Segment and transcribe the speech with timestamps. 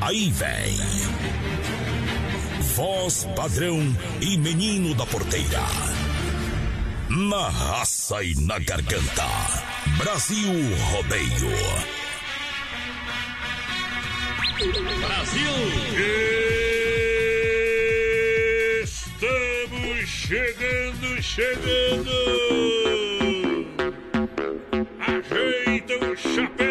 [0.00, 0.76] Aí vem.
[2.76, 3.78] Voz padrão
[4.20, 5.62] e menino da porteira.
[7.08, 9.26] Na raça e na garganta.
[9.96, 10.52] Brasil
[10.92, 11.98] Rodeio.
[15.00, 15.98] Brasil!
[18.82, 22.10] Estamos chegando, chegando!
[25.00, 26.67] Ajeita o chapéu!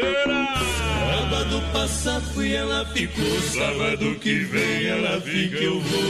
[0.00, 0.48] Fronteira!
[1.20, 3.40] Sábado passado fui, ela ficou.
[3.42, 6.00] Sábado que vem ela fica, eu vou.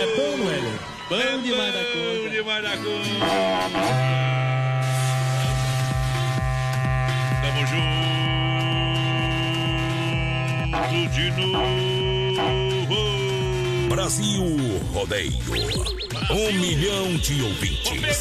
[0.00, 0.60] É bom, não é?
[0.60, 0.78] né?
[1.08, 2.30] Bom demais da Bom conta.
[2.30, 2.86] demais da conta!
[7.42, 7.86] Tamo junto
[11.14, 12.96] de novo!
[13.88, 14.44] Brasil
[14.92, 15.32] Rodeio.
[16.30, 18.18] Um milhão de ouvintes.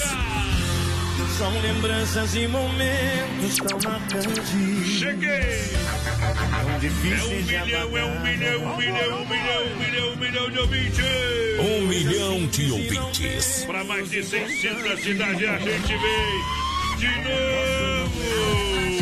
[1.38, 4.88] São lembranças e momentos tão marcantes.
[4.88, 5.76] Cheguei!
[6.32, 6.76] Tão
[7.12, 10.60] É um milhão, é um milhão, um milhão, um milhão, um milhão, um milhão de
[10.60, 11.06] ouvintes!
[11.60, 13.66] Um milhão de ouvintes.
[13.66, 18.95] Para mais de 600 cidades a gente vem de novo!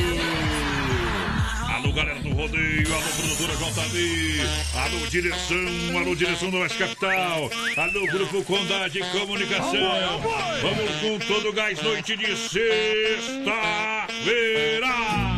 [1.95, 4.41] Galera do rodeio, alô, produtora JB,
[4.73, 10.19] alô, direção, alô, direção do Oeste Capital, alô, Grupo Condá de Comunicação.
[10.61, 15.32] Vamos com todo o gás, noite de sexta-feira!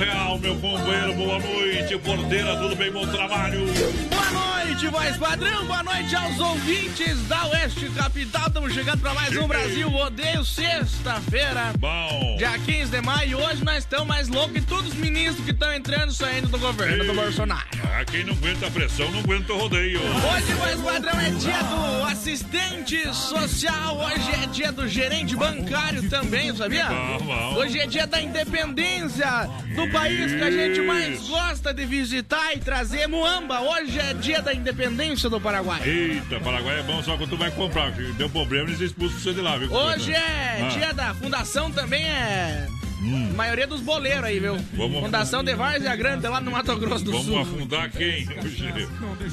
[0.00, 1.14] Real, meu companheiro.
[1.14, 2.90] Boa noite, porteira, tudo bem?
[2.90, 3.66] Bom trabalho.
[4.08, 5.66] Boa noite, voz padrão.
[5.66, 8.46] Boa noite aos ouvintes da Oeste Capital.
[8.46, 11.74] Estamos chegando para mais um Brasil Rodeio, sexta-feira.
[11.78, 12.36] Bom.
[12.38, 15.70] Dia 15 de maio, hoje nós estamos mais loucos que todos os ministros que estão
[15.74, 17.68] entrando e saindo do governo do Bolsonaro.
[17.92, 20.00] Ah, quem não aguenta a pressão, não aguenta o rodeio.
[20.00, 26.56] Hoje, voz padrão, é dia do assistente social, hoje é dia do gerente bancário também,
[26.56, 26.86] sabia?
[26.86, 27.54] Bom, bom.
[27.56, 32.58] Hoje é dia da independência do país que a gente mais gosta de visitar e
[32.60, 33.60] trazer, Muamba.
[33.60, 35.80] Hoje é dia da independência do Paraguai.
[35.84, 37.90] Eita, Paraguai é bom só quando tu vai comprar.
[37.92, 39.72] Deu problema, eles expulsam você de lá, viu?
[39.72, 40.68] Hoje é Ah.
[40.68, 42.66] dia da fundação também é.
[43.02, 44.56] A maioria dos boleiros aí, viu?
[44.74, 47.40] Vamos- Fundação de Várzea Grande, lá no Mato Grosso do Vamos Sul.
[47.40, 48.28] afundar quem?
[48.44, 48.88] Hoje.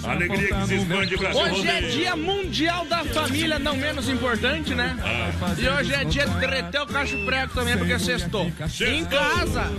[0.05, 4.97] Alegria que se expande Brasil Hoje é dia mundial da família, não menos importante, né?
[5.01, 5.53] Ah.
[5.57, 8.45] E hoje é dia de derreter o cacho prego também, porque sextou.
[8.45, 9.69] Em casa,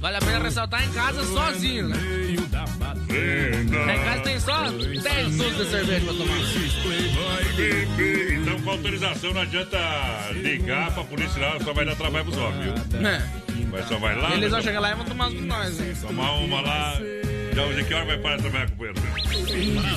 [0.00, 1.96] vale a pena ressaltar em casa sozinho, né?
[3.10, 6.38] Em casa tem só 10 dúzias de cerveja pra tomar.
[8.40, 9.78] Então, com autorização, não adianta
[10.32, 13.00] ligar pra polícia lá, só vai dar trabalho pros homens, viu?
[13.00, 13.30] Né?
[13.70, 14.34] Mas só vai lá.
[14.34, 14.64] Eles vão né?
[14.64, 15.78] chegar lá e vão tomar as com nós?
[16.00, 16.94] Tomar uma lá.
[17.54, 19.00] Já hoje que hora vai parar de trabalhar, companheiro?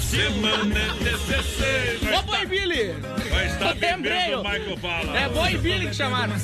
[0.02, 2.02] Semana é 16.
[2.04, 2.94] Vai Ô, Boi Billy!
[3.30, 4.44] Vai estar bebendo.
[4.44, 5.20] Michael Bala.
[5.20, 6.34] É Boi Billy que chamaram.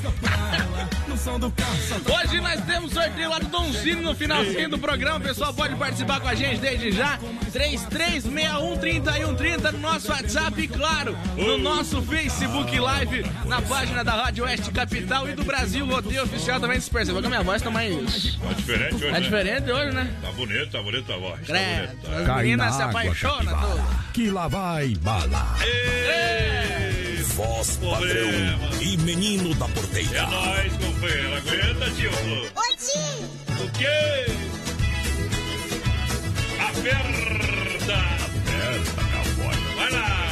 [1.18, 5.18] Hoje nós temos sorteio lá do Donzino no finalzinho do programa.
[5.18, 7.18] O pessoal pode participar com a gente desde já.
[7.52, 14.70] 33613130 no nosso WhatsApp e, claro, no nosso Facebook Live, na página da Rádio Oeste
[14.72, 16.80] Capital e do Brasil Rodeio Oficial também.
[16.80, 18.36] Se percebeu que a minha voz tá mais.
[18.36, 19.20] Tá diferente hoje, É né?
[19.20, 20.14] diferente hoje, né?
[20.22, 21.40] Tá bonito, tá bonito a voz.
[21.42, 22.12] Tá Credo, bonito.
[22.20, 23.88] as Cai meninas na se apaixonam.
[24.14, 25.56] Que lá vai bala.
[25.62, 28.58] Ei, Voz Problema.
[28.68, 30.28] padrão e menino da É porteira.
[30.28, 31.36] nóis, companheiro.
[31.38, 32.12] Aguenta, tio.
[32.12, 33.64] Oi, tio.
[33.66, 34.26] O quê?
[36.60, 37.94] Aperta.
[38.26, 39.56] Aperta, meu boy.
[39.76, 40.28] Vai lá.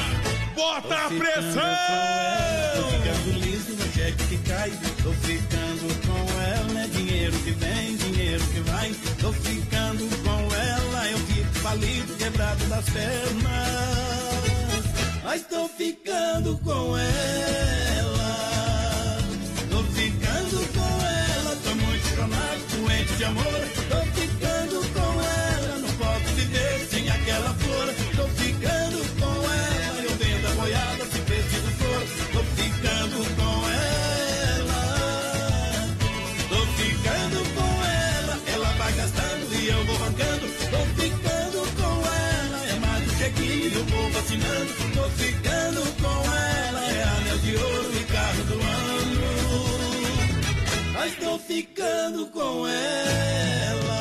[0.56, 2.55] Bota a pressão.
[11.76, 13.26] Falido, quebrado das pernas.
[15.24, 18.28] Mas tô ficando com ela.
[19.70, 21.56] Tô ficando com ela.
[21.64, 23.75] Tô muito chonado, doente de amor.
[51.56, 53.96] Ficando com ela.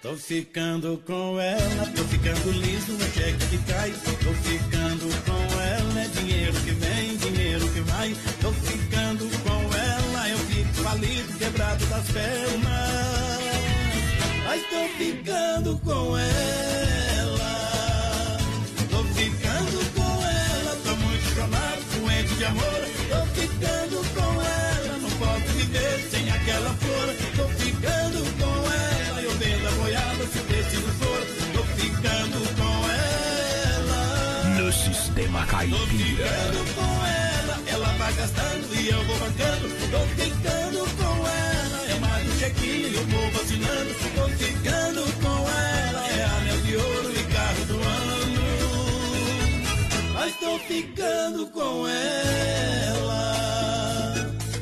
[0.00, 3.90] Tô ficando com ela, tô ficando liso, é cheque que cai.
[3.90, 8.14] Tô ficando com ela, é dinheiro que vem, dinheiro que vai.
[8.40, 8.81] Tô ficando
[10.92, 13.40] falido, quebrado das pernas.
[14.44, 17.52] Mas tô ficando com ela.
[18.90, 22.82] Tô ficando com ela, tô muito chonado, doente de amor.
[23.08, 27.16] Tô ficando com ela, não posso viver sem aquela flor.
[27.36, 31.20] Tô ficando com ela, eu vendo a boiada se preciso for.
[31.54, 34.60] Tô ficando com ela.
[34.60, 35.86] No sistema Tô caipira.
[35.88, 36.91] ficando com
[38.22, 39.68] gastando e eu vou bancando.
[39.90, 43.94] Tô ficando com ela, é mais um chequinho, eu vou vacinando.
[44.14, 48.42] Tô ficando com ela, é anel de ouro e carro do ano.
[50.14, 53.22] Mas tô ficando com ela.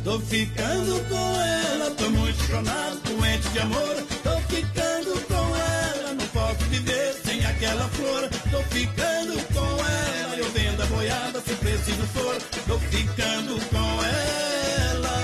[0.04, 3.96] Tô ficando com ela, tô muito chonado, doente de amor.
[4.22, 8.30] Tô ficando com ela, não posso viver sem aquela flor.
[8.50, 9.49] Tô ficando com
[12.90, 15.16] ficando com ela.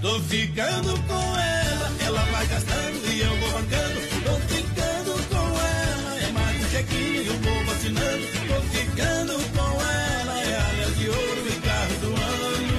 [0.00, 4.00] Tô ficando com ela, ela vai gastando e eu vou bancando.
[4.24, 8.26] Tô ficando com ela, é mais um chequinho, eu vou vacinando.
[8.48, 12.78] Tô ficando com ela, é anel de ouro e carro do ano.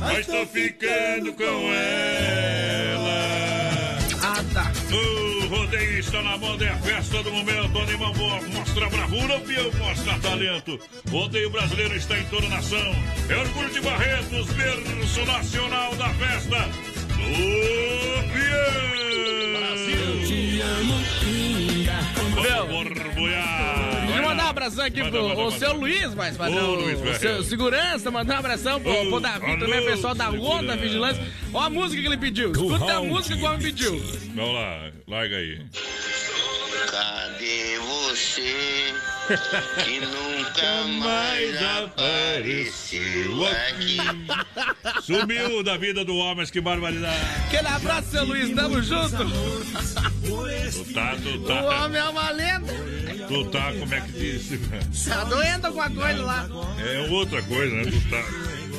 [0.00, 3.12] Mas tô ficando com ela.
[4.22, 4.72] Ah, tá.
[4.90, 7.78] O rodeio está na moda, é a festa do momento.
[7.78, 8.14] Animal
[8.54, 10.80] mostra bravura, o peão mostra talento.
[11.06, 12.94] O rodeio brasileiro está em toda a nação.
[13.28, 16.58] É orgulho de Barretos, berço nacional da festa
[17.08, 17.32] do
[18.32, 18.92] peão.
[19.58, 20.26] Brasil.
[20.26, 21.98] Te amo, pinga.
[22.66, 24.01] Borbulhar.
[24.32, 25.58] Mandar um abração aqui Manda, pro manda, o manda.
[25.58, 29.20] seu Luiz, mas Ô, padrão, Luiz, o seu segurança, mandar um abração pro, Ô, pro
[29.20, 30.76] Davi alô, também, o pessoal da segurança.
[30.76, 31.26] Vigilância.
[31.52, 32.52] Ó a música que ele pediu.
[32.52, 34.02] Escuta a música que o homem pediu.
[34.34, 35.60] Vamos lá, larga aí.
[36.90, 38.94] Cadê você
[39.84, 43.96] que nunca mais apareceu aqui?
[45.02, 47.20] Sumiu da vida do homem, mas que barbaridade.
[47.46, 49.16] Aquele abraço, seu Luiz, tamo junto.
[50.72, 52.72] Tu tá, tu O homem é uma lenda.
[53.28, 54.58] Tu tá, como é que disse?
[55.08, 56.48] Tá doendo alguma coisa lá.
[56.78, 57.84] É outra coisa, né?
[57.84, 58.22] Tu tá,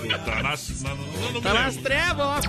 [0.02, 2.40] tu tá nas, na, não, não me Tá nas trevas, ó.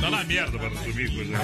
[0.00, 1.38] Tá na merda para sumir coisa.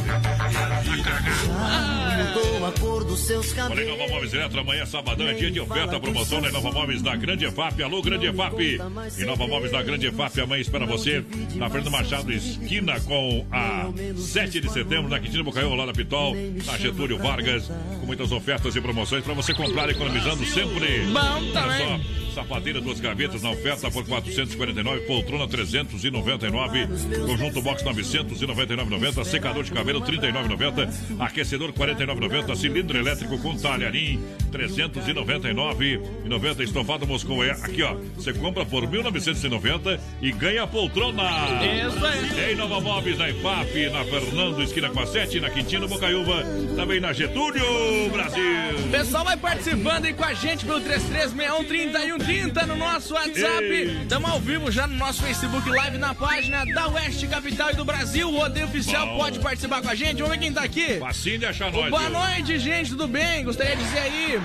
[2.16, 3.86] Mudou a cor dos seus Olha.
[3.86, 7.46] Nova Móveis Eletro, amanhã sabadão é dia de oferta, promoção na Nova Móveis da Grande
[7.46, 7.82] EFAP.
[7.82, 8.78] Alô, Grande EFAP.
[9.18, 13.90] E Nova Móveis da Grande EFAP, amanhã espera você na Fernando Machado, esquina com a
[14.16, 17.70] 7 de setembro, na Quintina Bocaiúva, lá na Pitol, na Getúlio Vargas,
[18.00, 21.06] com muitas ofertas e promoções para você comprar economizando sempre.
[21.06, 21.86] Bom também.
[21.86, 22.00] Olha
[22.34, 26.88] só, sapateira, duas gavetas na oferta por 449, poltrona 399,
[27.26, 37.06] conjunto box 999,90, secador de cabelo 39,90, aquecedor 49,90, cilindro elétrico com talharim 399,90, estofado
[37.06, 41.22] Moscou é aqui ó, você compra por 1990 e ganha a poltrona.
[41.64, 42.28] Isso aí.
[42.34, 46.42] Tem Nova Móveis na IFAP, na Fernando, esquina com a 7, na Quintino Bocaiúva,
[46.74, 48.42] também na Getúlio, Brasil.
[48.90, 53.98] Pessoal vai participando aí com a gente pelo 33613130 no nosso WhatsApp.
[54.02, 57.84] Estamos ao vivo já no nosso Facebook Live na página da Oeste Capital e do
[57.84, 58.28] Brasil.
[58.28, 59.18] O Rodeio Oficial Bom.
[59.18, 60.16] pode participar com a gente.
[60.16, 60.98] Vamos ver quem tá aqui.
[60.98, 61.90] Facinho de achar nós.
[61.90, 62.10] Boa viu?
[62.10, 63.44] noite, gente, tudo bem?
[63.44, 64.40] Gostaria de dizer aí.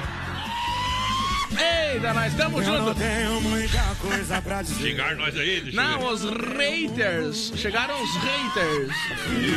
[1.93, 2.97] Eita, nós estamos juntos.
[2.97, 4.89] tenho muita coisa pra dizer.
[4.89, 5.75] Xingar nós aí, deixa.
[5.81, 7.53] Não, os haters.
[7.55, 8.95] Chegaram os haters.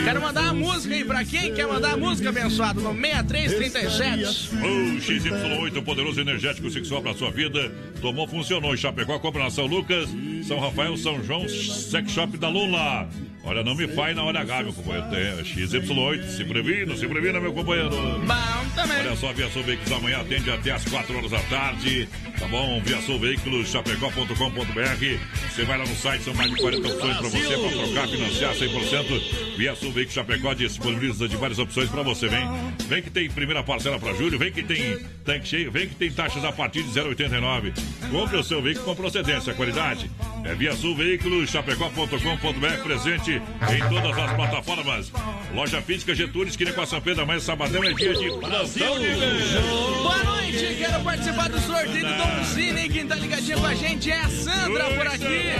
[0.04, 4.54] Quero mandar a música aí pra quem quer mandar a música, abençoado, no 6337.
[4.56, 7.72] O XY8, poderoso energético sexual para sua vida.
[8.00, 8.74] Tomou, funcionou.
[8.74, 10.08] Em Chapecó, compra na São Lucas,
[10.46, 13.08] São Rafael, São João, Sex Shop da Lula.
[13.46, 15.10] Olha, não me faz na hora H, meu companheiro.
[15.10, 17.90] Tem XY8, se previna, se previna, meu companheiro.
[17.90, 18.98] Bom também.
[19.00, 22.08] Olha só, Via Sul Veículos amanhã atende até as 4 horas da tarde.
[22.38, 22.80] Tá bom?
[22.82, 25.18] Via Sul Veículos, chapecó.com.br.
[25.50, 28.54] Você vai lá no site, são mais de 40 opções para você, para trocar, financiar
[28.54, 29.56] 100%.
[29.58, 32.28] Via Sul Veículos Chapecó disponibiliza de várias opções para você.
[32.28, 32.48] Vem,
[32.88, 36.10] vem que tem primeira parcela para julho, vem que tem tanque cheio, vem que tem
[36.10, 37.72] taxas a partir de 0,89.
[38.10, 40.10] Compre o seu veículo com procedência, qualidade.
[40.44, 45.12] É Via Sul Veículos, chapecó.com.br, presente em todas as plataformas.
[45.54, 49.62] Loja física Getúlio, esquina com a São Pedro, amanhã sabadão é dia de Brasil Livre.
[50.02, 52.88] Boa noite, quero participar do sorteio do Donzini.
[52.88, 55.52] Quem tá ligadinho com a gente é a Sandra por aqui.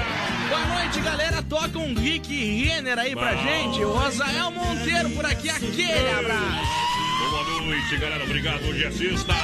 [0.48, 1.42] Boa noite, galera.
[1.42, 3.82] Toca um Rick Renner aí pra gente.
[3.84, 6.94] O Rosael Monteiro por aqui, aquele abraço.
[7.30, 8.24] Boa noite, galera.
[8.24, 8.64] Obrigado.
[8.64, 9.34] Hoje é sexta.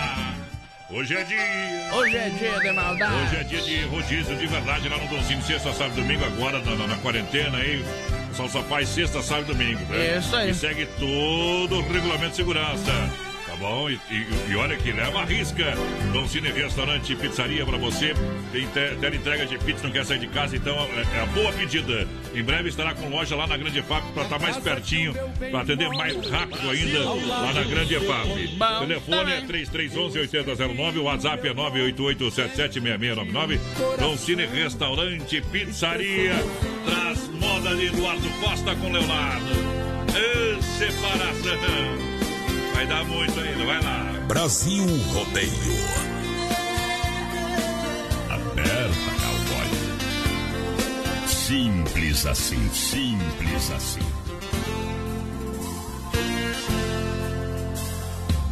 [0.91, 1.95] Hoje é dia.
[1.95, 3.15] Hoje é dia de maldade.
[3.15, 5.43] Hoje é dia de rodízio de verdade lá no Donzinho.
[5.43, 7.85] Sexta, sábado domingo, agora na, na, na quarentena aí.
[8.31, 9.81] Pessoal só faz sexta, sábado e domingo.
[9.91, 10.19] Né?
[10.19, 10.51] Isso aí.
[10.51, 13.11] E segue todo o regulamento de segurança.
[13.47, 13.91] Tá bom?
[13.91, 15.75] E, e, e olha que leva a risca.
[16.13, 18.15] Dom Cine Restaurante Pizzaria pra você.
[18.53, 21.27] Tem te- tele entrega de pizza, não quer sair de casa, então é, é a
[21.27, 22.07] boa pedida.
[22.35, 25.13] Em breve estará com loja lá na Grande EFAP pra estar mais pertinho,
[25.51, 28.29] pra atender mais rápido ainda lá na Grande EFAP.
[28.81, 29.67] Telefone é também.
[29.67, 33.59] 3311-8009, o WhatsApp é 988-776699.
[33.99, 36.35] Dom Cine Restaurante Pizzaria.
[36.85, 39.81] Traz moda de Eduardo Costa com Leonardo.
[40.79, 41.59] Separação.
[42.75, 44.13] Vai dar muito ainda, vai lá.
[44.27, 46.10] Brasil Rodeio.
[51.50, 54.07] Simples assim, simples assim.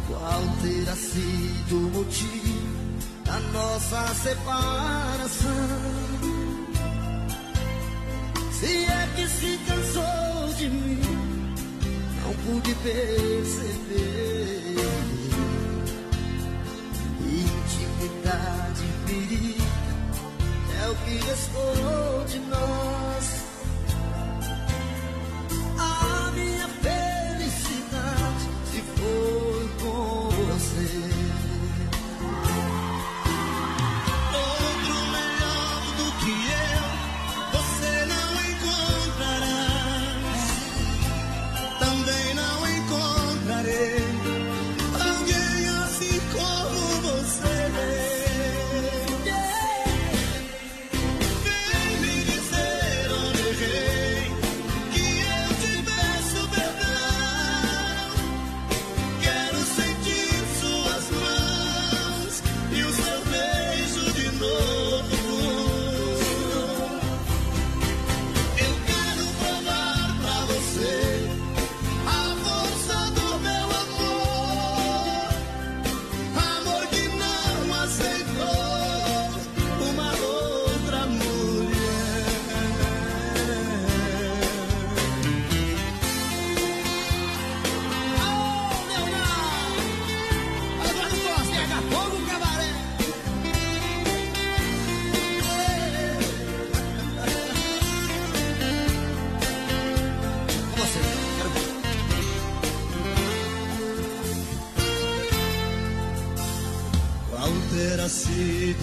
[0.05, 5.49] Qual terá sido o motivo da nossa separação?
[8.51, 10.99] Se é que se cansou de mim,
[12.21, 14.75] não pude perceber.
[17.23, 19.68] Intimidade ferida
[20.81, 23.43] é o que restou de nós.
[25.77, 26.98] A minha felicidade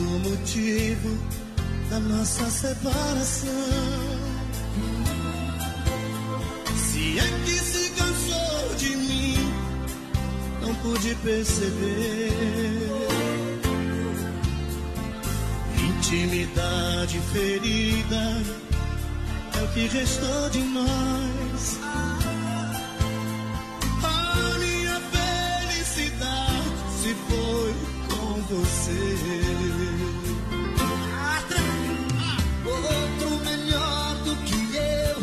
[0.07, 1.19] o motivo
[1.91, 3.51] da nossa separação?
[6.77, 9.37] Se é que se cansou de mim,
[10.63, 12.33] não pude perceber.
[15.99, 18.43] Intimidade ferida
[19.59, 21.86] é o que restou de nós.
[28.55, 29.17] Você.
[32.67, 35.17] Outro melhor do que eu,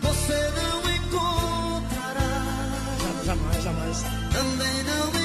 [0.00, 2.32] você não encontrará.
[3.24, 4.02] Jamais, jamais.
[4.32, 5.23] Também não encontrarei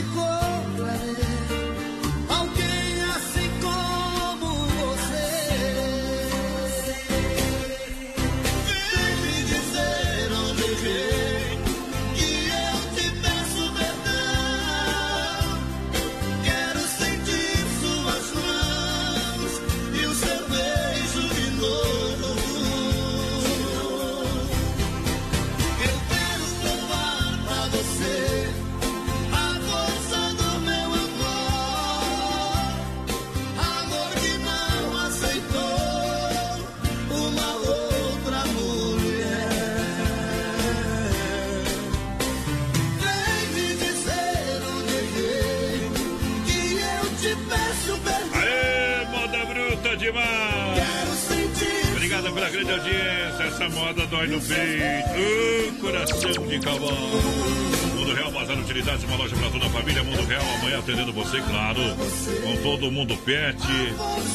[54.52, 57.22] Uh, coração de cavalo.
[57.96, 60.04] Mundo Real, Bazar Utilidades, uma loja para toda a família.
[60.04, 61.80] Mundo Real, amanhã atendendo você, claro.
[62.42, 63.62] Com todo mundo pet.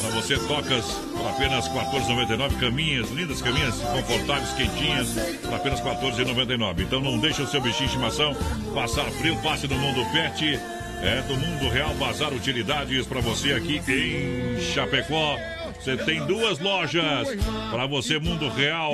[0.01, 2.59] Para você, tocas por apenas R$ 14,99.
[2.61, 5.09] Caminhas, lindas caminhas, confortáveis, quentinhas,
[5.41, 6.79] por apenas R$ 14,99.
[6.79, 8.33] Então não deixe o seu bichinho de estimação
[8.73, 9.35] passar frio.
[9.43, 10.57] Passe no Mundo Pet.
[11.03, 15.37] É do Mundo Real Bazar Utilidades para você aqui em Chapecó.
[15.85, 17.27] Você tem duas lojas
[17.69, 18.91] para você, Mundo Real,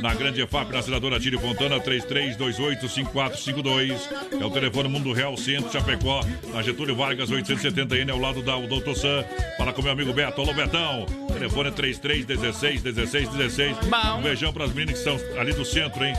[0.00, 4.00] na Grande EFAP, na Senadora Tire Fontana, 33285452.
[4.40, 6.20] É o telefone Mundo Real Centro, Chapecó,
[6.52, 9.24] na Getúlio Vargas, 870N, ao lado da Doutor Sam.
[9.56, 10.40] Fala com meu amigo Beto.
[10.40, 11.06] Alô, Betão.
[11.32, 13.76] Telefone é 3316 1616.
[14.18, 16.12] Um beijão para as meninas que são ali do centro, hein?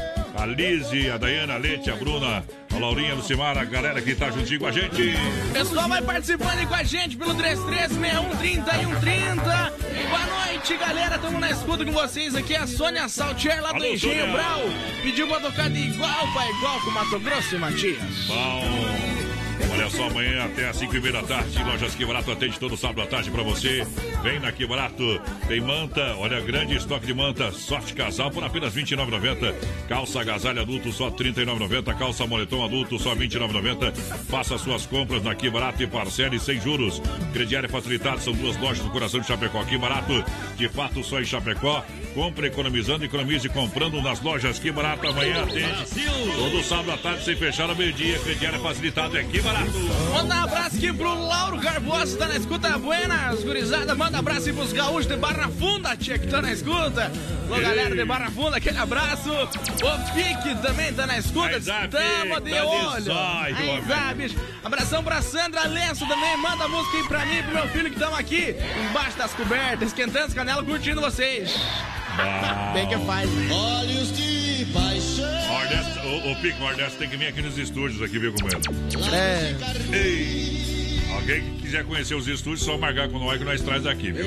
[0.43, 4.13] A Lise, a Dayana, a Lete, a Bruna, a Laurinha, a Lucimara, a galera que
[4.13, 5.13] tá juntinho com a gente.
[5.53, 9.41] Pessoal, vai participando aí com a gente pelo 336130 e 130.
[10.09, 11.17] Boa noite, galera.
[11.17, 12.57] Tamo na escuta com vocês aqui.
[12.57, 14.33] A Sônia Saltier lá do Engenho.
[14.33, 14.63] Brau.
[15.01, 18.27] Pediu pra tocar de igual pra igual com Mato Grosso e Matias.
[18.27, 19.12] Bom.
[19.73, 22.77] Olha só, amanhã até às 5 e meia da tarde, Lojas Que Barato atende todo
[22.77, 23.85] sábado à tarde pra você.
[24.21, 25.19] Vem na Que Barato.
[25.47, 29.53] Tem manta, olha, grande estoque de manta, soft casal por apenas R$ 29,90.
[29.89, 31.97] Calça agasalho adulto só R$ 39,90.
[31.97, 33.93] Calça moletom adulto só R$ 29,90.
[34.29, 37.01] Faça suas compras na Que Barato e parcele sem juros.
[37.33, 39.63] Crediário facilitado, são duas lojas do coração de Chapecó.
[39.63, 40.23] Que Barato,
[40.55, 41.83] de fato só em Chapecó.
[42.13, 45.07] Compre economizando, economize comprando nas lojas Que Barato.
[45.07, 46.05] Amanhã atende
[46.37, 48.19] todo sábado à tarde sem fechar ao meio-dia.
[48.19, 49.62] Crediário facilitado é Que Barato.
[50.13, 53.95] Manda um abraço aqui pro Lauro Garbosa, tá na escuta buenas, gurizada.
[53.95, 57.11] Manda um abraço aí pros gaúchos de Barra Funda, tia, que tá na escuta.
[57.45, 59.31] Alô, galera de Barra Funda, aquele abraço.
[59.31, 61.59] O Pique também tá na escuta.
[61.89, 63.13] Tamo de olho.
[63.13, 64.35] Aí, bicho.
[64.63, 66.37] Abração pra Sandra Lenço também.
[66.37, 68.55] Manda a música aí pra mim e pro meu filho que estão aqui,
[68.89, 71.53] embaixo das cobertas, esquentando as canelas, curtindo vocês.
[72.73, 73.29] Bem que faz.
[73.51, 75.47] Olhos de paixão.
[75.47, 79.15] Nordeste, o, o Pico Nordeste tem que vir aqui nos estúdios aqui, viu como é?
[79.15, 79.55] É.
[79.95, 81.01] Ei!
[81.13, 84.25] Alguém que quiser conhecer os estúdios, só marcar com nós que nós traz aqui, viu?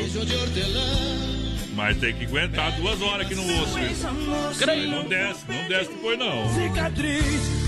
[1.74, 4.88] Mas tem que aguentar duas horas aqui no osso, viu?
[4.88, 6.54] Não desce, não desce depois não.
[6.54, 7.65] Cicatriz,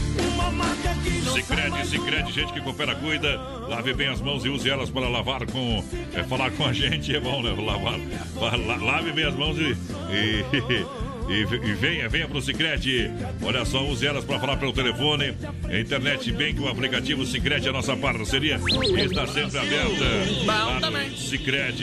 [1.32, 3.36] Sicredi, Sicredi, gente que coopera, cuida.
[3.68, 5.84] Lave bem as mãos e use elas para lavar com.
[6.14, 7.50] É, falar com a gente é bom, né?
[7.58, 7.98] Lavar.
[8.66, 9.76] la- Lave bem as mãos e.
[10.10, 10.86] e
[11.28, 13.10] E, e venha, venha pro Cicrete.
[13.42, 15.34] Olha só, use elas para falar pelo telefone.
[15.70, 20.04] Internet Bank, o aplicativo Cicrete, a nossa parceria está sempre aberta.
[20.46, 21.10] Bom também.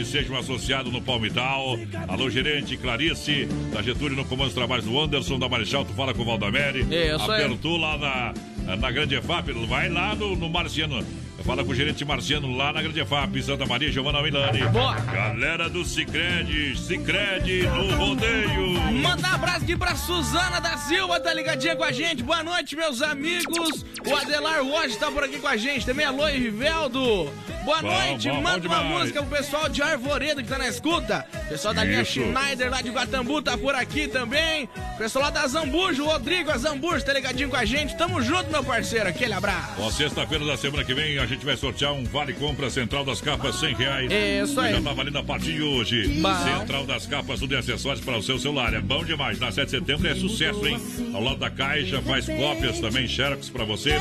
[0.05, 1.77] Seja um associado no Palmital.
[2.07, 6.13] Alô, gerente Clarice, da Getúlio no comando dos trabalhos do Anderson, da Marechal, tu fala
[6.13, 6.81] com o Valdamere.
[6.81, 7.43] Isso aí.
[7.43, 11.05] Apertou lá na, na Grande EFAP, vai lá no, no Marciano.
[11.45, 14.67] Fala com o gerente Marciano lá na Grande EFAP, Santa Maria, Giovana Milani.
[14.69, 14.95] Boa.
[14.95, 18.81] Galera do Cicred, Cicred no rodeio.
[18.93, 22.23] Mandar um abraço aqui pra Suzana da Silva, tá ligadinha com a gente.
[22.23, 23.85] Boa noite, meus amigos.
[24.07, 26.05] O Adelar Rocha tá por aqui com a gente também.
[26.07, 27.31] Alô, Riveldo.
[27.65, 28.29] Boa Bom, noite.
[28.29, 28.99] bom, Manda bom uma demais.
[28.99, 31.25] música pro pessoal de Arvoredo que tá na escuta.
[31.49, 32.05] Pessoal da linha.
[32.05, 34.69] Schneider lá de Guatambu tá por aqui também.
[34.99, 37.95] Pessoal lá da Zambujo, o Rodrigo Azambujo tá ligadinho com a gente.
[37.97, 39.09] Tamo junto, meu parceiro.
[39.09, 39.73] Aquele abraço.
[39.79, 43.19] Ó, sexta-feira da semana que vem a gente vai sortear um Vale Compra Central das
[43.19, 44.11] Capas 100 reais.
[44.47, 44.73] Isso aí.
[44.75, 46.07] Já tá valendo a partir de hoje.
[46.21, 46.35] Bom.
[46.43, 48.73] Central das Capas, tudo em acessórios para o seu celular.
[48.75, 49.39] É bom demais.
[49.39, 50.79] Na 7 de setembro é sucesso, hein?
[51.13, 53.97] Ao lado da caixa, faz cópias também, xerox para você.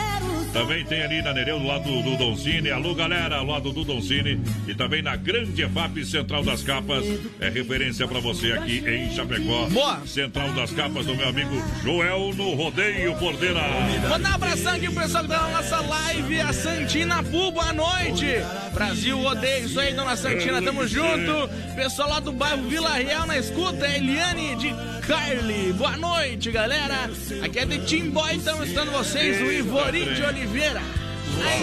[0.55, 2.71] Também tem ali na Nereu, do lado do, do Doncini.
[2.71, 4.41] Alô, galera, ao lado do Doncini.
[4.69, 7.05] E também na Grande EFAP Central das Capas.
[7.41, 9.67] É referência para você aqui em Chapecó.
[9.67, 10.07] Boa.
[10.07, 11.51] Central das Capas do meu amigo
[11.83, 13.61] Joel no Rodeio Porteira.
[14.09, 17.73] Mandar um abração aqui pro pessoal que tá na nossa live, a Santina Pu, boa
[17.73, 18.27] noite.
[18.73, 21.51] Brasil odeia isso aí, dona Santina, tamo junto.
[21.75, 24.73] Pessoal lá do bairro Vila Real na escuta, Eliane de
[25.05, 25.73] Carly.
[25.73, 27.11] Boa noite, galera.
[27.43, 30.44] Aqui é de Timboy, estamos estando vocês, o Ivorim de Oliveira.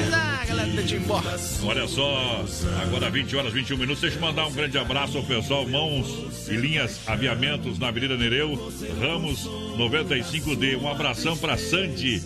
[0.09, 0.71] Lá, galera.
[1.63, 2.43] Olha só,
[2.81, 4.01] agora 20 horas 21 minutos.
[4.01, 8.71] Deixa eu mandar um grande abraço ao pessoal Mãos e Linhas Aviamentos na Avenida Nereu,
[8.99, 10.77] Ramos 95D.
[10.81, 12.21] Um abração para Sandy.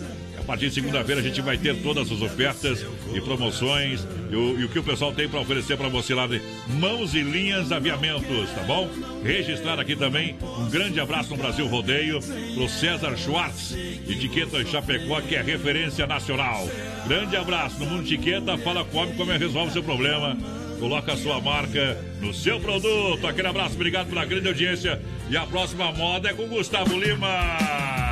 [0.46, 4.64] Partir de segunda-feira a gente vai ter todas as ofertas e promoções e o, e
[4.64, 8.50] o que o pessoal tem para oferecer para você lá de Mãos e Linhas Aviamentos,
[8.50, 8.88] tá bom?
[9.24, 12.20] Registrar aqui também um grande abraço no Brasil Rodeio
[12.54, 13.72] pro César Schwartz,
[14.08, 16.68] etiqueta Chapecó, que é referência nacional.
[17.08, 20.36] Grande abraço no Mundo Etiqueta, fala come, como resolve seu problema.
[20.78, 23.26] Coloca a sua marca no seu produto.
[23.26, 25.00] Aquele abraço, obrigado pela grande audiência.
[25.30, 28.05] E a próxima moda é com Gustavo Lima.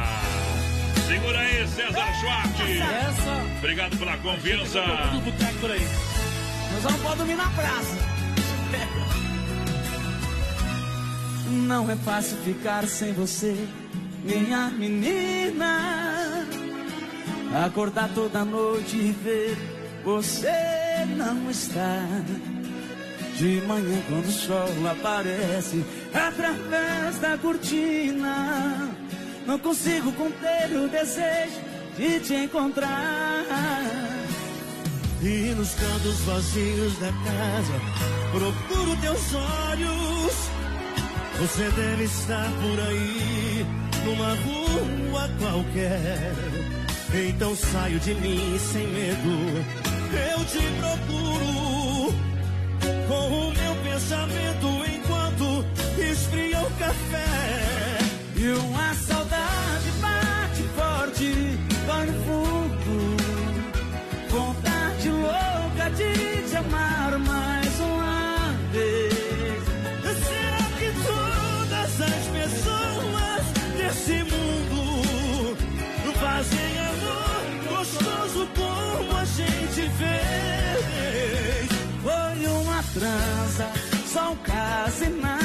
[1.06, 2.54] Segura aí, César Schwartz.
[3.58, 4.80] Obrigado pela confiança.
[6.72, 7.96] Nós não podemos dormir na praça.
[11.50, 13.56] não é fácil ficar sem você,
[14.22, 16.46] minha menina.
[17.64, 19.56] Acordar toda noite e ver
[20.04, 20.50] você
[21.16, 22.06] não está.
[23.36, 28.90] De manhã quando o sol aparece através da cortina,
[29.46, 31.60] não consigo conter o desejo
[31.96, 33.44] de te encontrar.
[35.22, 37.80] E nos cantos vazios da casa,
[38.32, 40.34] procuro teus olhos.
[41.40, 43.66] Você deve estar por aí,
[44.04, 46.34] numa rua qualquer.
[47.28, 49.64] Então saio de mim sem medo,
[50.30, 52.14] eu te procuro.
[53.08, 55.64] Com o meu pensamento enquanto
[55.98, 58.03] esfria o café.
[58.44, 63.16] E uma saudade bate forte, dói no fundo.
[64.28, 69.64] Vontade louca de te amar mais uma vez.
[70.26, 73.44] Será que todas as pessoas
[73.78, 75.56] desse mundo
[76.20, 77.44] fazem amor
[77.78, 81.68] gostoso como a gente fez?
[82.02, 83.72] Foi uma trança,
[84.06, 85.43] só um caso e nada.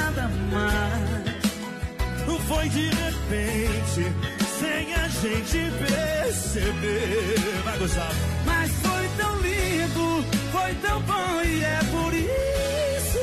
[2.49, 4.11] Foi de repente,
[4.59, 7.35] sem a gente perceber.
[7.63, 8.11] Vai gostar.
[8.43, 13.19] Mas foi tão lindo, foi tão bom e é por isso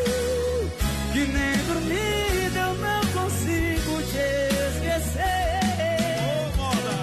[1.12, 4.28] que nem dormida eu não consigo te
[4.70, 5.58] esquecer.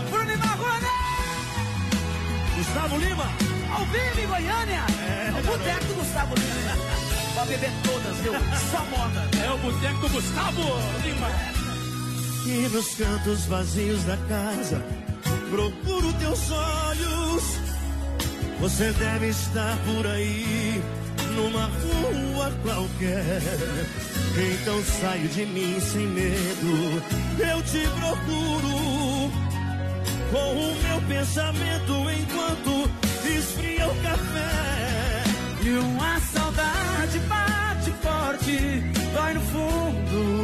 [0.10, 0.88] Bruno e Marrone!
[2.56, 3.30] Gustavo Lima,
[3.70, 4.86] ao vivo em Goiânia.
[5.10, 7.04] É, o Boteco do Gustavo Lima.
[7.36, 8.32] Pra beber todas, viu?
[8.72, 9.28] Só moda.
[9.46, 10.62] É o Boteco do Gustavo
[11.04, 11.63] Lima.
[12.46, 14.84] E nos cantos vazios da casa,
[15.50, 17.44] procuro teus olhos.
[18.60, 20.84] Você deve estar por aí,
[21.36, 23.42] numa rua qualquer.
[24.36, 27.02] Então saio de mim sem medo,
[27.40, 29.32] eu te procuro.
[30.30, 32.90] Com o meu pensamento enquanto
[33.26, 35.24] esfria o café.
[35.64, 40.42] E uma saudade bate forte, dói no fundo.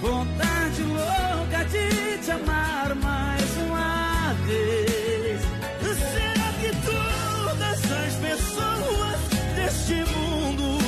[0.00, 0.53] Vontade
[2.24, 5.40] te amar mais uma vez.
[5.82, 9.18] Será que todas as pessoas
[9.54, 10.78] deste mundo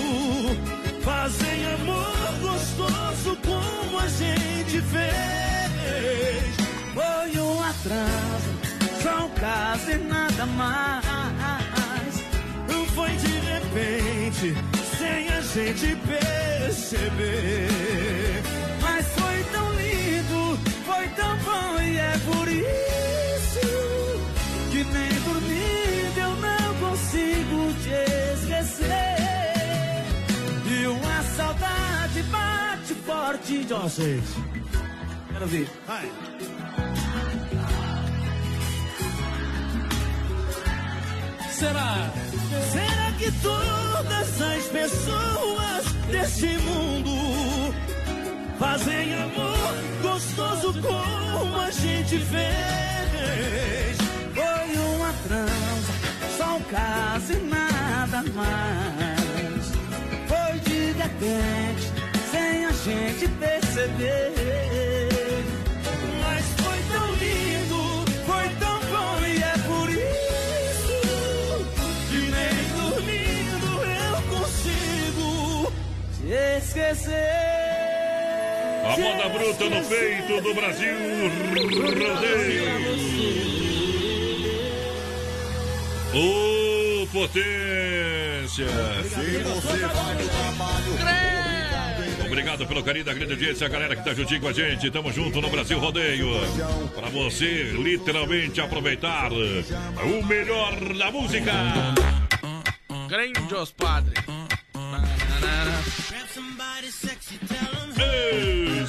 [1.03, 6.57] fazem amor gostoso como a gente fez?
[6.95, 8.51] Foi um atraso,
[9.03, 11.05] só um caso e nada mais.
[12.95, 14.55] Foi de repente,
[14.99, 17.77] sem a gente perceber.
[22.17, 23.61] É por isso
[24.71, 27.91] que nem dormindo eu não consigo te
[28.35, 29.17] esquecer.
[30.67, 34.25] E uma saudade bate forte de vocês.
[35.33, 35.69] Quero ver.
[35.87, 36.11] Vai.
[41.51, 42.13] Será?
[42.73, 47.86] Será que todas as pessoas deste mundo
[48.59, 53.97] fazem amor gostoso como a gente fez?
[54.35, 55.93] Foi uma transa,
[56.37, 59.73] só um caso e nada mais.
[60.29, 61.93] Foi de repente,
[62.31, 64.33] sem a gente perceber.
[66.23, 70.97] Mas foi tão lindo, foi tão bom e é por isso
[72.11, 75.73] que nem dormindo eu consigo
[76.19, 77.76] te esquecer.
[78.87, 80.97] A moda bruta no peito do Brasil.
[82.15, 82.67] Rodeio.
[86.15, 88.67] Ô, potência.
[89.03, 91.47] Se você vai no trabalho.
[92.27, 94.91] Obrigado pelo carinho da grande audiência, a galera que tá juntinho com a gente.
[94.91, 96.29] Tamo junto no Brasil Rodeio.
[96.95, 101.53] Pra você literalmente aproveitar o melhor da música.
[103.09, 104.15] Grandes padre.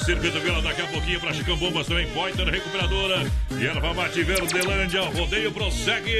[0.08, 4.22] Ei, Cerveja Vela daqui a pouquinho pra Chicão Bombas também, Pointer Recuperadora e Erva Mate
[4.22, 6.10] Verdelândia, o rodeio prossegue.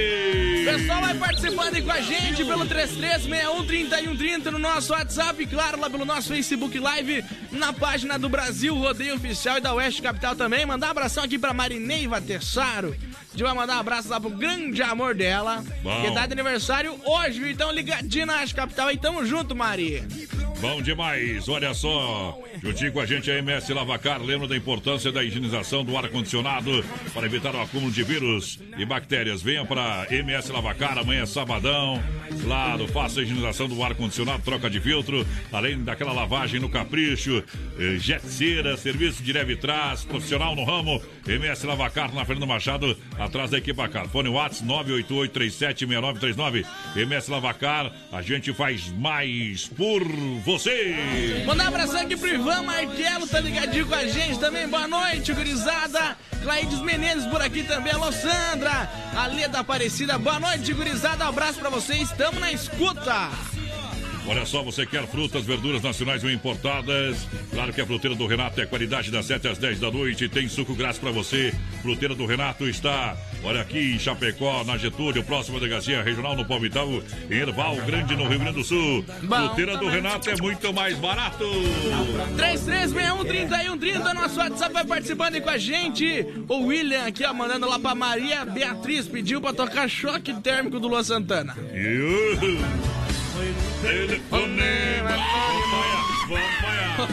[0.67, 5.89] Pessoal, vai participando aí com a gente pelo 33613130 no nosso WhatsApp, e claro, lá
[5.89, 10.67] pelo nosso Facebook Live, na página do Brasil Rodeio Oficial e da Oeste Capital também.
[10.67, 12.21] Mandar um abração aqui pra Marineiva
[13.29, 16.03] Terçaro, gente vai mandar um abraço lá pro grande amor dela, Bom.
[16.03, 17.51] que tá de aniversário hoje, viu?
[17.51, 20.03] Então ligadinho na Capital aí, tamo junto, Mari.
[20.61, 22.37] Bom demais, olha só.
[22.61, 27.27] Juntinho com a gente a MS Lavacar lembra da importância da higienização do ar-condicionado para
[27.27, 29.41] evitar o acúmulo de vírus e bactérias.
[29.41, 32.03] Venha para MS Lavacar, amanhã é sabadão.
[32.43, 37.43] Claro, faça a higienização do ar-condicionado, troca de filtro, além daquela lavagem no capricho,
[37.79, 41.01] eh, jet cera, serviço de leve trás, profissional no ramo.
[41.25, 42.97] MS Lavacar na Fernando Machado,
[43.29, 44.09] atrás da equipa Car.
[44.09, 46.65] Fone Whats 988376939.
[46.97, 50.03] MS Lavacar, a gente faz mais por
[50.45, 51.45] você.
[51.47, 54.67] Mandar um abração aqui pro Ivan Martelo, tá ligadinho com a gente também.
[54.67, 56.17] Boa noite, gurizada.
[56.43, 57.93] Claides Menezes por aqui também.
[57.93, 58.91] Alô, Sandra.
[59.15, 60.19] Aleda Aparecida.
[60.19, 61.27] Boa noite, gurizada.
[61.27, 62.11] Abraço pra vocês.
[62.13, 63.29] Tamo na escuta.
[64.29, 67.27] Olha só, você quer frutas, verduras nacionais ou importadas?
[67.51, 70.29] Claro que a fruteira do Renato é qualidade das 7 às 10 da noite.
[70.29, 71.55] Tem suco grátis para você.
[71.81, 76.89] Fruteira do Renato está, olha aqui em Chapecó, na Getúlio, próxima delegacia regional no Palmital,
[77.31, 79.03] em Erval Grande, no Rio Grande do Sul.
[79.23, 79.89] Bom fruteira do.
[79.89, 81.45] Renato é muito mais barato.
[82.37, 86.27] 3361-3130, nosso WhatsApp vai participando aí com a gente.
[86.47, 90.87] O William aqui, ó, mandando lá pra Maria Beatriz, pediu pra tocar choque térmico do
[90.87, 91.57] Luan Santana.
[91.73, 92.59] Iuhu.
[93.81, 95.11] Telefonema.
[96.29, 97.09] Vamos apanhar.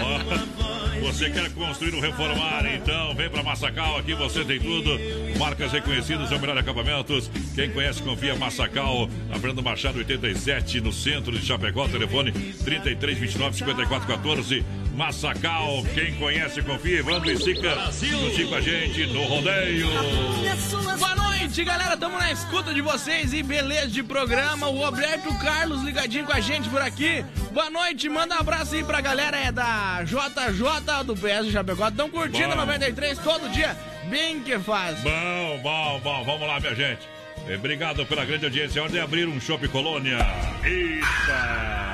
[0.00, 2.66] Ó, Você quer construir ou reformar?
[2.66, 4.98] Então vem para Massacal, aqui você tem tudo.
[5.38, 7.30] Marcas reconhecidas, o melhor acabamentos.
[7.54, 9.08] Quem conhece, confia Massacal.
[9.30, 11.86] A Fernando Machado 87, no centro de Chapecó.
[11.88, 14.64] Telefone 33 29 54 14.
[14.94, 17.00] Massacal, quem conhece, confia.
[17.00, 19.88] Evandro e Sica, juntinho com a gente no rodeio.
[20.98, 21.96] Boa noite, galera.
[21.96, 24.68] Tamo na escuta de vocês e beleza de programa.
[24.68, 27.24] O Roberto Carlos ligadinho com a gente por aqui.
[27.52, 31.88] Boa noite, manda um abraço aí pra galera é da JJ do PS Chapecó.
[31.88, 32.56] Estão curtindo Bom.
[32.56, 33.76] 93 todo dia.
[34.08, 35.00] Bem que faz.
[35.00, 37.08] Bom, bom, bom, vamos lá, minha gente.
[37.52, 38.78] Obrigado pela grande audiência.
[38.78, 40.18] É hora de abrir um Shopping Colônia.
[40.62, 41.93] Eita!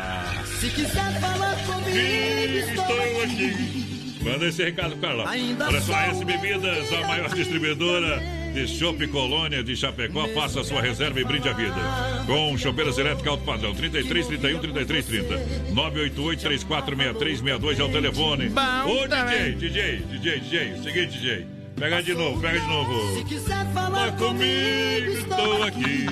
[0.61, 4.21] Se quiser falar comigo, Estou aqui.
[4.23, 5.27] Manda esse recado, Carla.
[5.31, 8.21] Ainda Olha só, S Bebidas, a maior distribuidora
[8.53, 10.29] de Chopp Colônia de Chapecó.
[10.35, 11.81] Faça sua reserva e brinde a vida.
[12.27, 13.75] Com chopeiras elétricas alto padrão.
[13.75, 15.29] 33, 31, 33, 30.
[15.73, 18.49] 988 3463 62 é o telefone.
[18.51, 19.53] Bom Ô, DJ.
[19.55, 20.83] DJ, DJ, DJ.
[20.83, 21.47] Seguinte, DJ.
[21.75, 23.17] Pega de novo, pega de novo.
[23.17, 26.07] Se quiser falar Fala comigo, estou aqui.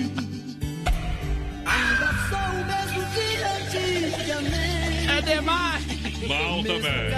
[1.66, 2.77] Ainda sou o antigamente.
[3.76, 5.84] É demais.
[6.26, 7.10] Bom também.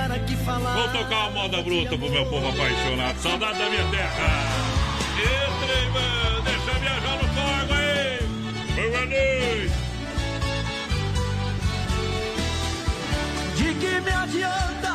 [0.75, 3.19] Vou tocar uma moda bruta pro meu povo apaixonado.
[3.21, 4.45] Saudade da minha terra.
[5.17, 6.43] Entre, mano.
[6.43, 8.19] Deixa viajar no fogo aí.
[8.75, 9.73] Boa noite.
[13.57, 14.93] De que me adianta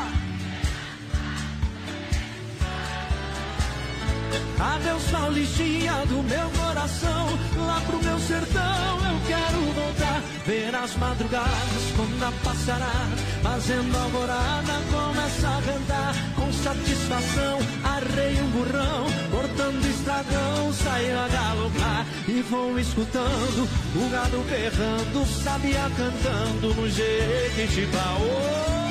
[4.58, 7.26] Adeus Paulistinha do meu coração.
[7.66, 10.22] Lá pro meu sertão eu quero voltar.
[10.46, 16.14] Ver as madrugadas quando a passarada Fazendo alvorada começa a cantar.
[16.36, 19.06] Com satisfação arrei um burrão.
[19.30, 25.26] Cortando estradão saio a galopar E vou escutando o gado berrando.
[25.42, 28.85] Sabia cantando no Jequitibá oh!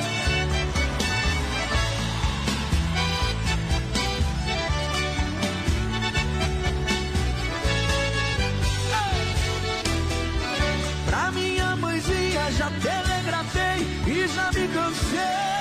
[12.56, 15.56] Já telegrafei e já me cansei.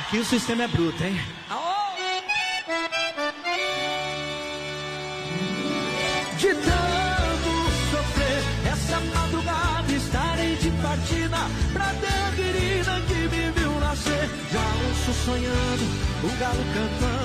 [0.00, 1.20] Aqui o sistema é bruto, hein?
[6.38, 7.50] De tanto
[7.90, 11.36] sofrer, essa madrugada estarei de partida
[11.72, 14.28] pra terra querida que me viu nascer.
[14.50, 15.84] Já ouço sonhando,
[16.24, 17.19] o galo cantando,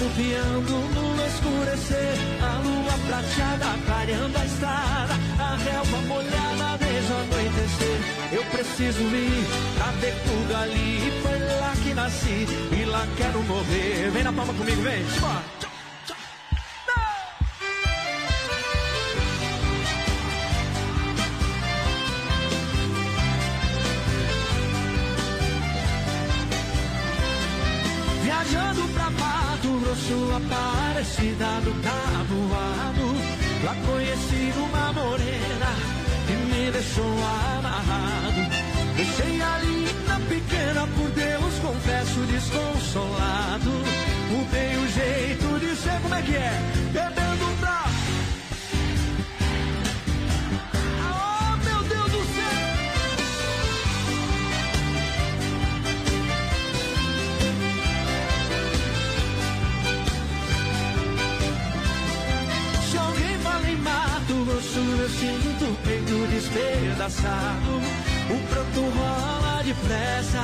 [0.00, 2.14] o iemo piando no escurecer.
[2.42, 8.00] A lua prateada clareando a estrada, a relva molhada desde o anoitecer.
[8.32, 14.10] Eu preciso ir pra ver tudo ali, foi lá que nasci e lá quero morrer.
[14.10, 15.53] Vem na palma comigo, vem, bora.
[30.94, 33.16] Aparecida do Tabuado.
[33.64, 35.74] Lá conheci uma morena
[36.24, 37.12] que me deixou
[37.58, 38.40] amarrado.
[38.94, 43.72] Deixei a linda pequena, por Deus, confesso, desconsolado.
[44.30, 46.62] Mudei o jeito de ser, como é que é?
[66.54, 67.82] Despedaçado.
[68.30, 70.40] O pranto rola depressa,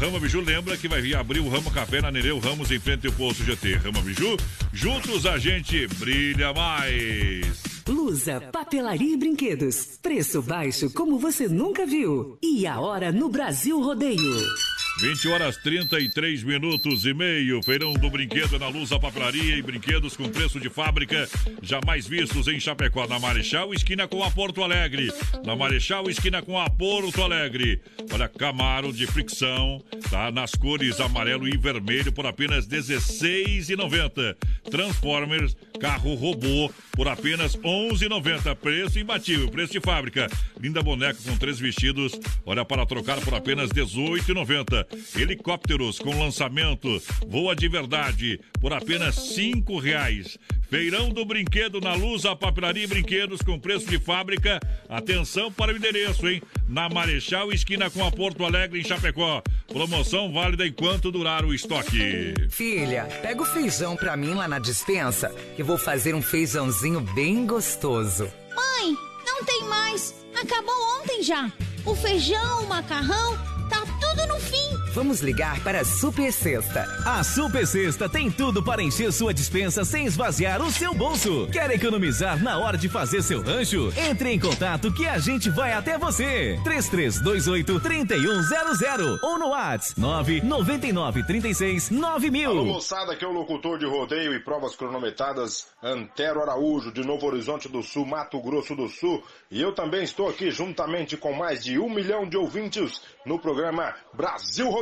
[0.00, 3.06] Rama Biju lembra que vai vir abrir o Rama Café na Nereu Ramos em frente
[3.06, 3.74] ao Poço GT.
[3.74, 4.36] Rama Biju,
[4.72, 7.62] juntos a gente brilha mais.
[7.88, 9.98] Lusa, papelaria e brinquedos.
[10.02, 12.38] Preço baixo como você nunca viu.
[12.42, 14.71] E a hora no Brasil Rodeio.
[15.00, 17.62] 20 horas 33 minutos e meio.
[17.62, 21.28] Feirão do Brinquedo na Luz, a papelaria e brinquedos com preço de fábrica
[21.62, 25.12] jamais vistos em Chapecó, na Marechal, esquina com a Porto Alegre.
[25.44, 27.80] Na Marechal, esquina com a Porto Alegre.
[28.12, 30.30] Olha, Camaro de fricção, tá?
[30.30, 34.36] Nas cores amarelo e vermelho por apenas R$16,90.
[34.70, 38.54] Transformers, carro robô por apenas R$11,90.
[38.56, 40.28] Preço imbatível, preço de fábrica.
[40.60, 42.18] Linda boneca com três vestidos.
[42.44, 44.81] Olha, para trocar por apenas R$18,90.
[45.16, 50.38] Helicópteros com lançamento, voa de verdade, por apenas cinco reais.
[50.72, 54.58] Feirão do Brinquedo na Luz, a papelaria e brinquedos com preço de fábrica.
[54.88, 56.42] Atenção para o endereço, hein?
[56.66, 59.42] Na Marechal, esquina com a Porto Alegre, em Chapecó.
[59.68, 62.34] Promoção válida enquanto durar o estoque.
[62.48, 67.00] Filha, pega o feijão pra mim lá na dispensa, que eu vou fazer um feijãozinho
[67.00, 68.32] bem gostoso.
[68.54, 70.14] Mãe, não tem mais.
[70.34, 71.52] Acabou ontem já.
[71.84, 73.36] O feijão, o macarrão,
[73.68, 74.81] tá tudo no fim.
[74.94, 76.86] Vamos ligar para a Super Sexta.
[77.06, 81.48] A Super Sexta tem tudo para encher sua dispensa sem esvaziar o seu bolso.
[81.50, 83.90] Quer economizar na hora de fazer seu rancho?
[83.96, 86.60] Entre em contato que a gente vai até você.
[86.62, 92.64] 3328 3100 ou no WhatsApp 999 36 Alô, 9000.
[92.66, 97.66] moçada, aqui é o locutor de rodeio e provas cronometradas Antero Araújo, de Novo Horizonte
[97.66, 99.24] do Sul, Mato Grosso do Sul.
[99.50, 103.94] E eu também estou aqui juntamente com mais de um milhão de ouvintes no programa
[104.12, 104.81] Brasil Rodeio.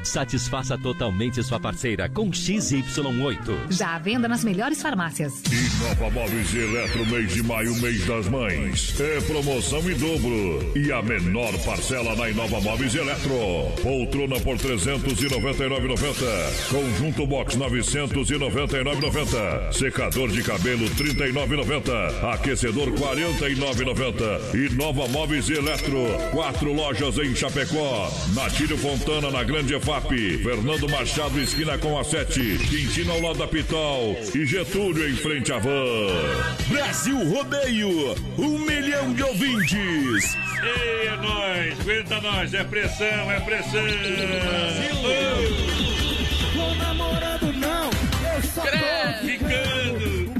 [0.03, 3.57] satisfaça totalmente sua parceira com XY8.
[3.69, 5.33] Já à venda nas melhores farmácias.
[5.81, 8.99] Nova Móveis e Eletro, mês de maio, mês das mães.
[8.99, 10.71] É promoção em dobro.
[10.75, 13.31] E a menor parcela na Inova Móveis e Eletro.
[13.81, 16.69] Poltrona por R$ 399,90.
[16.69, 19.73] Conjunto box R$ 999,90.
[19.73, 22.33] Secador de cabelo R$ 39,90.
[22.33, 24.55] Aquecedor R$ 49,90.
[24.55, 26.05] E Nova Móveis e Eletro.
[26.31, 28.11] Quatro lojas em Chapecó.
[28.33, 30.37] Natílio Fontana na Grande EFAP.
[30.43, 32.39] Fernando Machado, esquina com a 7.
[32.69, 34.15] Quintino ao lado da Pitol.
[34.33, 36.07] E Getúlio em frente à van.
[36.69, 40.37] Brasil Rodeio, um milhão de ouvintes.
[40.63, 43.81] Ei, é nóis, aguenta nós, é pressão, é pressão.
[46.53, 50.31] Tô namorando não, eu só tô ficando.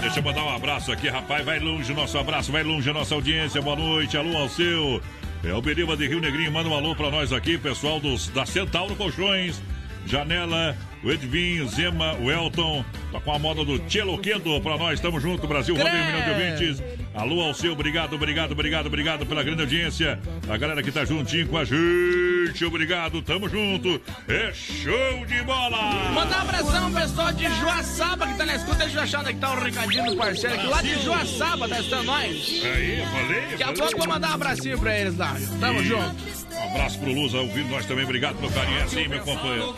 [0.00, 1.44] Deixa eu mandar um abraço aqui, rapaz.
[1.44, 3.62] Vai longe o nosso abraço, vai longe a nossa audiência.
[3.62, 5.00] Boa noite, alô ao seu.
[5.42, 8.44] É o Beriba de Rio Negrinho, manda um alô pra nós aqui, pessoal dos, da
[8.44, 9.60] Centauro Colchões.
[10.06, 12.84] Janela, o Edvinho, Zema, o Elton.
[13.12, 15.00] Tá com a moda do Tcheloquedo pra nós.
[15.00, 16.82] Tamo junto, Brasil, rodeio um milhão de ouvintes.
[17.14, 20.20] Alô ao seu, obrigado, obrigado, obrigado, obrigado pela grande audiência.
[20.48, 24.00] A galera que tá juntinho com a gente, obrigado, tamo junto.
[24.28, 26.10] É show de bola!
[26.12, 28.76] Mandar um abração pessoal de Joaçaba que tá na escuta.
[28.76, 30.66] Deixa eu achar onde é que tá o recadinho do parceiro aqui.
[30.66, 32.62] Lá de Joaçaba, tá estando nós.
[32.64, 33.40] Aí, eu falei.
[33.50, 35.36] Daqui a pouco eu vou mandar um abracinho pra eles lá.
[35.58, 36.39] Tamo junto.
[36.52, 38.04] Um abraço pro Lusa ouvindo nós também.
[38.04, 38.78] Obrigado pelo carinho.
[38.78, 39.74] É assim, meu companheiro.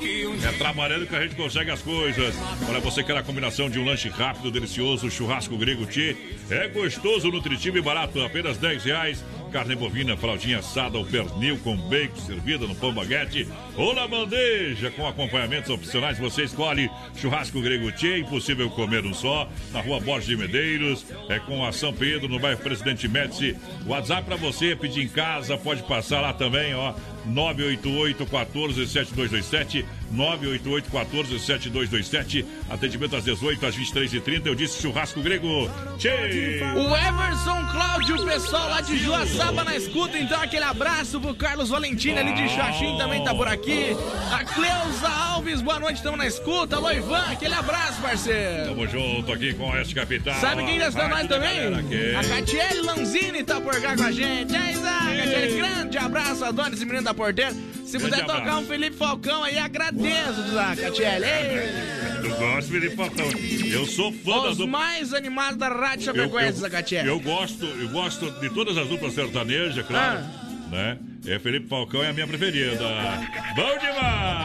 [0.47, 2.35] É trabalhando que a gente consegue as coisas.
[2.69, 6.17] Olha, você quer a combinação de um lanche rápido, delicioso, churrasco grego tchê.
[6.51, 8.21] É gostoso, nutritivo e barato.
[8.23, 9.25] Apenas 10 reais.
[9.53, 13.47] Carne bovina, fraldinha assada, o pernil com bacon servida no pão baguete
[13.77, 16.19] ou na bandeja com acompanhamentos opcionais.
[16.19, 19.47] Você escolhe churrasco grego tchê, impossível comer um só.
[19.71, 23.55] Na rua Borges de Medeiros, é com a São Pedro, no bairro Presidente Médici.
[23.87, 26.95] WhatsApp para você pedir em casa, pode passar lá também, ó.
[27.27, 35.71] 988 14 7227 988 14 7227 Atendimento às 18 às 23h30 Eu disse churrasco grego
[35.99, 36.61] Tchê!
[36.77, 41.71] O Everson Cláudio, o pessoal lá de Joaçaba na escuta, então aquele abraço pro Carlos
[41.71, 43.97] Valentim ali de Xaxim também tá por aqui.
[44.31, 46.77] A Cleusa Alves, boa noite, estamos na escuta.
[46.77, 48.67] Alô, Ivan, aquele abraço, parceiro.
[48.67, 51.61] Tamo junto aqui com esse capital Sabe quem está nós também?
[52.17, 54.55] A Catiele Lanzini tá por cá com a gente.
[54.55, 57.53] É isso aí, Catiele, grande abraço, adoro esse menino da porteira.
[57.85, 58.61] Se Grande puder tocar abraço.
[58.61, 61.25] um Felipe Falcão aí, agradeço, Zá, Catiele.
[61.27, 63.27] Ei, Eu gosto de Falcão
[63.71, 67.09] Eu sou fã Os duplas mais animados da Rádio Chapecoense, Zá, Catiele.
[67.09, 70.21] eu gosto, eu gosto de todas as duplas sertanejas, claro.
[70.21, 70.69] Ah.
[70.71, 70.99] Né?
[71.27, 72.79] É Felipe Falcão é a minha preferida.
[73.55, 74.42] Bom demais!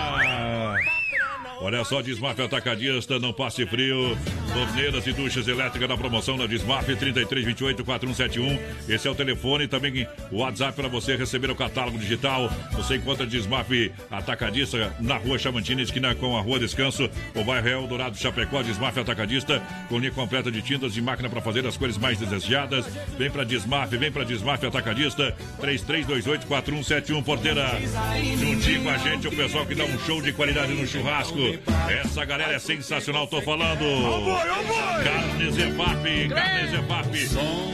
[1.60, 4.16] Olha só, Desmaf Atacadista, não passe frio.
[4.54, 8.60] Torneiras e duchas elétricas na promoção na Desmaf 3328-4171.
[8.88, 12.50] Esse é o telefone também o WhatsApp para você receber o catálogo digital.
[12.74, 18.18] Você encontra Desmaf Atacadista na rua Chamantina, esquina com a rua Descanso, o bairro Eldorado
[18.18, 22.20] Chapecó, Desmaf Atacadista, com linha completa de tintas e máquina para fazer as cores mais
[22.20, 22.86] desejadas.
[23.18, 27.80] Vem para Desmaf, vem para Desmaf Atacadista 3328-4171, porteira.
[28.38, 31.47] Juntinho com a gente, o pessoal que dá um show de qualidade no churrasco.
[32.02, 33.84] Essa galera é sensacional, tô falando.
[35.04, 37.18] Carnes Zefap, Carnes Zefap.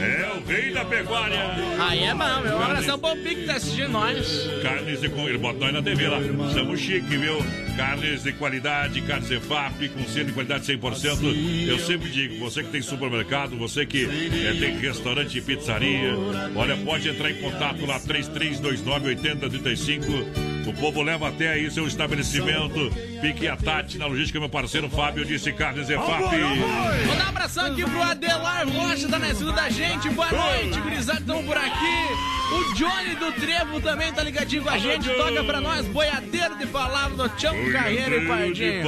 [0.02, 1.40] É o rei da pecuária.
[1.80, 2.56] Aí é bom, meu.
[2.56, 4.48] Um abração pro Pique que tá assistindo nós.
[4.62, 6.18] Carnes de com ele bota nós na TV lá.
[6.52, 7.38] Somos chique, viu?
[7.76, 11.68] Carnes de qualidade, carnes EFAP, com selo de qualidade 100%.
[11.68, 16.14] Eu sempre digo, você que tem supermercado, você que eh, tem restaurante e pizzaria,
[16.54, 20.53] olha, pode entrar em contato lá 3329 8035.
[20.66, 22.90] O povo leva até aí seu estabelecimento.
[23.20, 26.20] Pique a Tati na logística, meu parceiro Fábio disse Carnes EFAP.
[27.06, 30.08] Vou dar um abração aqui pro Adelar Rocha, tá na escuta da gente.
[30.10, 32.34] Boa noite, gurizada, tamo por aqui.
[32.52, 35.08] O Johnny do Trevo também tá ligadinho com a gente.
[35.10, 38.84] Toca pra nós, boiadeiro de palavra do Tchão Carreiro e Pardinho.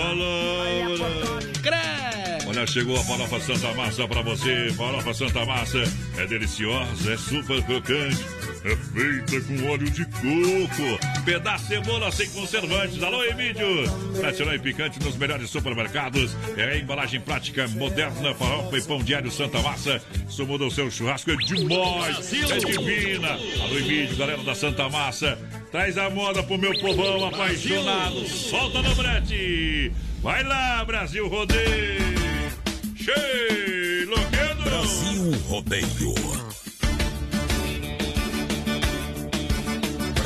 [1.62, 2.46] Crê!
[2.46, 4.70] Olha, chegou a farofa Santa Massa pra você.
[4.76, 5.82] Farofa Santa Massa
[6.16, 8.24] é deliciosa, é super crocante.
[8.66, 11.24] É feita com óleo de coco.
[11.24, 13.00] Pedaço de cebola sem conservantes.
[13.00, 13.84] Alô, Emílio.
[14.18, 16.36] Tradicional e picante nos melhores supermercados.
[16.56, 20.02] É a embalagem prática, moderna, farofa e pão diário Santa Massa.
[20.28, 21.30] Isso muda o seu churrasco.
[21.30, 22.32] É demais.
[22.32, 23.28] É divina.
[23.28, 25.38] Alô, Emílio, galera da Santa Massa.
[25.70, 28.26] Traz a moda pro meu povão apaixonado.
[28.26, 29.92] Solta no brete.
[30.20, 32.16] Vai lá, Brasil Rodeio.
[32.96, 34.10] Cheio,
[34.64, 36.55] Brasil Rodeio.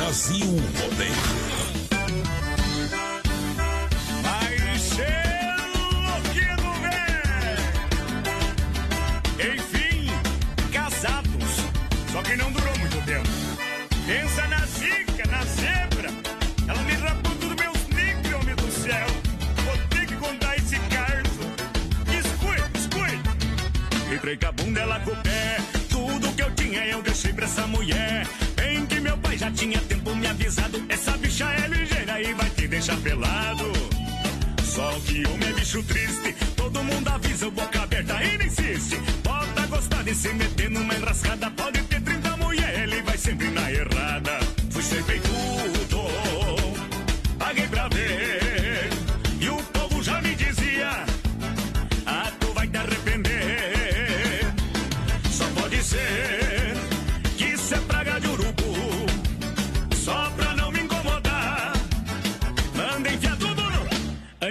[0.01, 0.47] Brasil
[0.81, 1.13] Rodeio.
[4.23, 7.61] Vai ser louquinho, velho!
[9.53, 10.09] Enfim,
[10.73, 11.53] casados.
[12.11, 13.29] Só que não durou muito tempo.
[14.07, 16.09] Pensa na zica, na zebra.
[16.67, 19.07] Ela me rapou tudo meus níqueis, homem do céu.
[19.63, 21.41] Vou ter que contar esse caso.
[22.19, 23.19] Escute, escute.
[24.15, 25.57] Entrei com a bunda, ela com o pé.
[25.89, 28.25] Tudo que eu tinha eu deixei pra essa mulher.
[29.01, 30.83] Meu pai já tinha tempo me avisado.
[30.89, 33.71] Essa bicha é ligeira e vai te deixar pelado.
[34.63, 36.35] Só que homem é bicho triste.
[36.55, 38.97] Todo mundo avisa, boca aberta e não insiste.
[39.23, 41.49] Bota gostar de se meter numa enrascada.
[41.51, 44.39] Pode ter 30 mulheres, ele vai sempre na errada.
[44.69, 45.80] Fui ser tudo,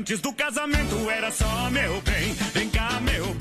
[0.00, 2.32] Antes do casamento era só meu bem.
[2.54, 3.39] Vem cá, meu bem,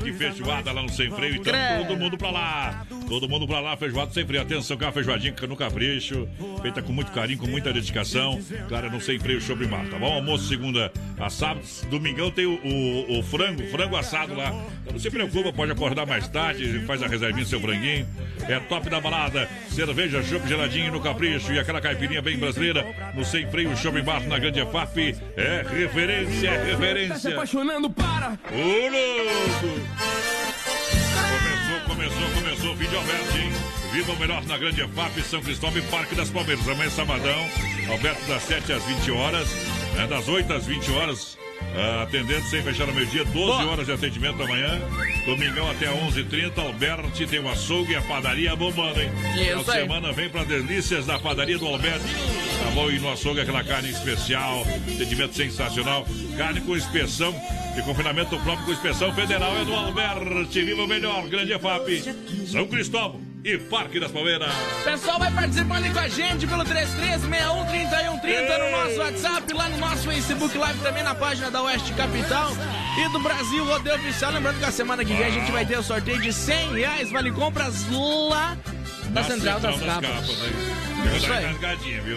[0.00, 1.36] dia de feijoada lá no Sem Freio.
[1.36, 1.52] Então,
[1.86, 2.86] todo mundo pra lá.
[3.08, 4.42] Todo mundo pra lá, feijoada Sem Freio.
[4.42, 6.28] Atenção, que é uma feijoadinha no capricho.
[6.62, 8.40] Feita com muito carinho, com muita dedicação.
[8.68, 10.12] Claro, no Sem Freio, Show Bar, tá bom?
[10.12, 11.66] Almoço segunda a sábado.
[11.90, 14.48] Domingão tem o, o, o frango, frango assado lá.
[14.82, 18.06] Então, não se preocupa, pode acordar mais tarde, faz a reservinha seu franguinho.
[18.48, 19.48] É top da balada.
[19.68, 24.26] Cerveja, chopp geladinho no capricho e aquela caipirinha bem brasileira no Sem Freio, Show Bar
[24.26, 25.16] na Grande EFAP.
[25.36, 27.32] É referência, é referência.
[27.32, 28.05] apaixonando para.
[28.26, 29.80] Ô, louco!
[31.30, 33.52] Começou, começou, começou o vídeo Alberto, hein?
[33.92, 36.68] Viva o melhor na Grande EFAP, São Cristóvão e Parque das Palmeiras.
[36.68, 37.48] Amanhã é sabadão,
[37.88, 39.48] Alberto das 7 às 20 horas,
[39.94, 41.38] né, das 8 às 20 horas.
[41.76, 44.80] ah, atendendo sem fechar no meio-dia, 12 horas de atendimento amanhã.
[45.24, 46.58] Domingão até 11h30.
[46.58, 49.10] Alberti tem o açougue e a padaria bombando, hein?
[49.34, 52.12] Isso Final semana vem para delícias da padaria do Alberti.
[52.64, 52.90] Tá bom?
[52.90, 56.04] E no açougue aquela carne especial, atendimento sensacional.
[56.36, 57.32] Carne com inspeção
[57.76, 60.62] de confinamento próprio com inspeção federal é do Alberti.
[60.62, 62.02] Viva o melhor, grande EFAP.
[62.50, 64.50] São Cristóvão e Parque das Palmeiras.
[64.82, 70.56] Pessoal, vai participando com a gente pelo 33613130 no nosso WhatsApp, lá no nosso Facebook
[70.56, 72.50] Live, também na página da Oeste Capital
[72.98, 74.32] e do Brasil Rodeio Oficial.
[74.32, 77.10] Lembrando que a semana que vem a gente vai ter o sorteio de 100 reais,
[77.10, 78.56] vale compras lá
[79.10, 80.42] na Central das Capas.
[80.42, 80.95] aí.
[81.04, 82.00] Isso Isso aí.
[82.00, 82.16] viu?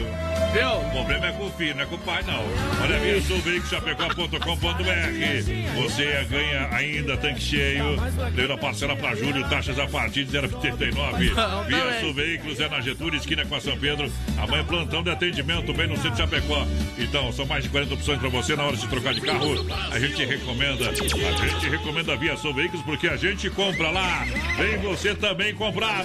[0.54, 0.88] Viu?
[0.88, 2.44] O problema é com o filho, não é com o pai, não.
[2.82, 5.82] Olha, via sulveicochapecó.com.br.
[5.82, 7.98] Você ganha ainda tanque cheio.
[8.26, 11.34] Primeira parcela para julho, taxas a partir de 0,89.
[11.36, 12.00] Não, Via.
[12.00, 14.12] Sul Veículos é na Getúlio, esquina com a São Pedro.
[14.38, 16.66] Amanhã plantão de atendimento bem no centro de Chapecó.
[16.98, 19.66] Então, são mais de 40 opções para você na hora de trocar de carro.
[19.92, 24.26] A gente recomenda, a gente recomenda a Via Sul Veículos porque a gente compra lá.
[24.58, 26.04] Vem você também comprar.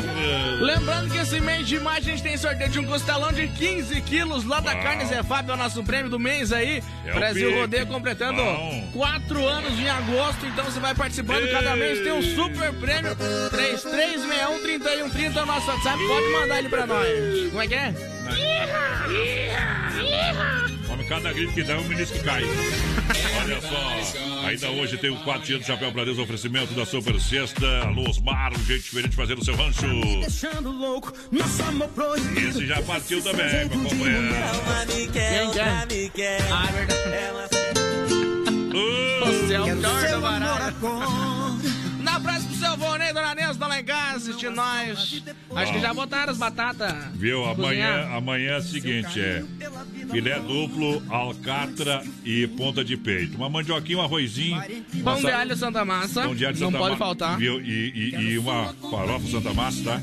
[0.60, 4.00] Lembrando que esse mês de maio a gente tem sorteio de um costelão de 15
[4.02, 4.82] quilos lá da Uau.
[4.82, 6.82] Carne Zé Fábio, é o nosso prêmio do mês aí.
[7.04, 7.60] É Brasil pique.
[7.60, 8.90] Rodeio completando Bom.
[8.92, 11.50] 4 anos em agosto, então você vai participando.
[11.50, 13.16] Cada mês tem um super prêmio.
[13.16, 17.08] 33613130 é o nosso WhatsApp, pode mandar ele pra nós.
[17.50, 17.94] Como é que é?
[19.04, 20.63] Homem,
[21.04, 22.42] cada grito que dá, um ministro que cai.
[23.42, 27.20] Olha só, ainda hoje tem o 4 dias do Chapéu pra Deus, oferecimento da Super
[27.20, 27.66] Sexta.
[27.84, 29.86] Alô, Osmar, um jeito diferente de fazer o seu rancho.
[32.36, 34.34] Esse já partiu também, meu companheiro.
[35.12, 36.38] Quem que é?
[36.50, 37.04] Ah, é verdade.
[39.24, 41.43] Você é o pior do
[42.20, 45.22] praça pro seu né, dona Neuza, tá lá em casa assistindo nós.
[45.54, 46.92] Acho que já botaram as batatas.
[47.14, 47.44] Viu?
[47.44, 49.44] Amanhã, amanhã é o seguinte, é
[50.10, 53.36] filé duplo, alcatra e ponta de peito.
[53.36, 54.62] Uma mandioquinha, um arrozinho.
[55.02, 56.22] Pão de alho Santa Massa.
[56.22, 57.36] Pão de alho Não pode faltar.
[57.38, 57.60] Viu?
[57.60, 60.02] E, e- e uma farofa Santa Massa, tá?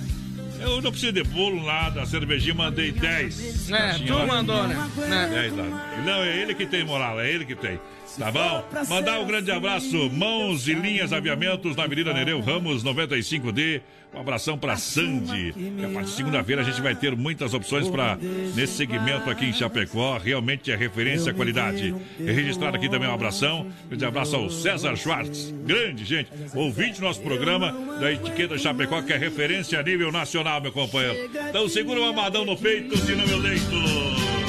[0.62, 2.01] Eu não preciso de bolo, nada.
[2.01, 3.72] A cervejinha mandei 10.
[3.72, 4.91] É, tu mandou, né?
[5.07, 5.30] né?
[5.32, 6.01] 10 lá.
[6.05, 7.80] Não, é ele que tem moral, é ele que tem.
[8.18, 8.66] Tá bom?
[8.89, 13.82] Mandar um grande abraço, mãos e linhas aviamentos na Avenida Nereu Ramos 95D.
[14.14, 15.53] Um abração pra Sandy.
[15.57, 18.18] E a partir de segunda-feira a gente vai ter muitas opções para
[18.55, 20.18] nesse segmento aqui em Chapecó.
[20.18, 21.95] Realmente é referência à qualidade.
[22.20, 23.68] E registrado aqui também um abração.
[23.88, 25.53] Grande abraço ao César Schwartz.
[25.66, 26.30] Grande, gente.
[26.53, 31.30] Ouvinte do nosso programa da etiqueta Chapecó, que é referência a nível nacional, meu companheiro.
[31.49, 34.41] Então segura o amadão no peito, se no meu leito.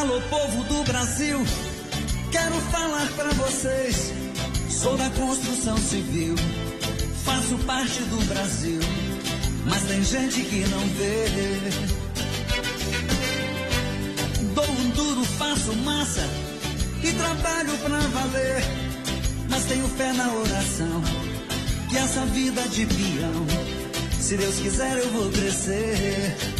[0.00, 1.38] Alô, povo do Brasil,
[2.32, 4.14] quero falar pra vocês.
[4.70, 6.34] Sou da construção civil,
[7.22, 8.80] faço parte do Brasil,
[9.66, 11.26] mas tem gente que não vê.
[14.54, 16.26] Dou um duro, faço massa
[17.04, 18.64] e trabalho pra valer,
[19.50, 21.02] mas tenho fé na oração
[21.90, 23.46] que essa vida de peão,
[24.18, 26.59] se Deus quiser eu vou crescer.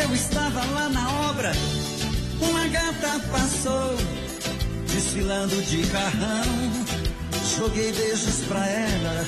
[0.00, 1.50] Eu estava lá na obra,
[2.40, 3.96] uma gata passou,
[4.86, 6.86] desfilando de carrão.
[7.56, 9.26] Joguei beijos pra ela,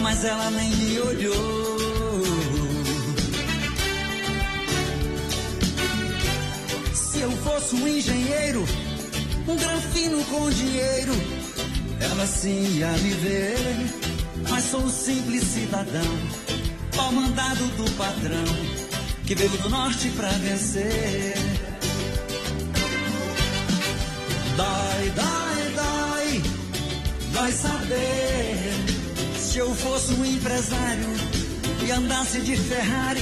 [0.00, 2.22] mas ela nem me olhou.
[6.94, 8.64] Se eu fosse um engenheiro,
[9.48, 11.12] um granfino com dinheiro,
[11.98, 13.58] ela sim ia me ver.
[14.48, 16.18] Mas sou um simples cidadão,
[16.94, 18.77] pau mandado do patrão
[19.28, 21.34] que veio do norte pra vencer.
[24.56, 26.42] Dói, dói, dói,
[27.32, 28.72] vai saber.
[29.38, 31.10] Se eu fosse um empresário
[31.86, 33.20] e andasse de Ferrari,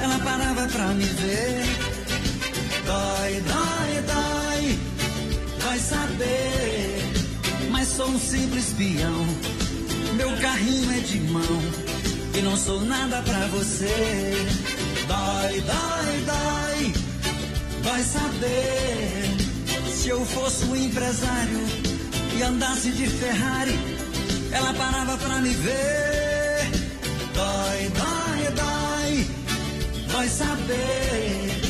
[0.00, 1.62] ela parava pra me ver.
[2.84, 4.78] Dói, dói, dói,
[5.60, 7.70] vai saber.
[7.70, 9.24] Mas sou um simples peão,
[10.16, 11.62] meu carrinho é de mão
[12.36, 14.89] e não sou nada pra você.
[15.10, 16.94] Dói, dói, dói,
[17.82, 19.92] vai saber.
[19.92, 21.58] Se eu fosse um empresário
[22.38, 23.76] e andasse de Ferrari,
[24.52, 26.70] ela parava pra me ver.
[27.34, 29.26] Dói, dói, dói,
[30.12, 31.60] vai saber.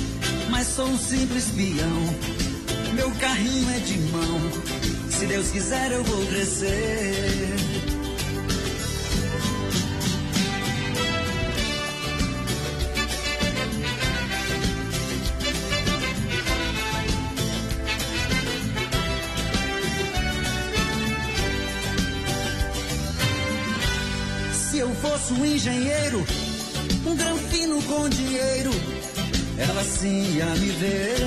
[0.51, 4.41] Mas sou um simples peão, meu carrinho é de mão.
[5.09, 7.90] Se Deus quiser, eu vou crescer.
[25.31, 26.25] Um engenheiro,
[27.07, 28.71] um granfino com dinheiro,
[29.59, 31.19] ela sim ia me ver.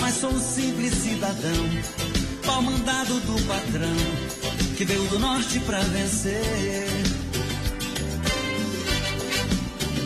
[0.00, 1.68] Mas sou um simples cidadão,
[2.44, 3.96] pau mandado do patrão,
[4.76, 6.82] que veio do norte pra vencer.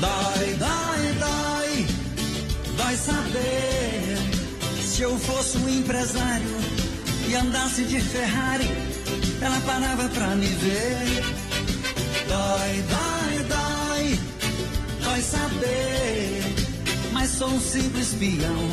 [0.00, 1.86] Dói, dói, dói,
[2.76, 4.18] dói saber.
[4.84, 6.56] Se eu fosse um empresário
[7.28, 8.68] e andasse de Ferrari,
[9.40, 11.45] ela parava pra me ver.
[12.28, 14.20] Dói, dói, dói,
[15.02, 16.42] dói saber.
[17.12, 18.68] Mas sou um simples peão.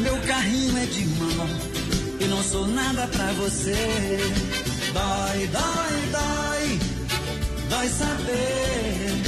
[0.00, 1.48] Meu carrinho é de mão.
[2.20, 3.74] E não sou nada pra você.
[4.92, 6.78] Dói, dói, dói,
[7.68, 9.22] dói saber.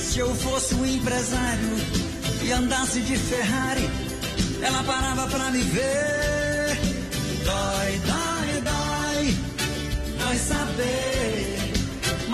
[0.00, 1.76] Se eu fosse um empresário
[2.42, 3.90] e andasse de Ferrari,
[4.62, 6.78] ela parava pra me ver.
[7.44, 9.36] Dói, dói, dói,
[10.18, 11.33] dói saber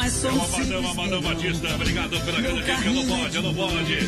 [0.01, 2.87] mas sou é uma Amadão, Amadão Batista, obrigado pela grande gente.
[2.87, 4.01] Eu não pode, eu não pode.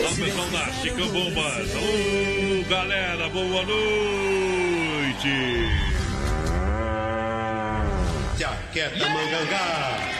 [0.00, 1.70] Lá o pessoal da Chicão Bombas.
[1.74, 5.28] Ô, galera, boa noite.
[8.38, 10.19] Jaqueta Mangangá.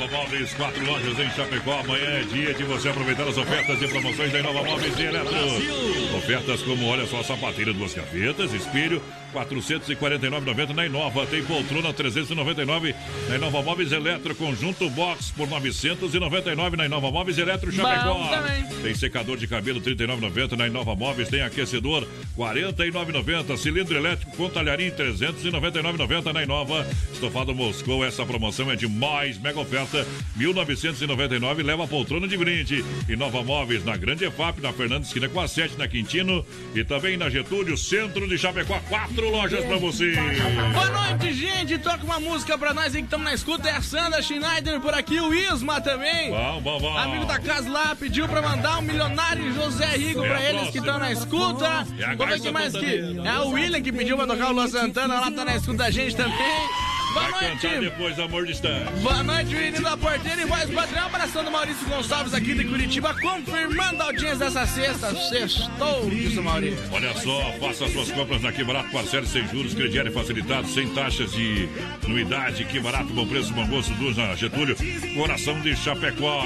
[0.00, 1.80] Inova Móveis, quatro lojas em Chapecó.
[1.80, 6.16] Amanhã é dia de você aproveitar as ofertas e promoções da Inova Móveis e Eletro.
[6.16, 9.02] Ofertas como, olha só, sapateira, duas gavetas, espelho,
[9.34, 11.26] 449,90 na Inova.
[11.26, 12.94] Tem poltrona 399
[13.28, 14.34] na Inova Móveis Eletro.
[14.34, 18.26] Conjunto Box por 999 na Inova Móveis Eletro Chapecó.
[18.82, 21.28] Tem secador de cabelo 39,90 na Inova Móveis.
[21.28, 23.56] Tem aquecedor 49,90.
[23.58, 26.86] Cilindro elétrico com talharim 399,90 na Inova.
[27.12, 28.02] Estofado Moscou.
[28.02, 32.84] Essa promoção é de mais mega ofertas Prata, 1999, leva a poltrona de brinde.
[33.08, 36.84] E Nova Móveis na Grande EFAP, na Fernanda Esquina com a 7 na Quintino e
[36.84, 38.78] também na Getúlio, centro de Chapecó.
[38.88, 40.14] Quatro lojas pra você.
[40.72, 41.78] Boa noite, gente.
[41.78, 43.68] Toca uma música pra nós aí que estamos na escuta.
[43.68, 46.30] É a Sandra Schneider por aqui, o Isma também.
[46.30, 46.96] Bom, bom, bom.
[46.96, 50.72] Amigo da casa lá pediu pra mandar um milionário José Rigo É pra eles próxima.
[50.72, 51.86] que estão na escuta.
[51.98, 52.86] É ver Garça quem mais que.
[53.24, 55.90] É o William que pediu pra tocar o Luan Santana lá, tá na escuta da
[55.90, 56.89] gente também.
[57.12, 57.62] Boa Vai noite.
[57.62, 58.92] cantar depois Amor Distante.
[59.00, 61.06] Boa noite, menino da porteira e voz padrão.
[61.06, 65.12] Abração do Maurício Gonçalves aqui de Curitiba, confirmando a audiência dessa sexta.
[65.28, 66.78] Sextou, diz o Maurício.
[66.92, 71.32] Olha só, faça suas compras na Que Barato, parcela sem juros, crediário facilitado, sem taxas
[71.32, 71.68] de
[72.04, 72.64] anuidade.
[72.64, 74.76] Que Barato, bom preço, bom gosto, duas na Getúlio,
[75.16, 76.44] coração de Chapecó.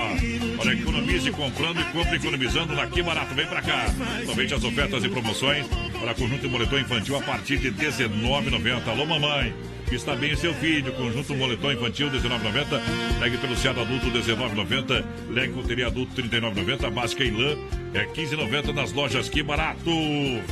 [0.59, 3.35] Olha, economize comprando e compre economizando na Que Barato.
[3.35, 3.87] Vem pra cá.
[4.23, 5.67] Aproveite as ofertas e promoções
[6.01, 8.89] para conjunto e moletom infantil a partir de R$19,90.
[8.89, 9.55] Alô, mamãe.
[9.93, 10.93] Está bem o seu filho.
[10.95, 13.21] Conjunto moletom infantil, R$19,90.
[13.21, 15.05] Leg peluciado adulto, R$19,90.
[15.31, 16.91] Leg coteria adulto, R$39,90.
[16.91, 17.57] Básica e lã
[17.95, 19.91] é R$15,90 nas lojas Que Barato.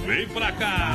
[0.07, 0.93] Vem pra cá.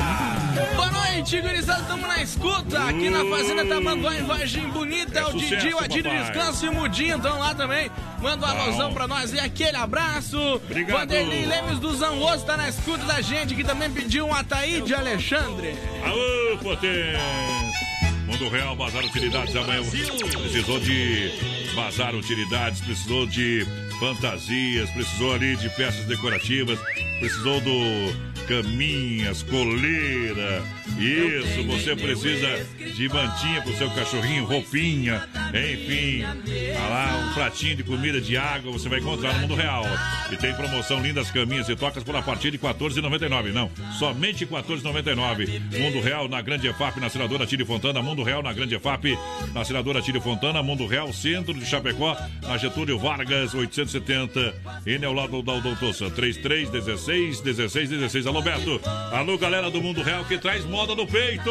[0.74, 2.84] Boa noite, gurizada, estamos na escuta.
[2.84, 5.18] Aqui na Fazenda Tamanduá, em Vargem Bonita.
[5.18, 6.18] É, o sucesso, Didi, o papai.
[6.24, 7.90] Descanso e o Mudinho estão lá também.
[8.20, 10.38] Manda um alusão pra nós e aquele abraço.
[10.54, 10.98] Obrigado.
[10.98, 15.74] Vanderlei Lemes do Zangoso tá na escuta da gente, que também pediu um Ataíde Alexandre.
[16.02, 17.67] Aô, potência!
[18.38, 19.82] Mundo Real, Bazar Utilidades amanhã.
[19.82, 21.30] Precisou de
[21.74, 23.66] Bazar Utilidades, precisou de
[23.98, 26.78] fantasias, precisou ali de peças decorativas,
[27.18, 30.62] precisou do caminhas, coleira.
[30.98, 32.64] Isso, você precisa
[32.94, 36.22] de mantinha pro seu cachorrinho, roupinha, enfim.
[36.74, 39.84] Tá lá, um pratinho de comida, de água, você vai encontrar no Mundo Real.
[40.30, 43.52] E tem promoção lindas caminhas e tocas por a partir de R$ 14,99.
[43.52, 45.78] Não, somente R$ 14,99.
[45.78, 48.02] Mundo Real na Grande EFAP, na Senadora Tire Fontana.
[48.02, 49.18] Mundo Real na Grande EFAP,
[49.52, 50.62] na Senadora Tire Fontana.
[50.62, 54.54] Mundo Real, centro de Chapecó, na Getúlio Vargas, 870.
[54.86, 58.26] E ao lado da Doutor 33 16 16 16.
[58.26, 58.80] Alô, Beto.
[59.12, 61.50] Alô, galera do Mundo Real que traz moda no peito.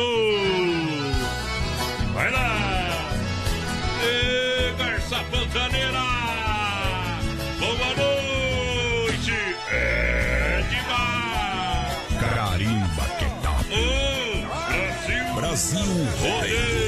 [2.13, 3.06] Vai lá.
[4.03, 6.05] Ê, Garça Pantaneira.
[7.59, 9.33] Boa noite.
[9.71, 11.97] É demais.
[12.19, 13.59] Carimba que tal?
[13.71, 15.35] Ô, Brasil.
[15.35, 15.89] Brasil
[16.21, 16.87] Rodeio.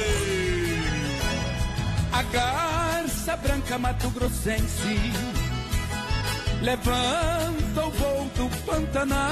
[2.12, 5.12] A garça branca Mato Grossense
[6.62, 9.30] levanta o voo do Pantanal.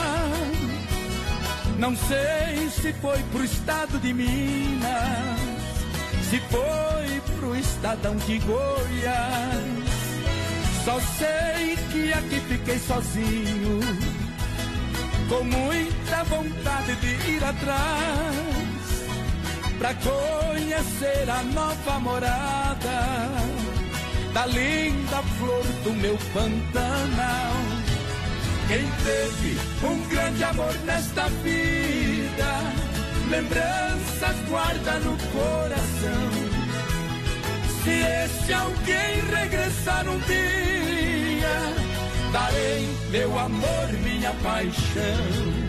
[1.78, 5.40] Não sei se foi pro estado de Minas,
[6.30, 9.88] se foi pro estadão de Goiás.
[10.84, 13.80] Só sei que aqui fiquei sozinho,
[15.28, 18.68] com muita vontade de ir atrás
[19.78, 23.28] pra conhecer a nova morada
[24.34, 27.52] da linda flor do meu Pantanal.
[28.66, 32.87] Quem teve um grande amor nesta vida,
[33.28, 36.28] lembranças guarda no coração.
[37.82, 41.58] Se esse alguém regressar um dia,
[42.32, 45.68] darei meu amor, minha paixão.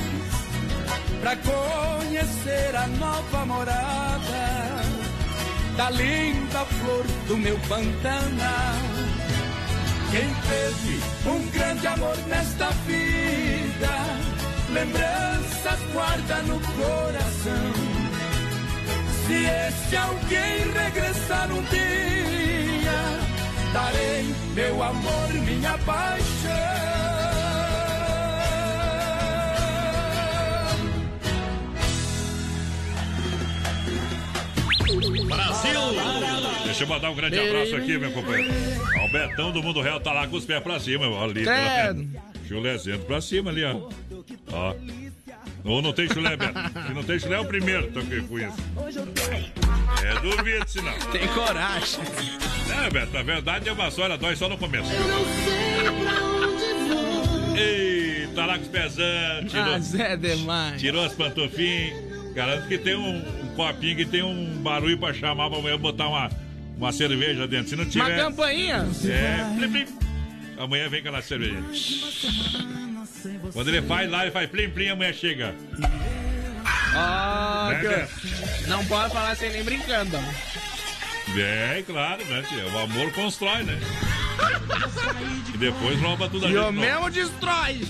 [1.21, 4.81] pra conhecer a nova morada
[5.77, 8.81] da linda flor do meu Pantanal.
[10.09, 10.99] Quem teve
[11.29, 13.93] um grande amor nesta vida,
[14.73, 17.71] lembranças guarda no coração.
[19.25, 22.99] Se esse alguém regressar um dia,
[23.73, 27.20] darei meu amor, minha paixão.
[34.99, 35.71] Brasil!
[36.65, 38.53] Deixa eu mandar um grande abraço aqui, meu companheiro.
[38.99, 41.43] Ó, O Betão do Mundo Real tá lá com os pés pra cima, ó, ali.
[41.43, 42.07] Credo.
[42.47, 43.89] Chulézinho pra cima ali, ó.
[44.51, 44.75] Ó.
[45.63, 46.53] Ou não tem chulé, Beto?
[46.87, 48.57] Se não tem chulé, é o primeiro que eu conheço.
[50.03, 50.93] É, duvido se não.
[51.11, 51.99] Tem coragem.
[52.85, 54.89] É, Beto, a verdade é uma só, ela dói só no começo.
[57.55, 59.51] Eita, lá com os pesantes.
[59.51, 60.81] Tirou, Mas é demais.
[60.81, 62.11] tirou as pantufinhas.
[62.33, 63.21] Garanto que tem um
[63.51, 66.29] copinho que tem um barulho pra chamar pra amanhã botar uma,
[66.77, 67.69] uma cerveja dentro.
[67.69, 68.17] Se não Uma tiver.
[68.17, 68.87] campainha.
[69.05, 69.87] É, plim, plim.
[70.57, 71.57] Amanhã vem aquela cerveja.
[73.53, 75.55] Quando ele faz lá, ele faz plim plim, amanhã chega.
[76.93, 78.07] Ah, Né?
[78.67, 80.17] Não pode falar sem nem brincando.
[81.37, 82.65] É, claro, né, tia?
[82.67, 83.79] O amor constrói, né?
[85.53, 87.81] E depois rouba tudo a E gente o mesmo destrói.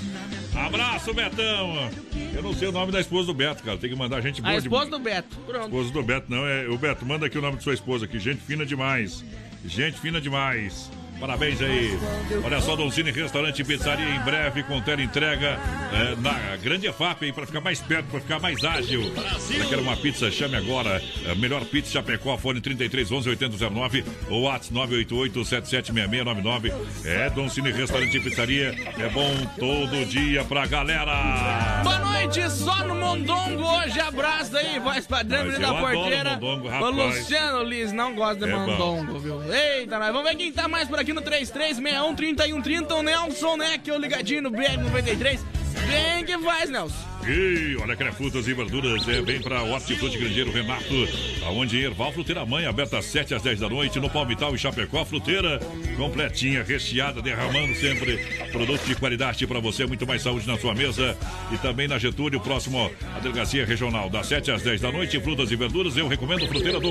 [0.56, 1.90] Abraço, Betão!
[2.34, 3.78] Eu não sei o nome da esposa do Beto, cara.
[3.78, 4.92] Tem que mandar gente boa A esposa de...
[4.92, 5.38] do Beto.
[5.46, 5.66] Pronto.
[5.66, 6.46] Esposa do Beto, não.
[6.46, 6.68] É...
[6.68, 8.20] O Beto, manda aqui o nome de sua esposa aqui.
[8.20, 9.24] Gente fina demais.
[9.66, 10.90] Gente fina demais.
[11.22, 12.00] Parabéns aí.
[12.44, 15.60] Olha só, Donzini Restaurante e Pizzaria em breve com tela entrega
[15.94, 19.04] é, na Grande EFAP aí para ficar mais perto, para ficar mais ágil.
[19.36, 20.32] Você quer uma pizza?
[20.32, 21.00] Chame agora.
[21.24, 26.74] É, melhor Pizza Chapecó, fone 33 11 8009 ou WhatsApp 988 776699.
[27.06, 28.76] É Donzini Restaurante e Pizzaria.
[28.98, 31.82] É bom todo dia pra galera.
[31.84, 34.00] Boa noite, só no Mondongo hoje.
[34.00, 36.32] Abraço aí, voz padrão, menino da porteira.
[36.32, 36.96] mondongo, o rapaz.
[37.20, 38.66] Luciano Liz não gosta de É bom.
[38.66, 39.54] Mondongo, viu?
[39.54, 42.92] Eita, nós vamos ver quem tá mais por aqui no 33613130.
[42.92, 43.78] O Nelson, né?
[43.78, 45.40] Que é o ligadinho no BR93.
[45.88, 47.12] Bem que faz, Nelson.
[47.28, 51.08] E olha que é frutas e verduras, é bem pra Hortifruti Grangeiro Renato,
[51.46, 55.06] aonde Erval Fruteira Mãe, aberta às 7 às 10 da noite, no Palmital e Chapecó,
[55.06, 55.60] fruteira
[55.98, 58.18] completinha, recheada, derramando sempre
[58.52, 61.16] produto de qualidade pra você, muito mais saúde na sua mesa
[61.52, 65.52] e também na Getúlio, próximo à Delegacia Regional, das 7 às 10 da noite, frutas
[65.52, 66.90] e verduras, eu recomendo fruteira do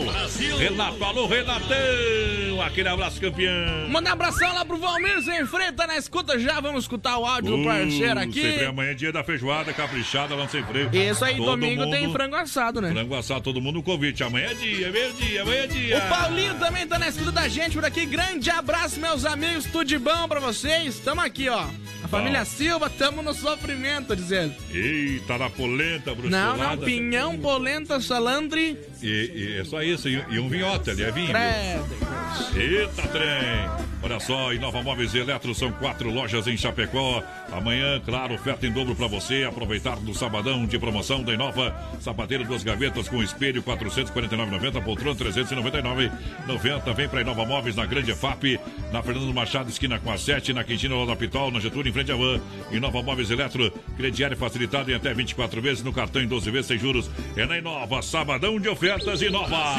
[0.59, 3.89] Renato, alô Renatão, aquele abraço campeão.
[3.89, 6.61] Manda um abração lá pro Valmir sem tá na escuta já.
[6.61, 8.43] Vamos escutar o áudio do parceiro Uh, aqui.
[8.71, 10.89] Amanhã é dia da feijoada, caprichada, lá no Sem Freio.
[10.93, 12.91] Isso aí, Todo domingo tem mundo- frango assado, né?
[12.93, 14.23] Frango assado, todo mundo no convite.
[14.23, 15.99] Amanhã é dia, é meio dia, amanhã é dia.
[15.99, 18.07] O Paulinho também tá na escuta da gente por aqui.
[18.07, 19.64] Grande abraço, meus amigos.
[19.66, 20.99] Tudo de bom pra vocês.
[21.01, 21.66] Tamo aqui, ó.
[22.03, 24.55] A família Silva, tamo no sofrimento, dizendo.
[24.73, 26.57] Eita, na polenta, Não, bruxulada.
[26.57, 28.79] não, pinhão, polenta, salandre.
[29.03, 31.29] E, e é só isso, e, e um vinhote ali, é vinho.
[31.29, 32.11] Credo.
[32.57, 33.91] Eita, trem!
[34.03, 37.23] Olha só, Inova Móveis e Eletro são quatro lojas em Chapecó.
[37.53, 39.45] Amanhã, claro, oferta em dobro para você.
[39.45, 41.75] Aproveitar do sabadão de promoção da Inova.
[42.01, 46.95] Sapateiro duas gavetas com espelho 449,90, poltrona 399,90.
[46.95, 48.59] Vem para Inova Móveis na Grande EFAP,
[48.93, 51.93] na Fernando Machado, esquina com a 7, na Quintina lá da Pitol, na Getúlio, em
[51.93, 52.41] frente à Van.
[52.71, 56.79] Inova Móveis Eletro, crediário facilitado em até 24 vezes no cartão em 12 vezes sem
[56.79, 57.11] juros.
[57.37, 59.75] É na Inova, sabadão de ofertas Inova.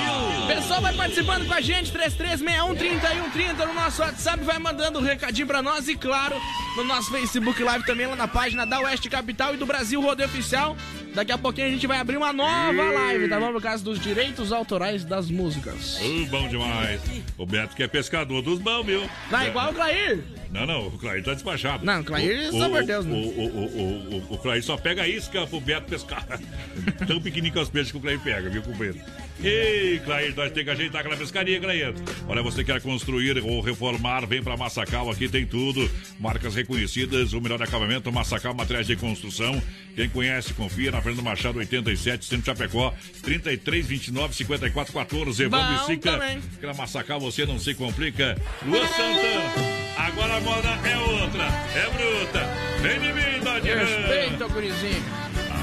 [0.48, 5.62] Pessoal vai participando com a gente, 3361-3130 no nosso WhatsApp, vai mandando um recadinho pra
[5.62, 6.36] nós e, claro,
[6.76, 10.30] no nosso Facebook Live também, lá na página da Oeste Capital e do Brasil Rodeio
[10.30, 10.76] Oficial.
[11.14, 13.52] Daqui a pouquinho a gente vai abrir uma nova live, tá bom?
[13.52, 16.00] Por causa dos direitos autorais das músicas.
[16.00, 17.02] Uh, bom demais.
[17.38, 19.10] O Beto que é pescador dos bons, viu?
[19.30, 20.24] Não, igual o Clair.
[20.52, 21.86] Não, não, o Clair tá despachado.
[21.86, 23.14] Não, o Clair, o, só por o- Deus, né?
[23.14, 26.26] o, o, o, o, Clair só pega isca pro Beto pescar.
[27.08, 29.00] Tão pequenininho que é os peixes que o Clair pega, viu, companheiro?
[29.42, 31.94] Ei, Clair, nós temos que ajeitar aquela pescaria, Clair.
[32.28, 35.90] Olha, você quer construir ou reformar, vem pra Massacal, aqui tem tudo.
[36.20, 39.62] Marcas reconhecidas, o melhor acabamento, Massacal Materiais de Construção.
[39.96, 42.94] Quem conhece, confia na Fernando Machado 87, Centro Chapecó,
[43.24, 45.46] 33 29 54 14.
[45.48, 46.16] Vamos e Sica.
[46.58, 48.38] Aquela Massacal você não se complica.
[48.66, 49.52] Lua Santana,
[49.98, 51.44] agora moda é outra,
[51.76, 52.48] é bruta.
[52.82, 53.78] Vem de mim, Dodinho.
[53.78, 55.04] Respeita, gurizinho.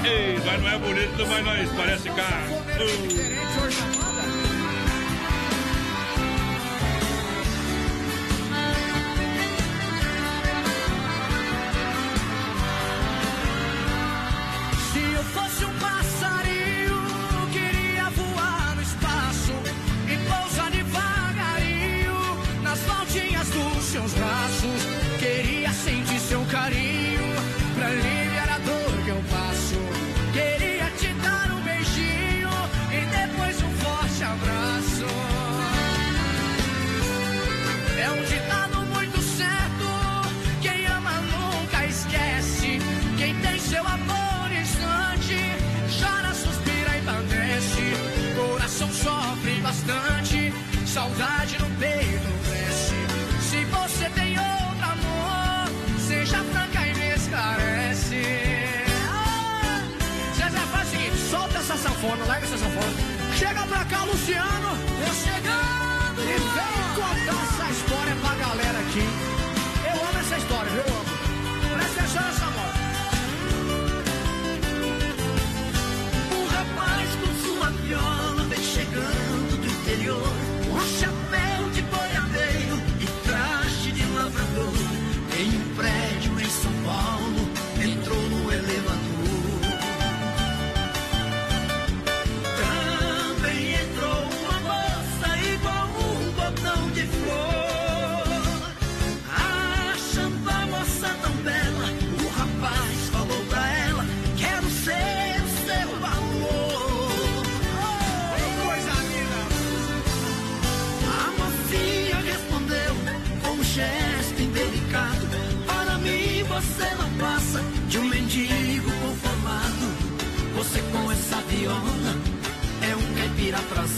[0.03, 2.63] Ei, mas não é bonito, mas nós parece carro.
[3.09, 3.28] Se
[63.39, 64.67] Chega pra cá, Luciano.
[64.99, 66.21] Eu chegando.
[66.21, 67.48] E vem contar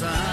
[0.01, 0.30] caipira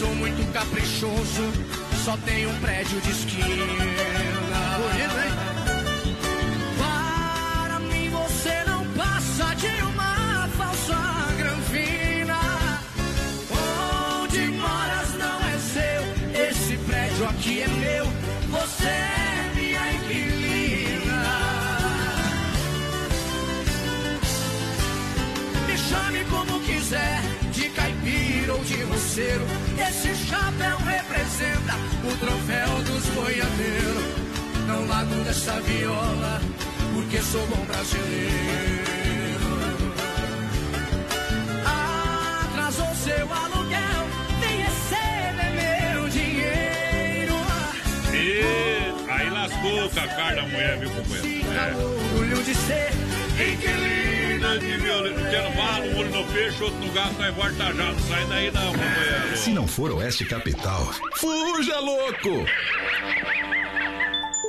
[0.00, 1.44] sou muito caprichoso,
[2.06, 3.66] só tenho um prédio de esquina.
[6.78, 10.96] Para mim você não passa de uma falsa
[11.36, 12.38] granfina.
[14.22, 18.06] Onde moras não é seu, esse prédio aqui é meu.
[18.52, 21.22] Você é minha inquilina.
[25.66, 27.20] Me chame como quiser,
[27.52, 29.59] de caipira ou de roceiro.
[29.90, 31.74] Esse chapéu representa
[32.04, 34.04] o troféu dos boiadeiros.
[34.68, 36.40] Não largo dessa viola,
[36.94, 38.30] porque sou bom brasileiro.
[41.66, 44.06] Atrasou seu aluguel,
[44.40, 47.34] vem receber meu dinheiro.
[48.14, 51.50] E aí lascou com a cara da mulher, viu, companheiro?
[51.50, 51.74] É.
[51.74, 52.90] Orgulho de ser
[53.42, 54.19] Inquilina
[54.58, 55.20] de violino.
[55.20, 57.82] Intervalo, um olho no peixe, outro no gato, volta já.
[57.92, 59.36] Não sai daí não, companheiro.
[59.36, 62.44] Se não for Oeste Capital, fuja louco!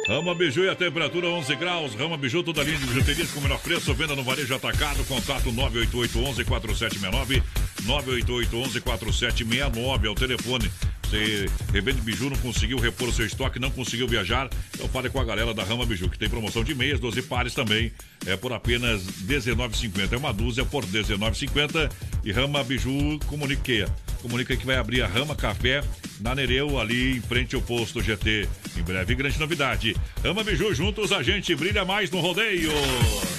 [0.08, 1.96] Rama Biju e a temperatura 11 graus.
[1.96, 3.94] Rama Biju, toda linha de bijuterias com o menor preço.
[3.94, 5.04] Venda no varejo atacado.
[5.06, 7.42] Contato 988-11-4769.
[7.84, 10.70] 988-11-4769 é o telefone.
[11.12, 15.20] Você revende biju, não conseguiu repor o seu estoque, não conseguiu viajar, então fale com
[15.20, 17.92] a galera da Rama Biju, que tem promoção de meias, 12 pares também,
[18.26, 20.14] é por apenas R$19,50.
[20.14, 21.92] É uma dúzia por R$19,50.
[22.24, 25.84] E Rama Biju comunica, comunica que vai abrir a Rama Café
[26.22, 28.48] na Nereu, ali em frente ao posto GT.
[28.78, 29.94] Em breve, grande novidade.
[30.24, 32.72] Rama Biju, juntos a gente brilha mais no rodeio.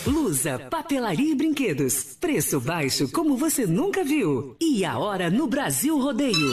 [0.06, 2.18] Lusa, papelaria e brinquedos.
[2.20, 4.56] Preço baixo como você nunca viu.
[4.60, 6.52] E a hora no Brasil Rodeio.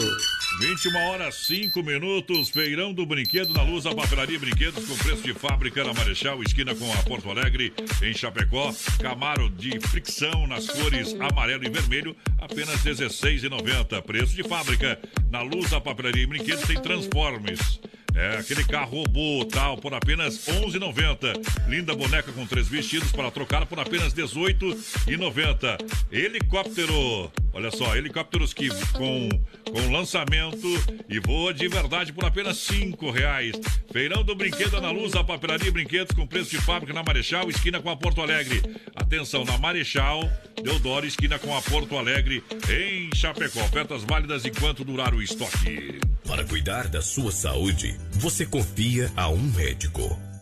[0.58, 5.34] 21 horas 5 minutos, feirão do brinquedo na Luz, a papelaria brinquedos com preço de
[5.34, 7.72] fábrica na Marechal, esquina com a Porto Alegre,
[8.02, 8.74] em Chapecó.
[9.00, 14.02] Camaro de fricção nas cores amarelo e vermelho, apenas R$ 16,90.
[14.02, 17.80] Preço de fábrica na Luz, a papelaria brinquedos tem Transformers.
[18.16, 21.68] É aquele carro robô tal por apenas R$ 11,90.
[21.68, 25.78] Linda boneca com três vestidos para trocar por apenas R$ 18,90.
[26.12, 29.30] Helicóptero, olha só, helicópteros que com,
[29.72, 30.68] com lançamento
[31.08, 33.56] e voa de verdade por apenas R$ reais.
[33.92, 37.80] Feirão do Brinquedo na Luz, a papelaria brinquedos com preço de fábrica na Marechal, esquina
[37.80, 38.62] com a Porto Alegre.
[38.96, 40.30] Atenção, na Marechal,
[40.62, 43.60] Deodoro, esquina com a Porto Alegre, em Chapecó.
[43.62, 46.00] Ofertas válidas enquanto durar o estoque.
[46.28, 50.29] Para cuidar da sua saúde, você confia a um médico.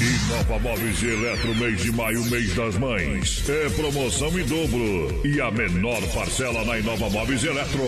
[0.00, 3.42] Inova Móveis e Eletro, mês de maio, mês das mães.
[3.48, 5.20] É promoção em dobro.
[5.24, 7.80] E a menor parcela na Inova Móveis e Eletro.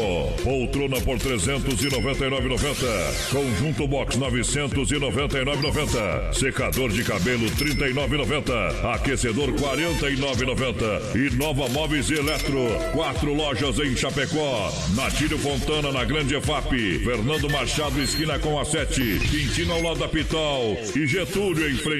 [0.42, 3.30] Poltrona por 399,90.
[3.30, 6.34] Conjunto box 999,90.
[6.34, 8.92] Secador de cabelo 39,90.
[8.92, 11.14] Aquecedor 49,90.
[11.14, 12.70] E Nova Móveis e Eletro.
[12.92, 14.72] Quatro lojas em Chapecó.
[14.96, 17.04] Natílio Fontana na Grande EFAP.
[17.04, 19.00] Fernando Machado, esquina com a 7.
[19.30, 20.76] Quintino ao lado da Pitol.
[20.96, 21.99] E Getúlio em frente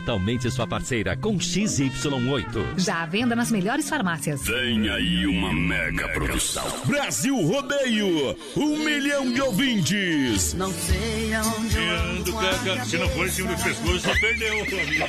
[0.00, 2.78] totalmente sua parceira com XY8.
[2.78, 4.42] Já à venda nas melhores farmácias.
[4.46, 6.64] Vem aí uma mega produção.
[6.86, 10.54] Brasil Rodeio, um milhão de ouvintes.
[10.54, 12.32] Não sei aonde eu ando.
[12.32, 15.06] Caca, Se não for em cima do pescoço, só perdeu, meu amigo.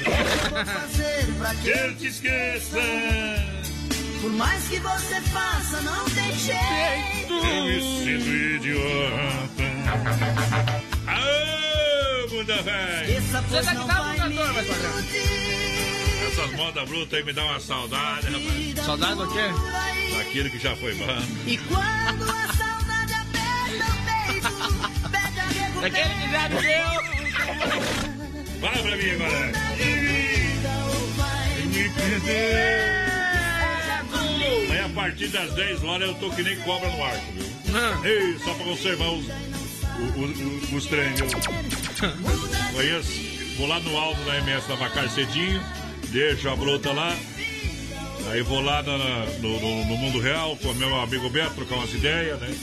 [0.65, 2.77] fazer pra que Eu te esqueça.
[4.21, 7.33] Por mais que você faça, não tem jeito.
[7.33, 9.63] Eu me sinto idiota.
[11.07, 13.17] Aô, bunda velho.
[13.17, 14.91] Essa Você tá que tá no cantor, vai padrão.
[16.27, 18.85] Essas modas brutas aí me dão uma saudade, rapaz.
[18.85, 19.49] Saudade do quê?
[20.17, 21.05] Daquilo que já foi bom.
[21.45, 24.49] E quando a saudade aperta o peito,
[25.09, 27.01] pede a Daquele que já viveu.
[28.61, 29.51] Fala pra mim agora.
[31.65, 33.01] Me perder.
[34.71, 37.45] Aí a partir das 10 horas eu tô que nem cobra no arco, viu?
[38.03, 41.27] Ei, só pra conservar os, os, os, os trem, viu?
[42.73, 43.30] Conheço,
[43.61, 45.61] vou lá no alto da MS da Macar cedinho,
[46.09, 47.15] deixo a bruta lá.
[48.31, 51.93] Aí vou lá na- no, no- no mundo real com meu amigo Beto, trocar umas
[51.93, 52.55] ideias, né?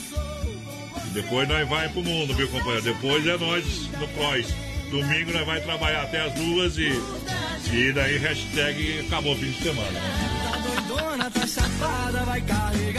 [1.12, 2.82] Depois nós vai pro mundo, viu, companheiro?
[2.82, 3.64] Depois é nós
[3.98, 4.46] no Prois.
[4.90, 6.90] Domingo nós vai trabalhar até as duas e,
[7.72, 9.90] e daí hashtag acabou o fim de semana.
[9.90, 10.37] né?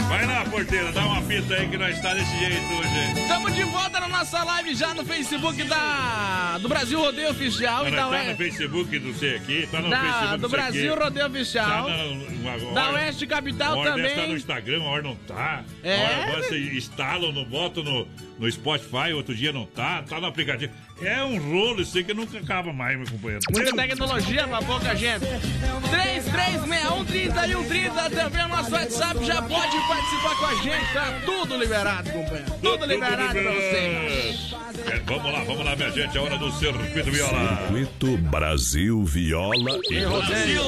[0.08, 3.20] Vai lá, porteira, dá uma fita aí que nós tá desse jeito hoje.
[3.22, 7.90] Estamos de volta na nossa live já no Facebook da, do Brasil Rodeio Oficial e
[7.90, 10.48] Nós da, tá Oeste- no Facebook do C aqui, tá no da- Facebook do do
[10.48, 11.02] Brasil aqui.
[11.04, 11.86] Rodeio Oficial.
[11.86, 14.14] Tá na- na- Da Oeste Capital a hora também.
[14.16, 15.62] tá no Instagram, a hora não tá.
[15.82, 15.96] É?
[15.96, 20.20] A hora agora você instala, não bota no, no Spotify, outro dia não tá, tá
[20.20, 20.72] no aplicativo.
[21.02, 23.42] É um rolo isso aí que nunca acaba mais, meu companheiro.
[23.50, 25.24] Muita tecnologia pra pouca gente.
[25.90, 29.24] 336130 também o nosso WhatsApp.
[29.24, 30.92] Já pode participar com a gente.
[30.92, 32.50] Tá tudo liberado, companheiro.
[32.62, 34.34] Tudo liberado pra você.
[34.86, 36.16] É, vamos lá, vamos lá, minha gente.
[36.16, 37.56] É hora do Circuito Viola.
[37.56, 40.62] Circuito Brasil Viola e Brasil!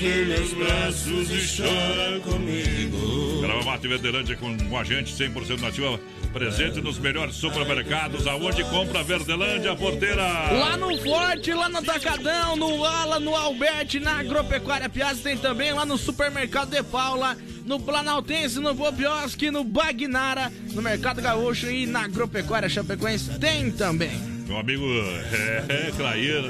[0.00, 3.40] Que meus braços e chora comigo.
[3.42, 6.00] Grava Mate Verdelândia com, com a gente, 100% nativa.
[6.32, 8.26] Presente nos melhores supermercados.
[8.40, 10.22] Aonde compra Verdelândia, porteira?
[10.22, 15.72] Lá no Forte, lá no Atacadão, no Ala, no Alberti, na Agropecuária Piazza, tem também
[15.72, 21.84] lá no Supermercado de Paula, no Planaltense, no Bobiosque, no Bagnara, no Mercado Gaúcho e
[21.84, 24.16] na Agropecuária Chapecoense tem também.
[24.46, 24.84] Meu amigo
[25.68, 26.48] é, é Claíra,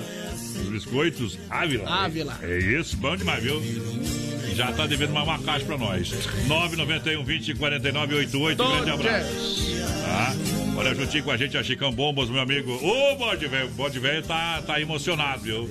[0.61, 1.89] os biscoitos Ávila.
[1.89, 2.39] Ávila.
[2.43, 3.63] É isso, bom demais, viu?
[4.55, 6.13] Já tá devendo uma, uma caixa pra nós.
[6.47, 8.63] 991 20 49 88.
[8.63, 9.78] Grande abraço.
[10.09, 10.35] Tá?
[10.77, 12.73] Olha, juntinho com a gente a Chicão Bombas, meu amigo.
[12.73, 15.69] Ô, bode velho, o bode velho tá, tá emocionado, viu?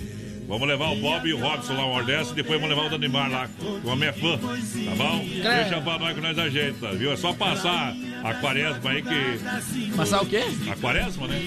[0.48, 2.88] Vamos levar o Bob e o Robson lá uma hora dessa, e depois vamos levar
[2.88, 3.50] o Danimar lá,
[3.84, 5.26] o homem é fã, tá bom?
[5.28, 7.12] Deixa pra nós que nós ajeita, viu?
[7.12, 9.94] É só passar a quaresma aí que.
[9.94, 10.44] Passar o quê?
[10.72, 11.38] A quaresma, né?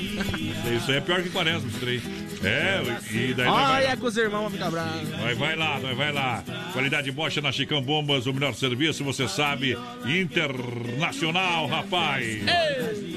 [0.76, 2.02] Isso aí é pior que quaresma, esse trem.
[2.42, 2.80] É,
[3.12, 5.10] e daí vai, Olha que os irmãos vão ficar bravos.
[5.10, 6.42] nós vai lá, nós vai lá.
[6.72, 9.76] Qualidade Bocha na Chicão Bombas, o melhor serviço, você sabe.
[10.06, 12.24] Internacional, rapaz.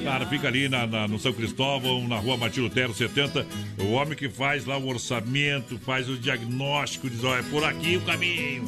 [0.04, 3.46] Cara, fica ali na, na- no São Cristóvão, na rua Matilde Terro 70.
[3.80, 7.96] O homem que faz lá o orçamento, faz o diagnóstico, diz: ó, é por aqui
[7.96, 8.64] o caminho.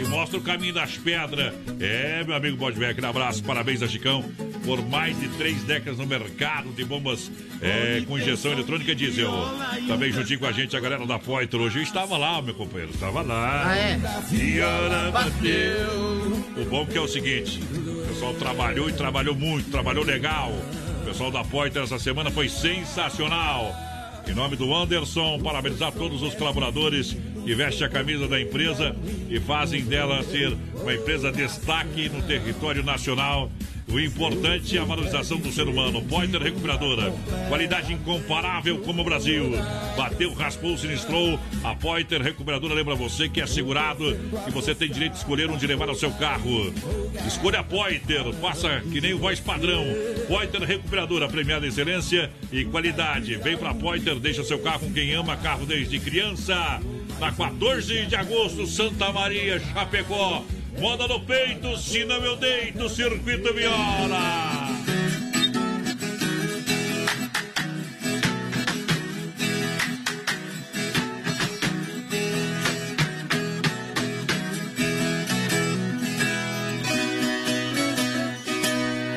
[0.00, 1.52] E mostra o caminho das pedras.
[1.80, 4.24] É, meu amigo Bodbeck, aquele abraço, parabéns a Chicão.
[4.64, 7.30] Por mais de três décadas no mercado de bombas
[7.60, 9.32] é, com injeção eletrônica diesel.
[9.88, 11.62] Também juntinho com a gente a galera da Poitro.
[11.62, 13.64] Hoje eu estava lá, meu companheiro, estava lá.
[13.66, 14.00] Ah, é?
[14.32, 16.62] E bateu.
[16.62, 20.52] O bom que é o seguinte: o pessoal trabalhou e trabalhou muito, trabalhou legal.
[21.02, 23.74] O pessoal da Poiter essa semana foi sensacional.
[24.26, 28.94] Em nome do Anderson, parabenizar todos os colaboradores que vestem a camisa da empresa
[29.28, 33.50] e fazem dela ser uma empresa destaque no território nacional.
[33.90, 36.02] O importante é a valorização do ser humano.
[36.02, 37.10] Pointer Recuperadora.
[37.48, 39.52] Qualidade incomparável como o Brasil.
[39.96, 41.40] Bateu, raspou, sinistrou.
[41.64, 44.14] A Pointer Recuperadora lembra você que é segurado
[44.46, 46.72] e você tem direito de escolher onde levar o seu carro.
[47.26, 48.30] Escolha a Pointer.
[48.34, 49.84] Faça que nem o voz padrão.
[50.26, 53.36] Pointer Recuperadora, premiada em excelência e qualidade.
[53.36, 56.80] Vem pra Pointer, deixa seu carro com quem ama carro desde criança.
[57.18, 60.44] Na 14 de agosto, Santa Maria, Chapecó.
[60.80, 64.68] Moda no peito, se não eu deito, circuito viola.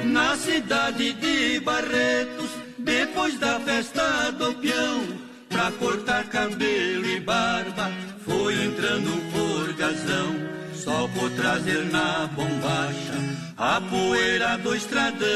[0.05, 5.03] Na cidade de Barretos, depois da festa do peão,
[5.47, 7.91] pra cortar cabelo e barba,
[8.25, 10.35] foi entrando um forgazão,
[10.83, 13.13] só por trazer na bombacha
[13.57, 15.29] a poeira do estradão.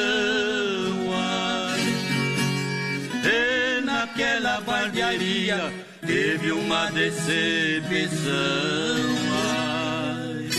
[1.14, 1.80] Ai.
[3.24, 5.72] E naquela barbearia
[6.06, 8.26] teve uma decepção.
[9.44, 10.50] Ai.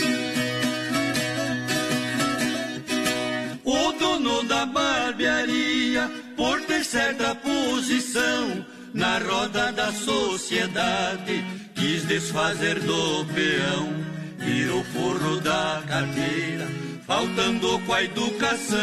[3.65, 11.43] O dono da barbearia, por ter certa posição na roda da sociedade,
[11.75, 14.16] quis desfazer do peão,
[14.47, 16.65] virou forro da carteira,
[17.05, 18.77] faltando com a educação.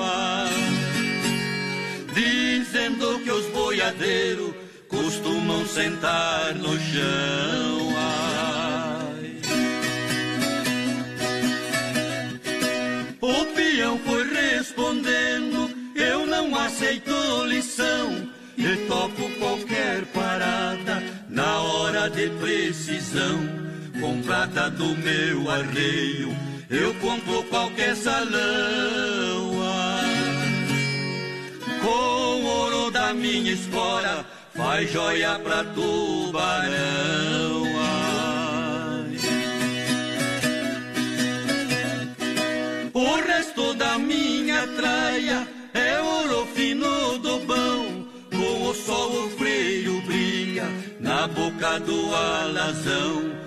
[0.00, 0.52] Ai.
[2.14, 4.54] Dizendo que os boiadeiros
[4.88, 7.84] costumam sentar no chão.
[13.20, 18.32] O peão foi respondendo: Eu não aceito lição.
[18.56, 23.73] E topo qualquer parada na hora de precisão.
[24.04, 26.28] Com prata do meu arreio,
[26.68, 28.34] eu compro qualquer salão.
[31.80, 36.74] Com ouro da minha espora, faz joia pra tubarão.
[42.92, 50.02] O resto da minha traia é ouro fino do bom, com o sol o freio
[50.02, 50.66] brilha
[51.00, 53.43] na boca do alazão.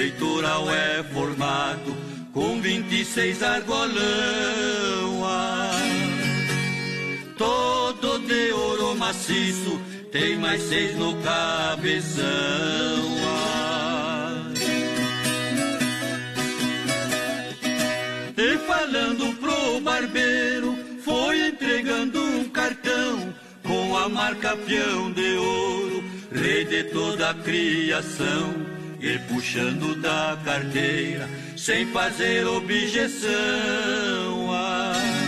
[0.00, 1.94] Peitoral é formado
[2.32, 3.90] com 26 argolão.
[5.26, 6.14] Ai.
[7.36, 9.78] Todo de ouro maciço
[10.10, 12.24] tem mais seis no cabeção.
[18.38, 26.64] E falando pro barbeiro, foi entregando um cartão com a marca peão de ouro, rei
[26.64, 28.79] de toda a criação.
[29.02, 33.30] E puxando da carteira, sem fazer objeção.
[34.52, 35.20] Ai.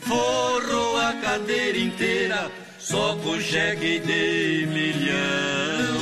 [0.00, 5.98] Forrou a cadeira inteira só com cheque de milhão.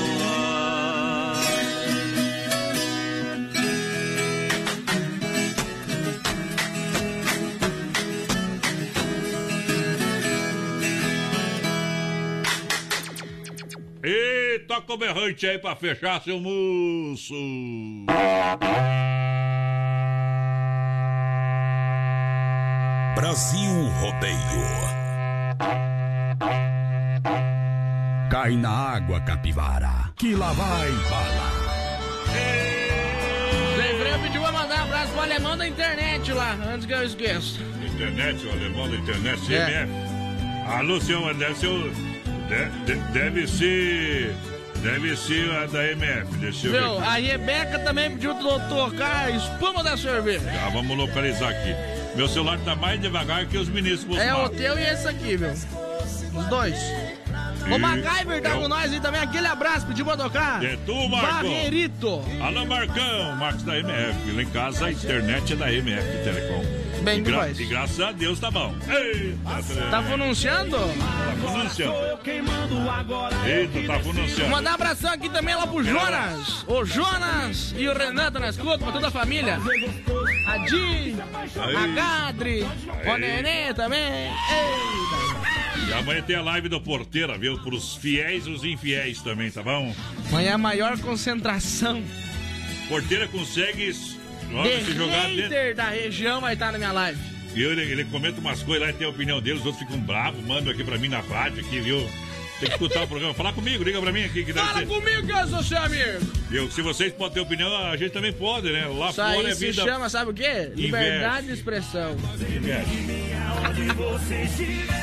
[14.04, 14.35] E
[14.66, 17.34] toca o berrante aí pra fechar seu moço.
[23.14, 24.66] Brasil Rodeio.
[28.30, 31.52] Cai na água, capivara, que lá vai bala.
[33.78, 37.02] Lembrei, eu pedi pra mandar um abraço pro alemão da internet lá, antes que eu
[37.04, 37.60] esqueça.
[37.94, 39.66] Internet, o alemão da internet, É.
[39.66, 39.92] CMF.
[40.76, 41.90] Alô, senhor, deve ser o.
[41.90, 44.34] de- de- deve ser.
[44.86, 46.80] Deve ser a da MF, deixa eu ver.
[46.80, 46.98] Viu?
[47.00, 50.44] A Rebeca também pediu to- tocar a espuma da cerveja.
[50.48, 51.74] Tá, vamos localizar aqui.
[52.14, 55.50] Meu celular tá mais devagar que os ministros É o teu e esse aqui, viu?
[55.50, 56.78] Os dois.
[57.68, 59.20] E O MacGyver tá é o- com nós aí também.
[59.20, 60.64] Aquele abraço, pediu pra tocar.
[60.64, 61.26] É tu, Marco.
[61.48, 62.22] Barreirito.
[62.40, 64.30] Alô, Marcão, Marcos da MF.
[64.36, 66.64] Lá em casa a internet é da MF Telecom.
[67.02, 67.60] Bem e, gra demais.
[67.60, 68.74] e graças a Deus tá bom.
[68.88, 70.76] Eita, Tá pronunciando?
[70.76, 71.94] Tá pronunciando.
[73.46, 74.50] Eita, tá Vou pronunciando.
[74.50, 76.64] mandar um abração aqui também lá pro Jonas.
[76.66, 79.58] O Jonas e o Renato na escuta, pra toda a família.
[80.48, 81.14] A Di,
[81.56, 83.16] a Gadri, o.
[83.18, 84.26] Nenê também.
[84.28, 85.26] Eita.
[85.88, 87.58] E amanhã tem a live do Porteira, viu?
[87.58, 89.94] Pros fiéis e os infiéis também, tá bom?
[90.30, 92.02] Amanhã é a maior concentração
[92.88, 93.92] Porteira consegue
[94.60, 95.74] olha, de se jogar dentro.
[95.76, 97.18] da região vai estar na minha live.
[97.54, 99.98] E ele, ele comenta umas coisas lá e tem a opinião dele, os outros ficam
[100.00, 101.98] bravos, mandam aqui pra mim na rádio aqui, viu?
[102.58, 103.34] Tem que escutar o programa.
[103.34, 104.86] Fala comigo, liga pra mim aqui que deve Fala ser.
[104.86, 106.20] comigo que eu sou seu amigo.
[106.48, 106.70] Viu?
[106.70, 108.86] Se vocês podem ter opinião, a gente também pode, né?
[108.86, 109.84] Lá Isso fora aí é se vida.
[109.84, 110.70] chama, sabe o quê?
[110.74, 112.16] Liberdade de expressão.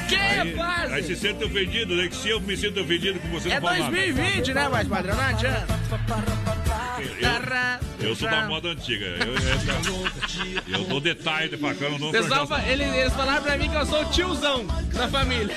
[0.10, 0.56] Que Aí,
[0.94, 2.08] aí se sente ofendido, né?
[2.08, 3.84] Que se eu me sinto ofendido com você, É não nada.
[3.92, 5.16] 2020, né, mais padrão?
[5.16, 5.80] Não adianta.
[7.22, 9.06] Eu, eu sou da moda antiga.
[9.06, 13.70] Eu, essa- eu dou detalhe de facão, eu Pessoal, fa- ele- eles falaram pra mim
[13.70, 15.56] que eu sou o tiozão da família.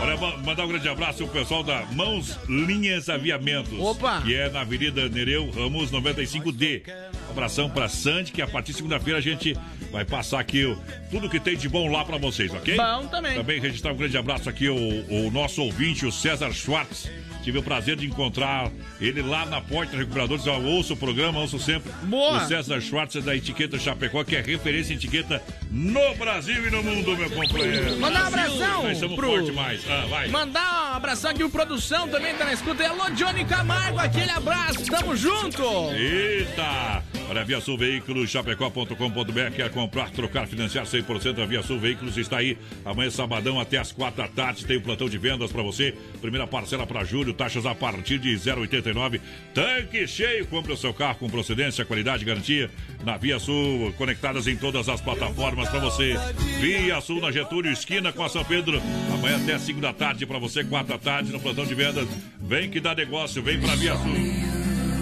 [0.00, 3.78] Olha, ma- mandar um grande abraço pro pessoal da Mãos Linhas Aviamentos.
[3.78, 4.22] Opa!
[4.22, 6.82] Que é na Avenida Nereu Ramos 95D.
[7.28, 9.56] Um abração pra Sandy, que a partir de segunda-feira a gente
[9.92, 10.76] vai passar aqui o,
[11.10, 12.76] tudo que tem de bom lá pra vocês, ok?
[12.76, 13.34] Bom também.
[13.34, 17.10] Também registrar um grande abraço aqui o, o nosso ouvinte, o César Schwartz.
[17.42, 20.44] Tive o prazer de encontrar ele lá na porta recuperadores.
[20.46, 21.90] Eu ouço o programa, ouço sempre.
[22.02, 22.44] Boa.
[22.44, 26.82] O César Schwartz da etiqueta Chapecó, que é referência em etiqueta no Brasil e no
[26.82, 27.98] mundo, meu companheiro.
[27.98, 29.80] Mandar um abração Nós estamos pro- forte mais.
[29.88, 30.28] Ah, vai.
[30.28, 32.82] Mandar um abração aqui, o produção também tá na escuta.
[32.82, 35.62] E alô, Johnny Camargo, aquele abraço, tamo junto!
[35.94, 37.02] Eita!
[37.30, 39.54] Olha, Via Sul Veículos, chapecó.com.br.
[39.54, 41.40] Quer comprar, trocar, financiar 100%?
[41.42, 42.58] A Via Sul Veículos está aí.
[42.84, 44.66] Amanhã, sabadão, até as quatro da tarde.
[44.66, 45.94] Tem o plantão de vendas para você.
[46.20, 49.20] Primeira parcela para julho, taxas a partir de 0,89.
[49.54, 50.46] Tanque cheio.
[50.46, 52.70] Compre o seu carro com procedência, qualidade e garantia.
[53.04, 56.14] Na Via Sul, conectadas em todas as plataformas para você.
[56.60, 58.80] Via Sul na Getúlio, esquina com a São Pedro.
[59.12, 62.08] Amanhã até 5 da tarde para você, 4 da tarde no plantão de vendas.
[62.40, 64.49] Vem que dá negócio, vem para Via Sul.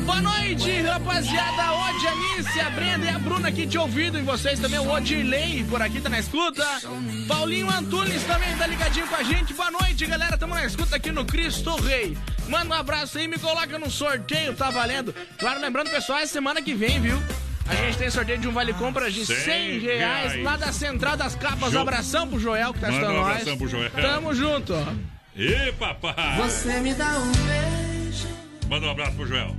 [0.09, 1.73] Boa noite, rapaziada.
[1.75, 4.19] Ô, Janice, a Brenda e a Bruna aqui te ouvindo.
[4.19, 6.65] E vocês também, o Odirley, por aqui tá na escuta.
[7.29, 9.53] Paulinho Antunes também tá ligadinho com a gente.
[9.53, 10.39] Boa noite, galera.
[10.39, 12.17] Tamo na escuta aqui no Cristo Rei.
[12.49, 15.15] Manda um abraço aí, me coloca no sorteio, tá valendo.
[15.39, 17.23] Claro, lembrando, pessoal, é semana que vem, viu?
[17.69, 20.43] A gente tem sorteio de um vale compras de 100, 100 reais, reais.
[20.43, 21.71] lá da Central das Capas.
[21.71, 23.31] Jo- Abração pro Joel que tá Manda um estando nós.
[23.43, 23.91] abração pro Joel.
[23.91, 24.73] Tamo junto.
[25.37, 26.39] Ê, papai!
[26.39, 28.27] Você me dá um beijo.
[28.71, 29.55] Manda um abraço pro Joel.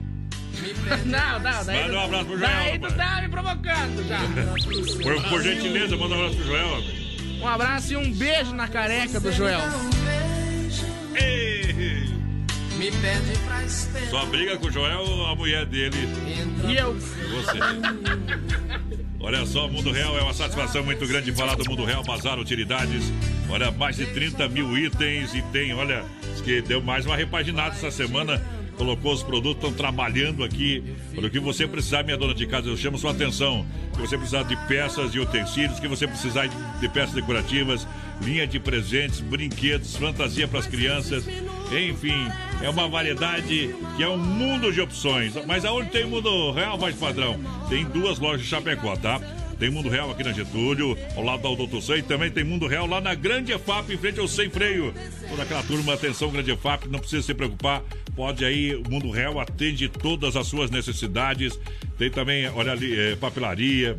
[1.06, 1.84] Não, não, daí.
[1.84, 4.20] Manda um abraço pro Joel, Daí tu tá me provocando já.
[5.04, 6.84] Por, por gentileza, manda um abraço pro Joel.
[7.42, 9.62] Um abraço e um beijo na careca do Joel.
[11.16, 11.74] Ei,
[12.78, 14.10] Me pede pra esperar.
[14.10, 15.98] Só briga com o Joel, a mulher dele.
[16.68, 16.94] E eu?
[16.96, 17.60] Você.
[19.22, 23.12] Olha só, Mundo Real é uma satisfação muito grande falar do Mundo Real Bazar Utilidades.
[23.50, 26.06] Olha, mais de 30 mil itens e tem, olha,
[26.44, 28.42] que deu mais uma repaginada essa semana.
[28.80, 30.82] Colocou os produtos, estão trabalhando aqui.
[31.18, 33.66] O que você precisar, minha dona de casa, eu chamo sua atenção.
[33.94, 37.86] Se você precisar de peças e utensílios, que você precisar de peças decorativas,
[38.22, 41.28] linha de presentes, brinquedos, fantasia para as crianças.
[41.28, 42.26] Enfim,
[42.62, 45.34] é uma variedade que é um mundo de opções.
[45.46, 47.38] Mas aonde tem mundo real, mais padrão?
[47.68, 49.20] Tem duas lojas de Chapecó, tá?
[49.60, 52.88] Tem Mundo Real aqui na Getúlio, ao lado da Doutor e também tem Mundo Real
[52.88, 54.94] lá na Grande EFAP, em frente ao Sem Freio.
[55.30, 57.84] Toda aquela turma, atenção, Grande EFAP, não precisa se preocupar.
[58.16, 61.60] Pode aí, o Mundo Real atende todas as suas necessidades.
[61.98, 63.98] Tem também, olha ali, é, papelaria,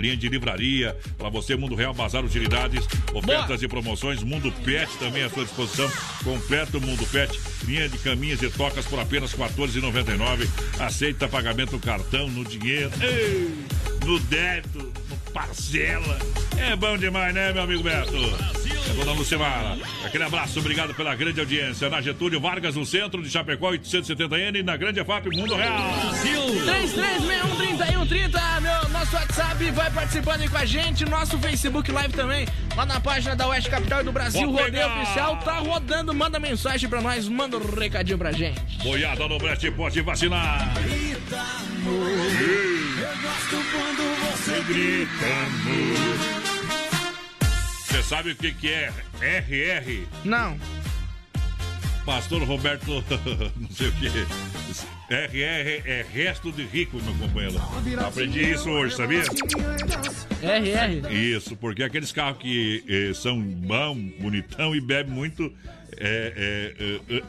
[0.00, 5.22] linha de livraria, para você, Mundo Real, Bazar Utilidades, ofertas e promoções, Mundo Pet também
[5.22, 5.90] à sua disposição,
[6.24, 10.48] completo Mundo Pet, linha de caminhas e tocas por apenas R$ 14,99,
[10.80, 13.50] aceita pagamento no cartão, no dinheiro, ei,
[14.04, 16.18] no débito, no parcela,
[16.58, 18.14] é bom demais, né, meu amigo Beto?
[18.16, 23.30] É dona Lucimara, aquele abraço, obrigado pela grande audiência, na Getúlio Vargas, no centro de
[23.30, 25.78] Chapecó, 870N, na Grande FAP, Mundo Real.
[27.70, 32.84] 33613130, meu, nosso WhatsApp, vai participando aí com a gente, nosso Facebook Live também, lá
[32.84, 34.86] na página da Oeste Capital e do Brasil Rodeio.
[34.86, 38.60] Oficial, tá rodando, manda mensagem pra nós, manda um recadinho pra gente.
[38.82, 40.72] Boiada no Brete, pode vacinar.
[40.76, 42.00] Eu
[43.22, 44.19] gosto quando
[47.86, 50.06] você sabe o que, que é RR?
[50.24, 50.58] Não.
[52.06, 53.04] Pastor Roberto,
[53.56, 54.08] não sei o que.
[55.10, 57.60] RR é resto de rico, meu companheiro.
[58.06, 59.22] Aprendi isso hoje, sabia?
[60.42, 61.12] RR?
[61.12, 65.52] Isso, porque aqueles carros que eh, são bom, bonitão e bebem muito,
[65.98, 66.74] é,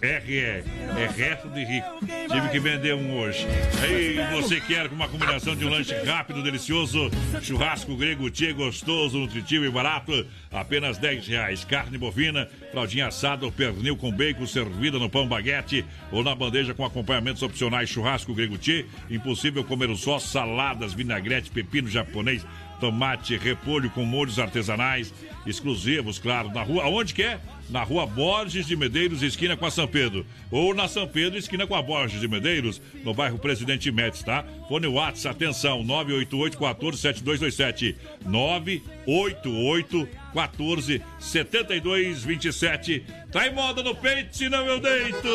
[0.01, 1.87] é, é, RE, é resto de rico.
[2.29, 3.45] Tive que vender um hoje.
[3.81, 7.09] Aí você quer uma combinação de um lanche rápido, delicioso,
[7.41, 11.63] churrasco grego, tchê, gostoso, nutritivo e barato, apenas 10 reais.
[11.63, 16.73] Carne bovina, fraldinha assada ou pernil com bacon servida no pão baguete ou na bandeja
[16.73, 22.45] com acompanhamentos opcionais, churrasco grego tchê, impossível comer só, saladas, vinagrete, pepino japonês,
[22.81, 25.13] tomate, repolho com molhos artesanais,
[25.45, 27.39] exclusivos, claro, na rua, aonde que é?
[27.69, 30.25] Na rua Borges de Medeiros, esquina com a São Pedro.
[30.49, 34.43] Ou na São Pedro, esquina com a Borges de Medeiros, no bairro Presidente Médici, tá?
[34.67, 37.95] Fone Whats, atenção, 988 14 7227
[38.25, 45.27] 988 14 72 27 Tá em moda no peito, senão eu deito.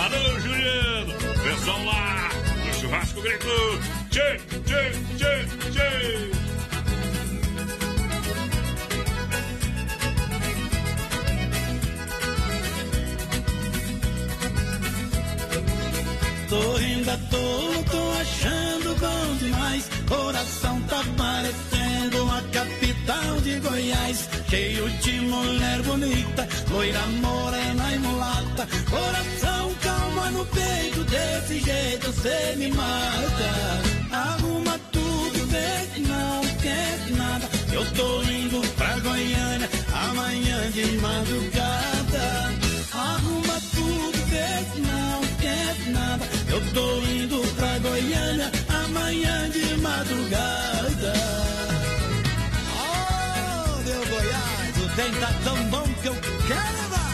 [0.00, 1.12] Alô, Juliano,
[1.44, 2.30] pessoal lá,
[2.66, 3.44] no churrasco grego.
[4.10, 6.61] Tchê, tchê, tchê, tchê.
[16.52, 19.88] Tô rindo à tô achando bom demais.
[20.06, 24.28] Coração tá parecendo a capital de Goiás.
[24.50, 28.68] Cheio de mulher bonita, loira morena e mulata.
[28.90, 33.50] Coração calma no peito, desse jeito cê me mata.
[34.12, 37.48] Arruma tudo, vê que não quer nada.
[37.72, 41.61] Eu tô indo pra Goiânia, amanhã de madrugada.
[55.12, 56.14] Vem, tá tão bom que eu
[56.46, 57.12] quero levar.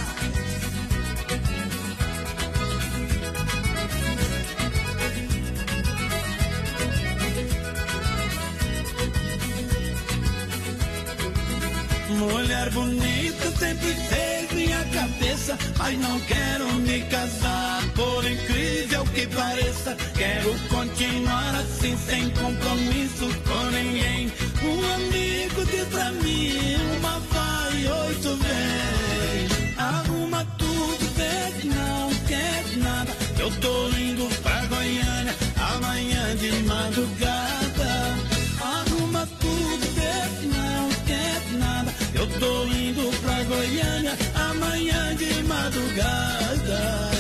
[12.11, 17.83] Mulher bonita sempre fez minha cabeça, mas não quero me casar.
[17.95, 24.33] Por incrível que pareça, quero continuar assim sem compromisso com ninguém.
[24.63, 27.18] Um amigo diz pra mim, uma
[27.79, 29.77] vai, oito vem.
[29.77, 33.13] Arruma tudo, que não quer nada.
[33.39, 38.17] Eu tô indo pra Goiânia amanhã de madrugada.
[38.61, 39.87] Arruma tudo,
[40.41, 41.95] que não quer nada.
[42.15, 47.11] Eu tô indo pra Goiânia amanhã de madrugada.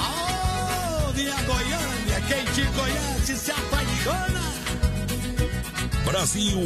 [0.00, 4.44] Oh, minha Goiânia, quem te conhece se apaixona.
[6.04, 6.60] Brasil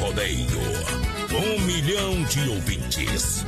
[0.00, 1.13] Rodeio.
[1.36, 3.44] Um milhão de ouvintes.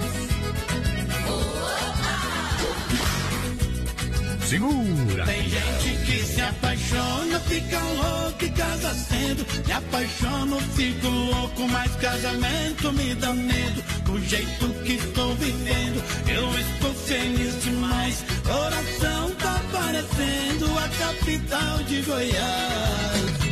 [4.48, 5.24] Segura.
[5.24, 9.46] Tem gente que se apaixona, fica louco e casa cedo.
[9.66, 13.82] Me apaixono, fico louco, mas casamento me dá medo.
[14.04, 18.24] Do jeito que estou vivendo, eu estou feliz demais.
[18.44, 23.45] Coração tá parecendo a capital de Goiás.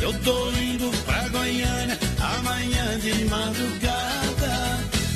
[0.00, 4.52] Eu tô indo pra Goiânia amanhã de madrugada.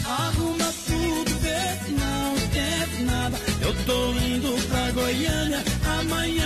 [0.05, 3.39] Arruma tudo, vê não quer nada.
[3.61, 5.63] Eu tô indo pra Goiânia
[6.01, 6.42] amanhã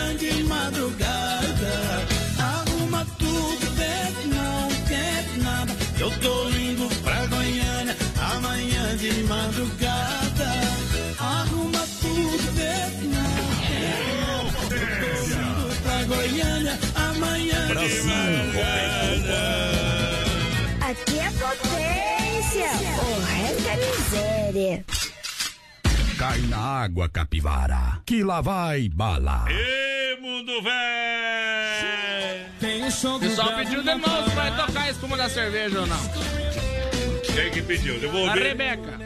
[18.04, 19.40] madrugada.
[20.80, 22.70] Aqui é potência.
[23.00, 24.84] O resto é miséria.
[26.18, 29.44] Cai na água, capivara, que lá vai bala.
[29.50, 32.46] Ê, mundo velho!
[32.58, 35.86] Tem um som O pessoal pediu de novo, vai tocar a espuma da cerveja ou
[35.86, 36.00] não?
[37.34, 38.00] Quem que pediu?
[38.00, 38.30] Devolver.
[38.30, 39.05] A Rebeca.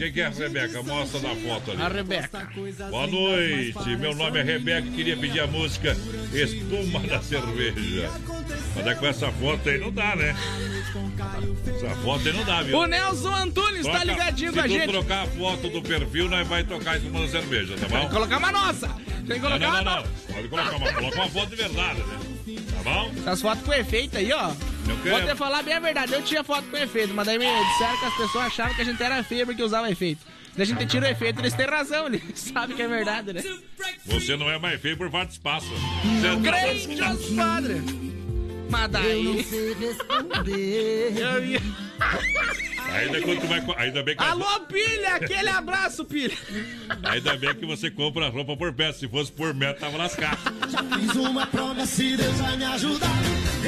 [0.00, 0.82] O que, é a Rebeca?
[0.82, 1.82] Mostra na foto ali.
[1.82, 2.48] A Rebeca.
[2.88, 5.94] Boa noite, meu nome é Rebeca e queria pedir a música
[6.32, 8.10] Espuma da Cerveja.
[8.74, 10.34] Mas é com essa foto aí não dá, né?
[11.76, 12.78] Essa foto aí não dá, viu?
[12.78, 14.88] O Nelson Antunes tá ligadinho com a Se tu gente.
[14.90, 18.06] trocar a foto do perfil, nós vai tocar Espuma da Cerveja, tá Tem bom?
[18.08, 18.88] que colocar uma nossa.
[18.88, 20.08] Tem que Não, colocar não, uma não, nossa.
[20.28, 20.34] não.
[20.34, 22.18] Pode colocar uma, coloca uma foto de verdade, né?
[22.44, 23.12] Tá bom?
[23.26, 24.48] As fotos com efeito aí, ó.
[24.48, 27.98] Vou te falar bem a verdade, eu tinha foto com efeito, mas daí me disseram
[27.98, 30.20] que as pessoas achavam que a gente era feio porque usava efeito.
[30.56, 33.42] Daí a gente tira o efeito, eles têm razão, eles sabem que é verdade, né?
[34.06, 35.68] Você não é mais feio por falta de espaço.
[35.68, 38.19] Você Crente, padre.
[38.70, 39.46] Mas daí.
[41.20, 41.60] Eu ia-
[42.92, 45.14] Ainda, quando tu vai, ainda bem que as- Alô, pilha!
[45.14, 46.36] Aquele abraço, pilha!
[47.04, 48.98] Ainda bem que você compra a roupa por peça.
[49.00, 50.38] Se fosse por metro, tava lascado.
[50.98, 53.10] Fiz uma promessa e Deus vai me ajudar.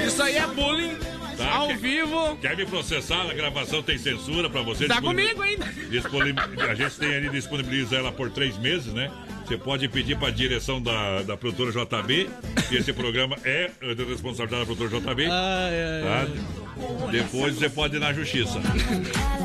[0.07, 0.97] Isso aí é bullying.
[1.37, 1.51] Tá?
[1.55, 2.37] Ao Quer- vivo.
[2.39, 3.23] Quer me processar?
[3.31, 4.87] A gravação tem censura pra você.
[4.89, 5.67] Tá Disponibil- comigo ainda.
[5.89, 9.11] disponibil- A gente tem ali, disponibiliza ela por três meses, né?
[9.53, 12.31] Você pode pedir pra direção da, da produtora JB,
[12.71, 15.27] que esse programa é de responsabilidade da produtora JB.
[16.03, 16.62] tá?
[17.11, 18.59] Depois você pode ir na justiça.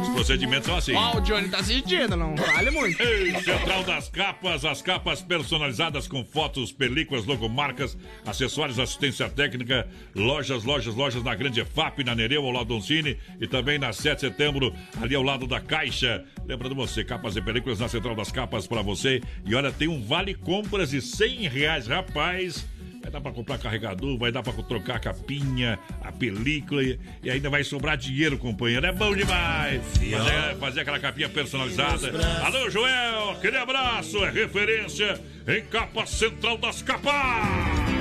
[0.02, 0.94] Os procedimentos são assim.
[0.94, 3.02] Ó, o Johnny tá assistindo, não vale muito.
[3.02, 10.64] Ei, Central das Capas, as capas personalizadas com fotos, películas, logomarcas, acessórios, assistência técnica, lojas,
[10.64, 14.16] lojas, lojas na Grande FAP, na Nereu, ao lado do Oncine e também na 7
[14.16, 16.24] de setembro, ali ao lado da Caixa.
[16.46, 19.22] Lembrando você, capas e películas na Central das Capas para você.
[19.46, 22.66] E olha, tem um vale compras de 100 reais, rapaz.
[23.08, 27.32] Vai dar pra comprar carregador, vai dar pra trocar a capinha, a película e, e
[27.32, 28.86] ainda vai sobrar dinheiro, companheiro.
[28.86, 29.82] É bom demais.
[29.82, 32.12] Fazer, fazer aquela capinha personalizada.
[32.44, 37.14] Alô, Joel, aquele abraço, é referência em capa central das capas.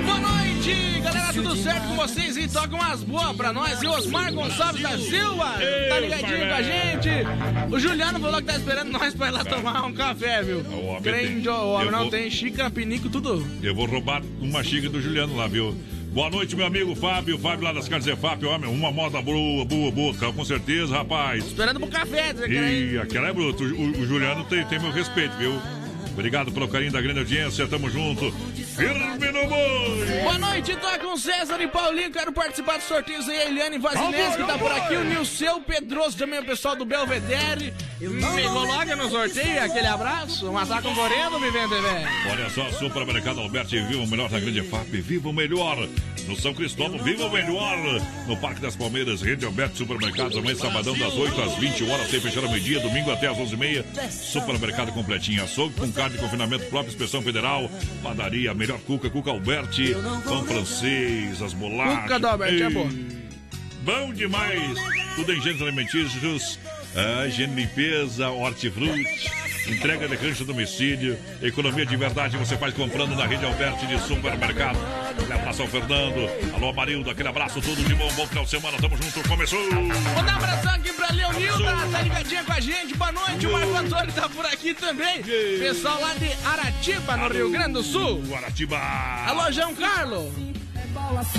[0.03, 2.37] Boa noite, galera, tudo certo com vocês?
[2.37, 3.81] E toca umas boas pra nós.
[3.81, 5.53] E Osmar Gonçalves da Silva
[5.89, 7.09] tá ligadinho com a gente.
[7.71, 10.59] O Juliano falou que tá esperando nós pra ir lá tomar um café, viu?
[10.59, 13.45] O homem tem- o homem não vou- tem xícara, pinico, tudo.
[13.61, 15.75] Eu vou roubar uma xícara do Juliano lá, viu?
[16.13, 17.37] Boa noite, meu amigo Fábio.
[17.37, 18.67] Fábio lá das Casas Efap, homem.
[18.69, 20.13] Uma moda boa, boa, boa.
[20.33, 21.45] Com certeza, rapaz.
[21.45, 22.49] Esperando pro café, dizer
[22.93, 23.63] E aquela é bruto.
[23.63, 25.53] O, o Juliano tem, tem meu respeito, viu?
[26.17, 27.67] Obrigado pelo carinho da grande audiência.
[27.67, 28.31] Tamo junto.
[28.75, 30.21] Firme no boi.
[30.23, 32.11] Boa noite, toca com César e Paulinho.
[32.11, 33.37] Quero participar dos sorteios aí.
[33.41, 34.95] A Eliane Vazinesco tá por aqui.
[34.95, 37.71] O Nilceu Pedroso, também o pessoal do Belvedere.
[38.01, 40.51] Me coloca no sorteio aquele abraço.
[40.51, 42.09] Matar concorrendo, me vende, velho.
[42.31, 45.87] Olha só, Supermercado Alberti, viva o melhor da Grande FAP, viva o melhor.
[46.27, 47.77] No São Cristóvão, viva o melhor.
[48.27, 52.19] No Parque das Palmeiras, Rede Alberti Supermercados, amanhã sabadão das 8 às 20 horas, sem
[52.19, 54.11] fechar ao meio-dia, domingo até às 11h30.
[54.11, 57.69] Supermercado completinho, açougue com carne de confinamento próprio, inspeção federal,
[58.03, 59.93] padaria, melhor cuca, cuca Alberti,
[60.25, 62.03] pão francês, as bolachas.
[62.03, 62.89] Cuca do Alberti é bom.
[63.83, 64.77] Bom demais.
[65.15, 66.59] Tudo em gêneros alimentícios,
[66.95, 69.29] ah, higiene limpeza, hortifruti.
[69.67, 74.77] Entrega de rancho domicílio, economia de verdade você faz comprando na rede Alberti de supermercado.
[75.11, 78.77] Aquele abraço ao Fernando, alô Marildo, aquele abraço, tudo de bom, bom final de semana,
[78.79, 79.59] tamo junto, começou!
[79.71, 82.95] Mandar um abração aqui pra Leonilda, tá ligadinha com a gente.
[82.95, 85.21] Boa noite, o Marco Antônio tá por aqui também.
[85.23, 88.23] Pessoal lá de Aratiba, no Rio Grande do Sul.
[88.35, 88.79] Aratiba!
[89.27, 90.56] Alô, João Carlos.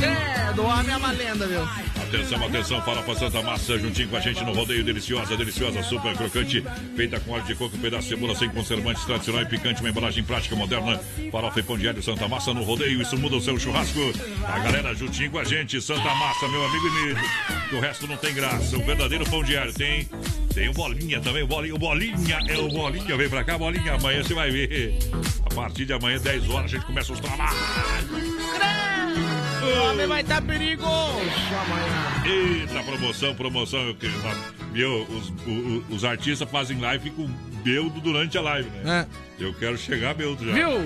[0.03, 1.63] É, do homem é uma lenda, viu?
[2.09, 6.65] Atenção, atenção, farofa Santa Massa, juntinho com a gente no rodeio deliciosa, deliciosa, super crocante,
[6.97, 10.25] feita com óleo de coco, pedaço de cebola sem conservantes, tradicional e picante, uma embalagem
[10.25, 10.99] prática moderna,
[11.31, 14.01] farofa e pão de alho Santa Massa no rodeio, isso muda o seu churrasco.
[14.47, 16.89] A galera juntinho com a gente, Santa Massa, meu amigo
[17.69, 20.09] que o resto não tem graça, o verdadeiro pão de alho tem,
[20.55, 23.95] tem o bolinha também, o bolinha, o bolinha, é o bolinha, vem pra cá, bolinha,
[23.95, 24.97] amanhã você vai ver.
[25.45, 27.59] A partir de amanhã, 10 horas, a gente começa os trabalhos.
[29.63, 32.23] O homem vai estar perigoso amanhã.
[32.25, 33.81] Eita, promoção, promoção.
[33.89, 34.09] Eu, que-
[34.73, 37.27] meu, os, o- o- os artistas fazem live com
[37.63, 39.07] beldo durante a live, né?
[39.39, 40.51] Eu quero chegar beldo já.
[40.53, 40.55] É.
[40.55, 40.79] Viu?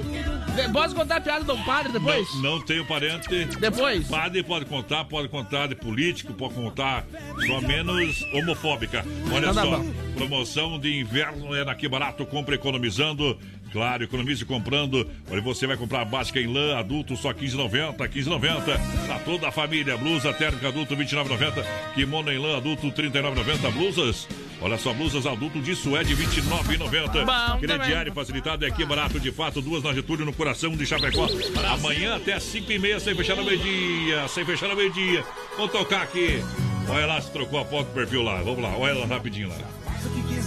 [0.54, 2.26] De- Posso contar a piada do padre depois?
[2.36, 3.44] Não, não tenho parente.
[3.58, 4.06] Depois?
[4.08, 7.04] Padre pode contar, pode contar de político, pode contar,
[7.46, 9.04] só menos homofóbica.
[9.32, 9.92] Olha Então tá só, bom.
[10.16, 13.38] promoção de inverno é aqui barato, compra economizando.
[13.72, 15.08] Claro, economize comprando.
[15.30, 19.06] Olha, você vai comprar a básica em lã, adulto, só 15,90, 15,90.
[19.06, 21.64] Pra toda a família, blusa térmica adulto, 29,90.
[21.94, 23.70] Kimono em lã, adulto, 39,90.
[23.72, 24.28] Blusas,
[24.60, 27.24] olha só, blusas adulto de suede, 29,90.
[27.24, 31.26] Bom Crediário facilitado é aqui barato de fato, duas na Getúlio, no coração de Chapecó.
[31.72, 35.24] Amanhã até 5 e meia, sem fechar no meio-dia, sem fechar no meio-dia.
[35.56, 36.42] Vamos tocar aqui.
[36.88, 38.42] Olha lá se trocou a foto do perfil lá.
[38.42, 39.56] Vamos lá, olha lá rapidinho lá.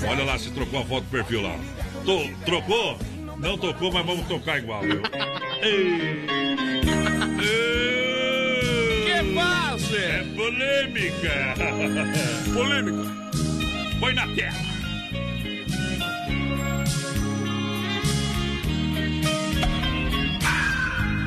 [0.07, 1.56] Olha lá se trocou a foto do perfil lá.
[2.06, 2.99] Tô- trocou?
[3.46, 5.04] Não tocou, mas vamos tocar igual, viu?
[5.62, 6.26] Ei.
[9.06, 9.96] Que passe!
[9.96, 11.54] É polêmica!
[12.52, 13.12] polêmica!
[14.00, 14.66] Põe na tela!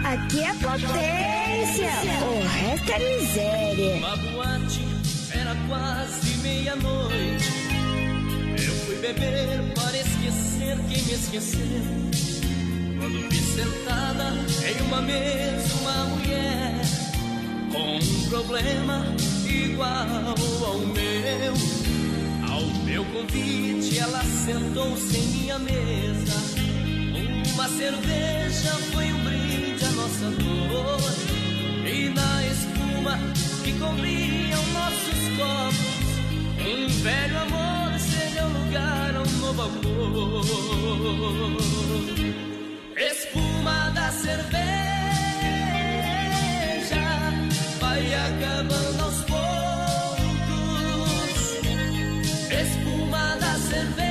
[0.04, 1.92] Aqui é potência.
[2.26, 3.94] O resto é miséria.
[3.94, 4.82] Uma boate
[5.32, 7.48] era quase meia-noite.
[8.56, 9.97] Eu fui beber para
[10.88, 11.60] quem me esqueceu.
[12.98, 14.34] Quando vi sentada
[14.66, 16.74] em uma mesa uma mulher
[17.72, 19.04] com um problema
[19.46, 20.34] igual
[20.66, 21.54] ao meu.
[22.50, 26.38] Ao meu convite, ela sentou-se em minha mesa.
[27.54, 31.00] Uma cerveja foi um brinde à nossa dor.
[31.86, 33.18] E na espuma
[33.64, 36.08] que cobriam nossos copos,
[36.66, 40.44] um velho amor cedeu lugar a um novo amor.
[42.96, 44.58] Espuma da cerveja
[47.80, 49.38] vai acabando aos poucos.
[52.50, 54.08] Espuma da cerveja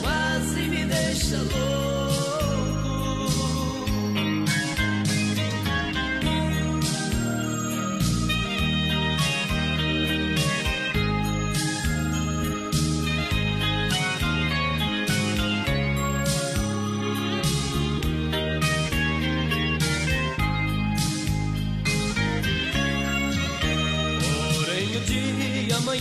[0.00, 1.77] quase me deixa louco.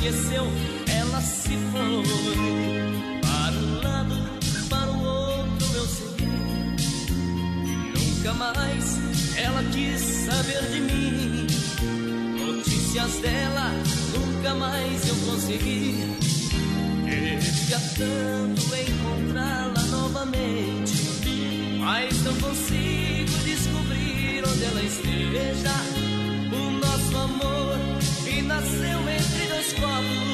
[0.08, 0.48] Amanheceu,
[0.88, 2.04] ela se foi
[3.22, 4.16] para um lado,
[4.70, 6.26] para o outro eu segui.
[7.94, 9.00] Nunca mais
[9.38, 11.48] ela quis saber de mim.
[12.40, 13.74] Notícias dela
[14.14, 16.06] nunca mais eu consegui.
[17.04, 25.76] Queria tanto encontrá-la novamente, mas não consigo descobrir onde ela esteja.
[26.54, 27.78] O nosso amor
[28.24, 29.27] que nasceu entre
[29.76, 30.27] dois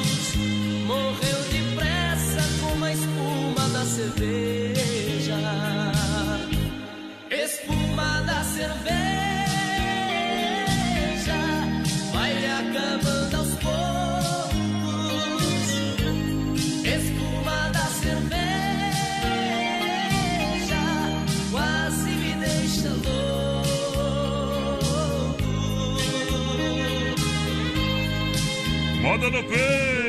[29.30, 30.04] no peito!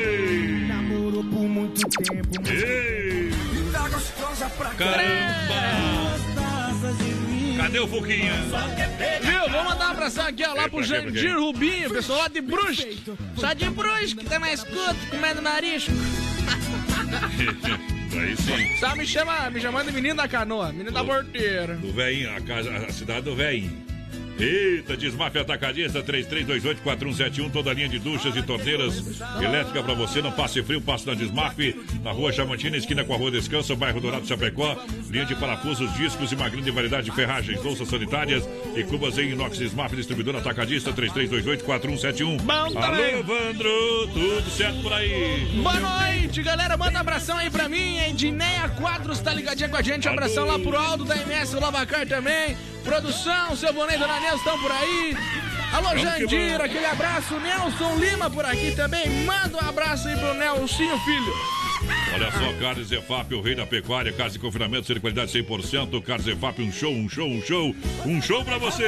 [1.65, 2.49] muito tempo.
[2.49, 3.31] Ei!
[3.71, 5.55] Tá gostosa pra Caramba!
[7.57, 8.33] Cadê o Fuquinha?
[9.21, 9.49] Viu?
[9.49, 10.83] Vou mandar um abração aqui, ó, lá pro?
[10.83, 13.01] Jandir Rubinho, pessoal lá de Brusque.
[13.37, 15.91] Só de Brusque, tá na escuta, comendo marisco.
[18.15, 18.77] Aí sim.
[18.77, 21.75] Só me chama, me chamando de menino da canoa, menino da porteira.
[21.75, 23.94] Do velhinho, a, casa, a cidade do velhinho.
[24.37, 30.21] Eita, Desmafia Atacadista 3328-4171, toda a linha de duchas e torneiras elétrica pra você.
[30.21, 31.57] Não passe frio, passe na Desmaf,
[32.03, 34.77] na rua Chamantina, esquina com a rua Descanso, bairro Dourado Chapecó.
[35.09, 38.43] Linha de parafusos, discos e uma grande variedade de ferragens, louças sanitárias
[38.75, 42.41] e cubas em inox Desmaf, distribuidor Atacadista 3328-4171.
[42.41, 42.53] Bom.
[42.53, 45.47] Alô, Evandro, tudo certo por aí?
[45.63, 46.75] Boa noite, galera.
[46.75, 47.99] Manda um abração aí pra mim.
[47.99, 50.07] Edneia Quadros tá ligadinha com a gente.
[50.07, 52.57] Um abração lá pro Aldo da MS Lavacar também.
[52.85, 55.17] Produção, seu Boné e Dona Neuza estão por aí.
[55.73, 56.65] Alô, Vamos que Jandir, vamos.
[56.65, 57.39] aquele abraço.
[57.39, 59.09] Nelson Lima por aqui também.
[59.25, 61.33] Manda um abraço aí pro Nelsinho Filho.
[62.15, 66.01] Olha só, Carnes Efap, o rei da pecuária, carne de confinamento, ser de qualidade 100%.
[66.01, 67.75] Carnes Efap, um show, um show, um show,
[68.05, 68.85] um show pra você!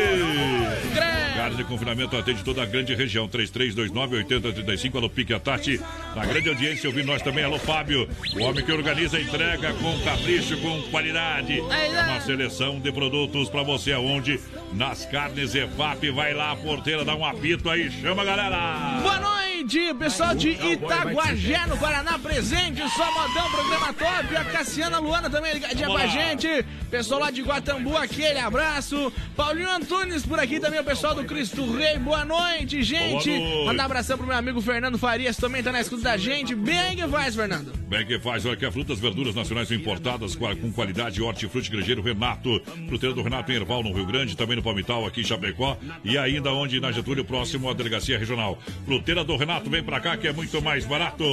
[1.35, 5.77] Carnes de confinamento atende toda a grande região, 3329-8035, alô Pique a Tati,
[6.15, 9.99] na grande audiência, ouvindo nós também, alô Fábio, o homem que organiza a entrega com
[10.05, 11.59] capricho, com qualidade.
[11.59, 14.39] É uma seleção de produtos pra você aonde?
[14.73, 18.99] Nas Carnes Efap, vai lá, a porteira, dá um apito aí, chama a galera!
[19.01, 24.35] Boa noite, pessoal de Itaguajé, no Paraná, presente, só modão, programa top.
[24.35, 26.65] A Cassiana Luana também ligadinha com a gente.
[26.91, 29.11] Pessoal lá de Guatambu, aquele abraço.
[29.35, 31.97] Paulinho Antunes por aqui também, o pessoal do Cristo Rei.
[31.97, 33.29] Boa noite, gente.
[33.29, 33.65] Boa noite.
[33.65, 36.53] Mandar um abração pro meu amigo Fernando Farias, também tá na escuta da gente.
[36.53, 37.73] Bem que faz, Fernando.
[37.87, 42.01] Bem que faz, olha que a frutas, verduras nacionais importadas com com qualidade, hortifruti, grangeiro
[42.01, 45.77] Renato, fruteiro do Renato em Erval, no Rio Grande, também no Palmital, aqui em Chapecó,
[46.03, 48.59] e ainda onde na Getúlio, próximo à delegacia regional.
[48.85, 51.23] Fruteira do Renato, vem pra cá que é muito mais barato.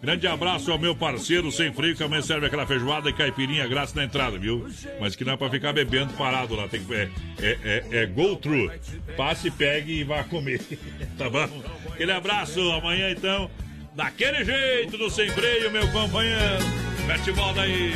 [0.00, 3.94] Grande abraço ao meu parceiro sem freio, que amanhã serve aquela feijoada e caipirinha grátis
[3.94, 4.66] na entrada, viu?
[5.00, 7.10] Mas que não é pra ficar bebendo parado lá, tem que, é,
[7.40, 8.70] é, é, é go through.
[9.16, 10.60] Passe, pegue e vá comer,
[11.18, 11.48] tá bom?
[11.92, 13.50] Aquele abraço, amanhã então,
[13.94, 16.64] daquele jeito, do sem freio, meu companheiro.
[17.06, 17.92] Mete bola aí.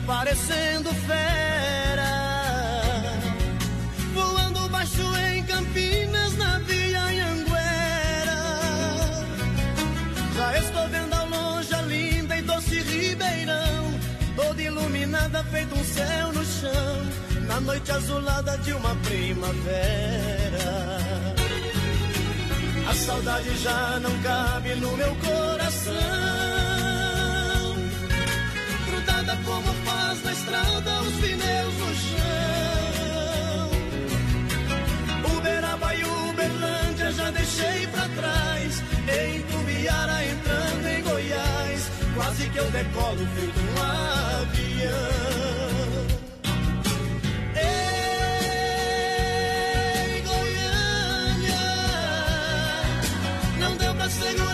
[0.00, 2.12] Parecendo fera.
[4.14, 8.38] Voando baixo em Campinas, na Via Anhanguera.
[10.36, 14.00] Já estou vendo ao longe a linda e doce Ribeirão.
[14.36, 17.06] Toda iluminada, feito um céu no chão.
[17.46, 20.24] Na noite azulada de uma primavera.
[22.88, 26.44] A saudade já não cabe no meu coração
[29.44, 29.83] como
[30.14, 33.70] faz na estrada os pneus no chão.
[35.36, 38.82] Uberaba e Uberlândia já deixei pra trás.
[39.08, 43.82] Em Tumbiara entrando em Goiás, quase que eu decolo feito um
[44.42, 44.94] avião.
[47.56, 47.82] Ei,
[50.22, 51.64] Goiânia,
[53.58, 54.53] não deu pra segurar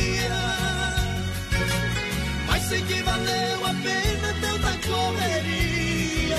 [2.71, 6.37] Mas sei que valeu a pena tanta correria.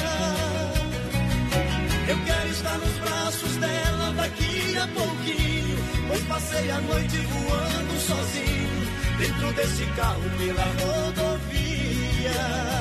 [2.09, 5.77] Eu quero estar nos braços dela daqui a pouquinho,
[6.09, 8.89] Pois passei a noite voando sozinho
[9.19, 12.72] dentro desse carro pela rodovia.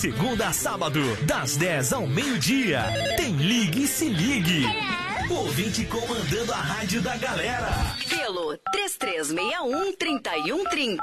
[0.00, 2.84] Segunda a sábado, das 10 ao meio-dia,
[3.18, 4.64] tem Ligue e Se Ligue.
[5.28, 7.68] Ouvinte comandando a rádio da galera.
[8.08, 10.96] Pelo 3361-3130.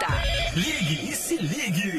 [0.55, 1.93] Ligue e Se Ligue.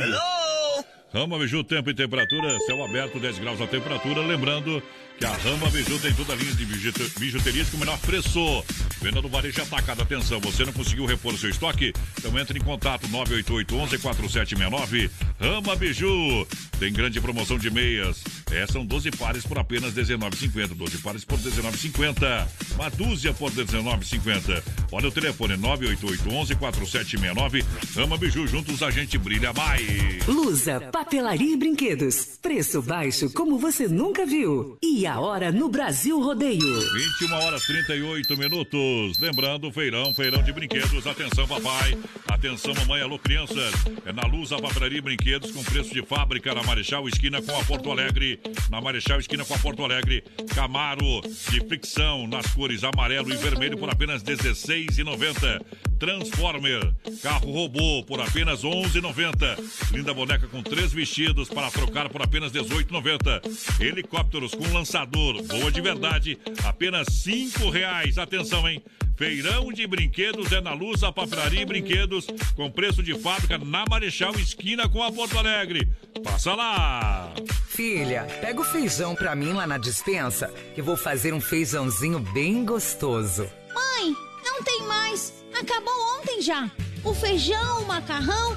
[1.14, 4.20] Rama Biju, tempo e temperatura, céu aberto, 10 graus a temperatura.
[4.22, 4.82] Lembrando
[5.19, 8.62] que a Rama Biju tem toda a linha de bijute- bijuterias com o menor preço.
[9.03, 10.01] Venda do varejo atacado.
[10.03, 11.93] Atenção, você não conseguiu repor o seu estoque?
[12.19, 15.11] Então entre em contato 988-11-4769.
[15.40, 16.47] Rama Biju.
[16.78, 18.23] Tem grande promoção de meias.
[18.53, 20.69] É, são 12 pares por apenas R$19,50.
[20.74, 22.47] 12 pares por R$19,50.
[22.77, 24.62] Uma dúzia por R$19,50.
[24.93, 27.65] Olha o telefone 988-11-4769.
[27.97, 30.24] Rama Biju, juntos a gente brilha mais.
[30.27, 32.39] Lusa, papelaria e brinquedos.
[32.40, 34.78] Preço baixo como você nunca viu.
[34.82, 36.59] E a hora no Brasil Rodeio.
[36.60, 39.18] 21 horas 38 minutos.
[39.18, 41.06] Lembrando, feirão, feirão de brinquedos.
[41.06, 41.97] Atenção, papai.
[42.28, 43.01] Atenção, mamãe.
[43.01, 43.72] Alô, crianças.
[44.05, 47.59] É na Luz a Papelaria e Brinquedos com preço de fábrica na Marechal Esquina com
[47.59, 48.39] a Porto Alegre.
[48.70, 50.22] Na Marechal Esquina com a Porto Alegre.
[50.55, 55.88] Camaro de fricção nas cores amarelo e vermelho por apenas R$ 16,90.
[55.98, 59.92] Transformer, carro robô por apenas R$ 11,90.
[59.92, 63.80] Linda boneca com três vestidos para trocar por apenas R$ 18,90.
[63.80, 68.18] Helicópteros com lançador, boa de verdade, apenas 5 reais.
[68.18, 68.82] Atenção, hein?
[69.18, 73.84] Feirão de brinquedos é na Luz, a papelaria e brinquedos com preço de fábrica na
[73.90, 75.88] Marechal Esquina com a Porto Alegre.
[76.22, 77.34] Passa lá!
[77.66, 82.20] Filha, pega o feijão pra mim lá na dispensa, que eu vou fazer um feijãozinho
[82.20, 83.48] bem gostoso.
[83.74, 84.14] Mãe,
[84.52, 85.32] não tem mais.
[85.58, 86.70] Acabou ontem já.
[87.04, 88.56] O feijão, o macarrão,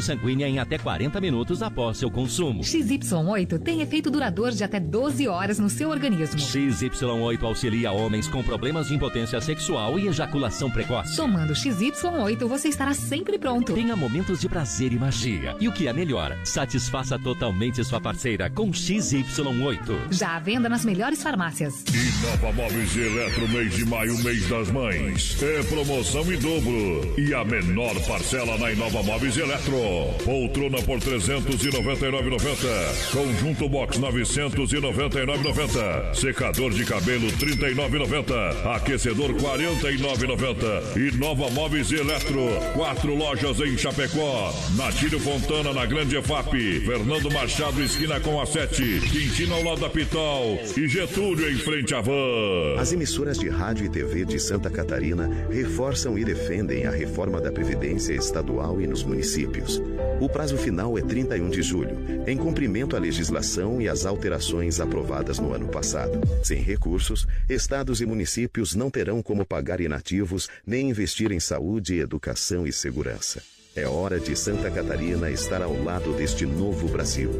[0.00, 2.62] sanguínea em até 40 minutos após seu consumo.
[2.62, 6.38] XY8 tem efeito duradouro de até 12 horas no seu organismo.
[6.38, 11.16] XY8 auxilia homens com problemas de impotência sexual e ejaculação precoce.
[11.16, 13.74] Tomando XY8, você estará sempre pronto.
[13.74, 15.56] Tenha momentos de prazer e magia.
[15.60, 20.12] E o que é melhor, satisfaça totalmente sua parceira com XY8.
[20.12, 21.84] Já à venda nas melhores farmácias.
[21.92, 25.42] E Nova Móveis e Eletro, mês de maio, mês das mães.
[25.42, 27.14] É promoção em dobro.
[27.18, 29.81] E a menor parcela na Inova Móveis e Eletro.
[30.24, 33.12] Poltrona por 399,90.
[33.12, 36.14] Conjunto box 999,90.
[36.14, 38.76] Secador de cabelo 39,90.
[38.76, 40.96] Aquecedor 49,90.
[40.96, 42.48] E Nova Móveis Eletro.
[42.74, 44.52] Quatro lojas em Chapecó.
[44.76, 46.80] Natílio Fontana na Grande EFAP.
[46.80, 49.00] Fernando Machado esquina com a 7.
[49.10, 50.58] Quintino ao lado da Pitol.
[50.76, 52.76] E Getúlio em frente à van.
[52.78, 57.52] As emissoras de rádio e TV de Santa Catarina reforçam e defendem a reforma da
[57.52, 59.71] Previdência Estadual e nos municípios.
[60.20, 61.96] O prazo final é 31 de julho,
[62.26, 66.20] em cumprimento à legislação e às alterações aprovadas no ano passado.
[66.42, 72.66] Sem recursos, estados e municípios não terão como pagar inativos nem investir em saúde, educação
[72.66, 73.42] e segurança.
[73.74, 77.30] É hora de Santa Catarina estar ao lado deste novo Brasil.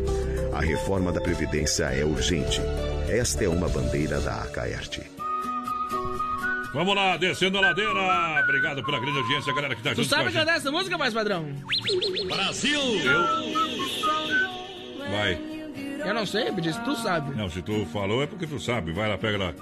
[0.53, 2.61] A reforma da Previdência é urgente.
[3.09, 5.22] Esta é uma bandeira da Acaerte.
[6.73, 8.41] Vamos lá, descendo a ladeira.
[8.45, 10.97] Obrigado pela grande audiência, galera que tá Tu junto sabe com a cantar essa música,
[10.97, 11.47] mais padrão?
[12.27, 12.81] Brasil!
[12.81, 13.23] Eu?
[15.11, 15.39] Vai.
[16.05, 17.35] Eu não sei, me disse, tu sabe.
[17.37, 18.93] Não, se tu falou é porque tu sabe.
[18.93, 19.55] Vai lá, pega lá.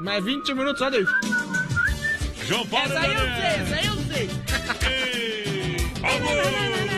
[0.00, 1.04] Mas 20 minutos só daí.
[2.46, 4.28] João Paulo Essa aí eu sei, essa aí eu sei.
[6.02, 6.86] Ah,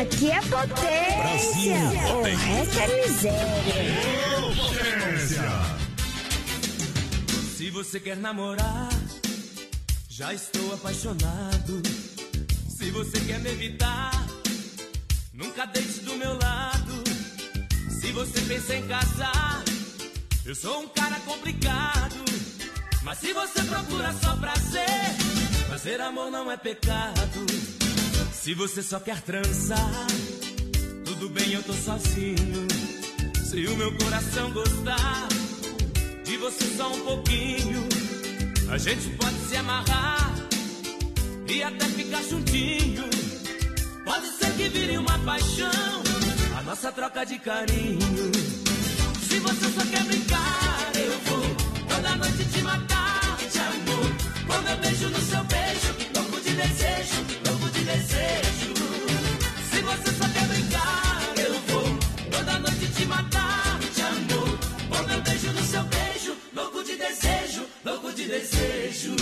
[0.00, 1.16] Aqui é potência.
[1.16, 2.46] Brasil, O potência.
[2.46, 3.86] resto é miséria.
[7.56, 8.88] Se você quer namorar,
[10.08, 11.82] já estou apaixonado.
[12.68, 14.10] Se você quer me evitar,
[15.32, 17.04] nunca deixe do meu lado.
[18.00, 19.62] Se você pensa em casar,
[20.44, 22.24] Eu sou um cara complicado,
[23.02, 24.86] mas se você procura só prazer,
[25.68, 27.44] fazer amor não é pecado.
[28.46, 30.06] Se você só quer transar,
[31.04, 32.68] tudo bem, eu tô sozinho.
[33.44, 35.26] Se o meu coração gostar
[36.22, 37.88] de você só um pouquinho,
[38.70, 40.32] a gente pode se amarrar
[41.48, 43.02] e até ficar juntinho.
[44.04, 46.02] Pode ser que vire uma paixão,
[46.56, 47.98] a nossa troca de carinho.
[49.28, 51.56] Se você só quer brincar, eu vou
[51.88, 54.46] toda noite te matar de amor.
[54.46, 57.45] Com meu beijo no seu beijo, louco de desejo,
[58.04, 61.98] Se você só quer brincar, eu vou
[62.30, 64.58] toda noite te matar de amor.
[64.90, 69.16] Com meu beijo no seu beijo, louco de desejo, louco de desejo.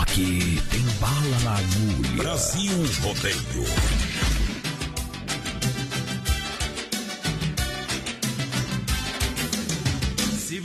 [0.00, 2.22] Aqui tem bala na agulha.
[2.22, 4.05] Brasil Rodeio.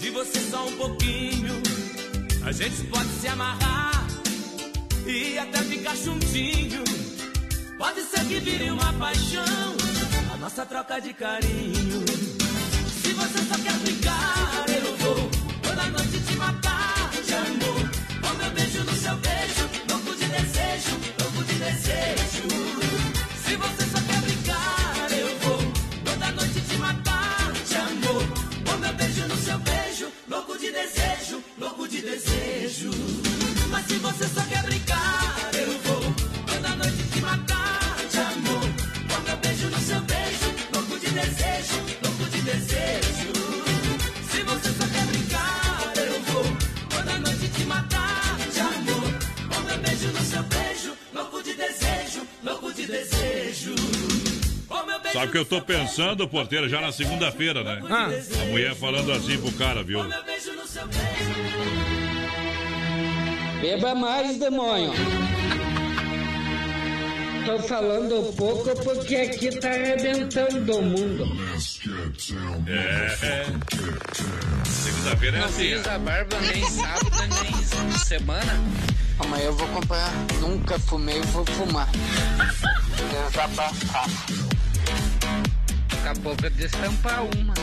[0.00, 1.52] de você só um pouquinho,
[2.42, 4.06] a gente pode se amarrar
[5.06, 6.82] e até ficar juntinho.
[7.76, 9.44] Pode ser que vire uma paixão,
[10.32, 12.04] a nossa troca de carinho.
[13.02, 14.39] Se você só quer brincar,
[34.20, 36.14] você só quer brincar, eu vou
[36.46, 38.68] toda noite te matar de amor.
[39.08, 43.32] Com meu beijo no seu beijo, louco de desejo, louco de desejo.
[44.30, 46.44] Se você só quer brincar, eu vou
[46.90, 49.10] toda noite te matar de amor.
[49.54, 53.74] Com meu beijo no seu beijo, louco de desejo, louco de desejo.
[55.14, 57.80] Sabe o que eu tô pensando, porteiro, já na segunda-feira, né?
[57.88, 60.00] A mulher falando assim pro cara, viu?
[63.60, 64.92] Beba mais, demônio.
[67.44, 71.24] Tô falando pouco porque aqui tá arrebentando o mundo.
[72.66, 73.46] É.
[74.64, 75.74] Segunda-feira é Não assim.
[75.74, 75.90] fiz ó.
[75.90, 77.10] a barba nem sábado,
[77.42, 78.60] nem semana.
[79.18, 80.12] Amanhã eu vou acompanhar.
[80.40, 81.88] Nunca fumei, vou fumar.
[83.10, 84.06] Desabafar.
[85.88, 87.54] Daqui a pouco eu destampar uma.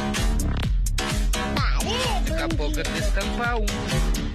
[2.28, 4.27] Daqui a pouco eu destampar uma.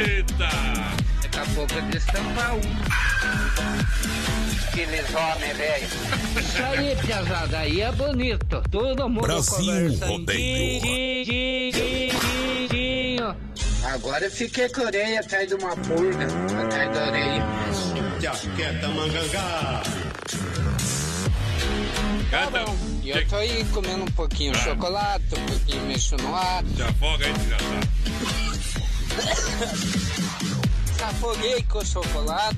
[0.00, 0.48] Eita!
[1.22, 2.80] Daqui a pouco eu destampar uma.
[4.68, 5.88] Aqueles homens, velho.
[6.38, 8.62] Isso aí, piazada, aí é bonito.
[8.70, 9.98] Todo mundo Brasil.
[10.06, 11.60] Rodeio.
[13.84, 16.26] Agora eu fiquei com a orelha atrás de uma pulga,
[16.64, 17.44] atrás da orelha.
[18.20, 19.82] Jaqueta Mangangá.
[22.30, 22.74] Tá bom.
[23.02, 26.64] E eu tô aí comendo um pouquinho de chocolate, um pouquinho mexo no ar.
[26.76, 28.49] Já afoga aí, desgraçado.
[31.02, 32.56] Afoguei com o chocolate.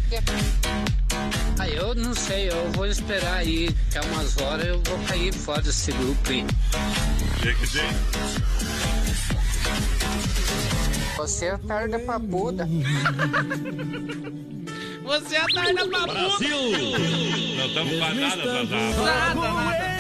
[1.58, 5.62] Aí eu não sei, eu vou esperar aí, até umas horas eu vou cair fora
[5.62, 6.44] desse grupo aí.
[7.40, 7.88] Que que tem?
[11.16, 12.68] Você é tarda papuda.
[15.04, 16.56] Você é tarda pra Brasil!
[17.56, 18.96] Não estamos pra nada atrasados.
[18.96, 19.98] Nada, nada.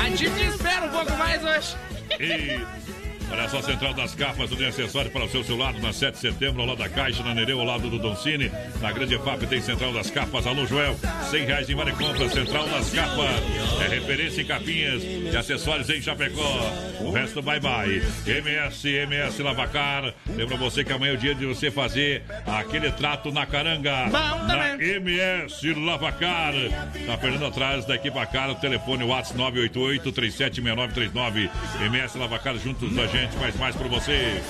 [0.00, 1.76] A gente espera um pouco mais hoje.
[2.18, 2.64] E
[3.32, 6.20] olha só, Central das Capas, tudo em acessório para o seu celular, na 7 de
[6.20, 8.50] setembro, ao lado da Caixa, na Nereu, ao lado do Doncini.
[8.80, 10.46] Na Grande FAP tem Central das Capas.
[10.46, 10.96] Alô, Joel,
[11.30, 12.28] 100 reais em vale compra.
[12.28, 13.42] Central das Capas
[13.84, 16.60] é referência em capinhas e acessórios em Chapecó.
[17.00, 18.02] O resto, bye bye.
[18.26, 20.14] MS, MS Lavacar.
[20.28, 24.04] Lembra você que amanhã é o dia de você fazer aquele trato na caranga.
[24.04, 26.54] Bom na MS Lavacar.
[27.06, 31.50] Tá perdendo atrás da equipe Cara, o telefone WhatsApp 988-376939.
[31.80, 34.42] MS Lavacar juntos da gente, faz mais por você.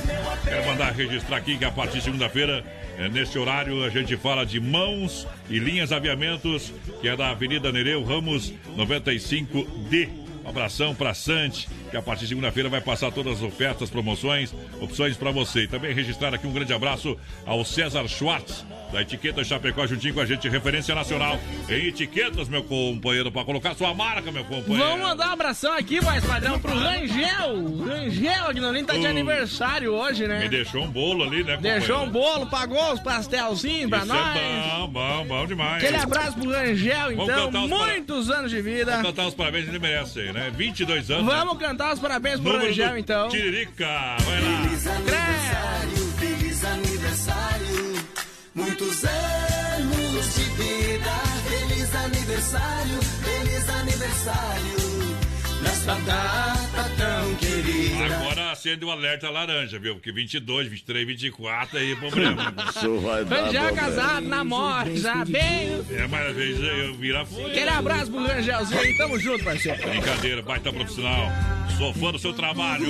[0.45, 2.65] Quero mandar registrar aqui que a partir de segunda-feira,
[2.99, 7.73] é, neste horário, a gente fala de mãos e linhas aviamentos, que é da Avenida
[7.73, 10.09] Nereu Ramos 95D.
[10.45, 14.53] Um abração pra Sante, que a partir de segunda-feira vai passar todas as ofertas, promoções,
[14.81, 15.65] opções para você.
[15.65, 17.17] E também registrar aqui um grande abraço
[17.47, 21.39] ao César Schwartz, da etiqueta Chapecó, juntinho com a gente, referência nacional
[21.69, 24.83] em etiquetas, meu companheiro, para colocar sua marca, meu companheiro.
[24.85, 27.85] Vamos mandar um abração aqui, mais padrão, pro Rangel.
[27.87, 29.11] Rangel, Agnolim, tá de Uh.
[29.11, 30.41] aniversário hoje, né?
[30.41, 31.81] Me deixou um bolo ali, né, companheiro?
[31.87, 34.37] Deixou um bolo, pagou os pastelzinhos pra Isso nós.
[34.37, 35.83] é bom, bom, bom demais.
[35.85, 37.53] Aquele abraço pro Rangel, Vamos então.
[37.53, 38.93] cantar Muitos anos de vida.
[38.93, 40.51] Vamos cantar os parabéns, ele merece aí, né?
[40.57, 41.27] 22 anos.
[41.27, 41.35] né?
[41.39, 43.29] Vamos cantar os parabéns pro Número Rangel, então.
[43.29, 44.63] Tiririca, vai lá.
[44.63, 48.07] Feliz aniversário, feliz aniversário,
[48.55, 51.13] muitos anos de vida.
[51.49, 55.19] Feliz aniversário, feliz aniversário,
[55.63, 58.17] nesta data tão querida.
[58.17, 59.95] Agora acende o alerta laranja, viu?
[59.95, 62.55] Porque 22, 23, 24 aí é problema.
[62.71, 65.83] Isso vai dar Rangel casado, namora, já bem.
[65.91, 67.49] É, mas às vezes eu viro fogo.
[67.49, 69.89] Aquele abraço pro Rangelzinho aí, tamo junto, parceiro.
[69.89, 71.33] Brincadeira, baita profissional.
[71.79, 72.87] Sou fã do seu trabalho.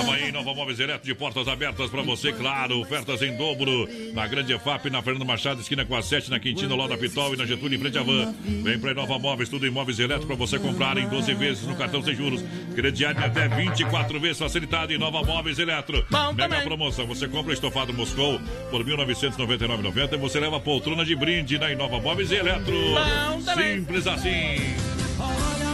[0.00, 2.80] Amanhã em Nova Móveis Eletro de portas abertas pra você, claro.
[2.80, 6.74] Ofertas em dobro na Grande EFAP, na Fernando Machado, esquina com a 7, na Quintino,
[6.76, 8.34] lá da Pitol e na Getúlio, em frente à van.
[8.62, 11.76] Vem pra Nova Móveis, tudo em móveis elétricos pra você comprar em 12 vezes no
[11.76, 12.42] cartão sem juros.
[12.74, 16.04] Crediário até 24 vezes facilitado em Nova Móveis Eletro.
[16.10, 16.62] Bom Mega também.
[16.66, 17.06] promoção.
[17.06, 18.40] Você compra estofado Moscou
[18.70, 22.72] por R$ 1999,90 e você leva a poltrona de brinde na Inova Móveis Eletro.
[22.72, 23.40] Bom.
[23.54, 24.56] Simples assim.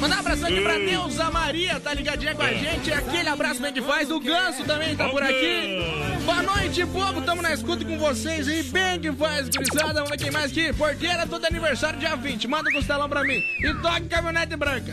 [0.00, 2.92] Mandar um abraço aqui pra Neuza Maria, tá ligadinha com a gente.
[2.92, 4.10] Aquele abraço bem que faz.
[4.10, 6.22] O Ganso também tá por aqui.
[6.24, 7.20] Boa noite, povo.
[7.22, 8.62] Tamo na escuta com vocês aí.
[8.62, 9.94] Bem que faz, gurizada.
[9.94, 10.72] Vamos ver quem mais aqui.
[10.72, 12.46] Porteira, todo aniversário dia 20.
[12.46, 13.42] Manda o costelão pra mim.
[13.60, 14.92] E toque caminhonete branca.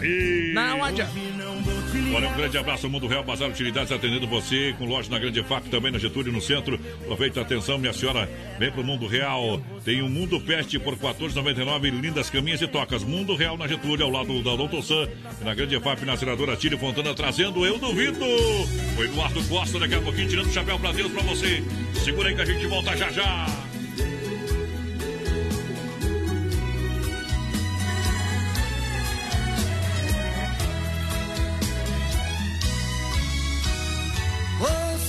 [0.53, 1.11] Não adianta.
[2.13, 5.65] Olha, um grande abraço, Mundo Real Bazar Utilidades, atendendo você, com loja na Grande FAP,
[5.69, 6.79] também na Getúlio, no centro.
[7.01, 9.61] Aproveite a atenção, minha senhora, vem pro Mundo Real.
[9.83, 13.03] Tem um Mundo Pet por R$ 14,99, lindas caminhas e tocas.
[13.03, 15.09] Mundo Real na Getúlio, ao lado da Doutor Sam,
[15.41, 18.23] na Grande FAP, na senadora Tírio Fontana, trazendo Eu Duvido.
[18.97, 21.61] O Eduardo Costa, daqui a pouquinho, tirando o chapéu pra Deus pra você.
[21.93, 23.74] Segura aí que a gente volta já já.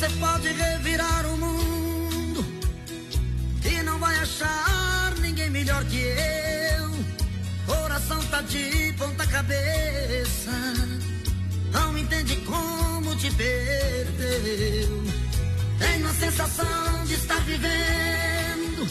[0.06, 2.46] Você pode revirar o mundo
[3.64, 6.90] e não vai achar ninguém melhor que eu.
[7.66, 10.52] Coração tá de ponta cabeça,
[11.72, 15.02] não entende como te perdeu.
[15.80, 18.86] Tenho a sensação de estar vivendo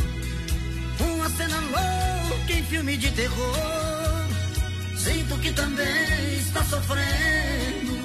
[0.99, 3.55] uma cena louca em filme de terror.
[4.97, 7.95] Sinto que também está sofrendo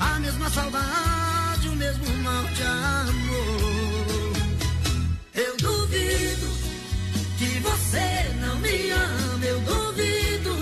[0.00, 1.33] a mesma saudade,
[1.68, 4.32] o mesmo mal de amor.
[5.34, 6.48] Eu duvido
[7.38, 10.54] que você não me ama, eu duvido.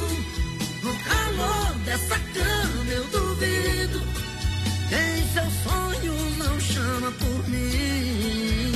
[0.83, 4.01] No calor dessa cama, eu duvido.
[4.89, 8.73] Quem seus sonhos não chama por mim.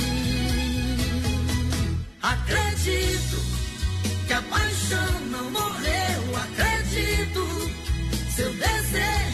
[2.21, 3.37] Acredito
[4.27, 7.47] que a paixão não morreu, acredito.
[8.35, 9.26] Seu desejo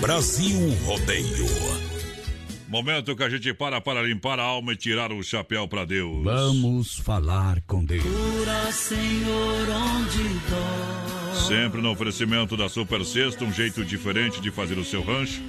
[0.00, 1.46] Brasil Rodeio.
[2.68, 6.22] Momento que a gente para para limpar a alma e tirar o chapéu pra Deus.
[6.22, 8.04] Vamos falar com Deus.
[8.04, 11.46] Cura, Senhor, onde dói.
[11.48, 15.42] Sempre no oferecimento da Super Sexta, um jeito diferente de fazer o seu rancho.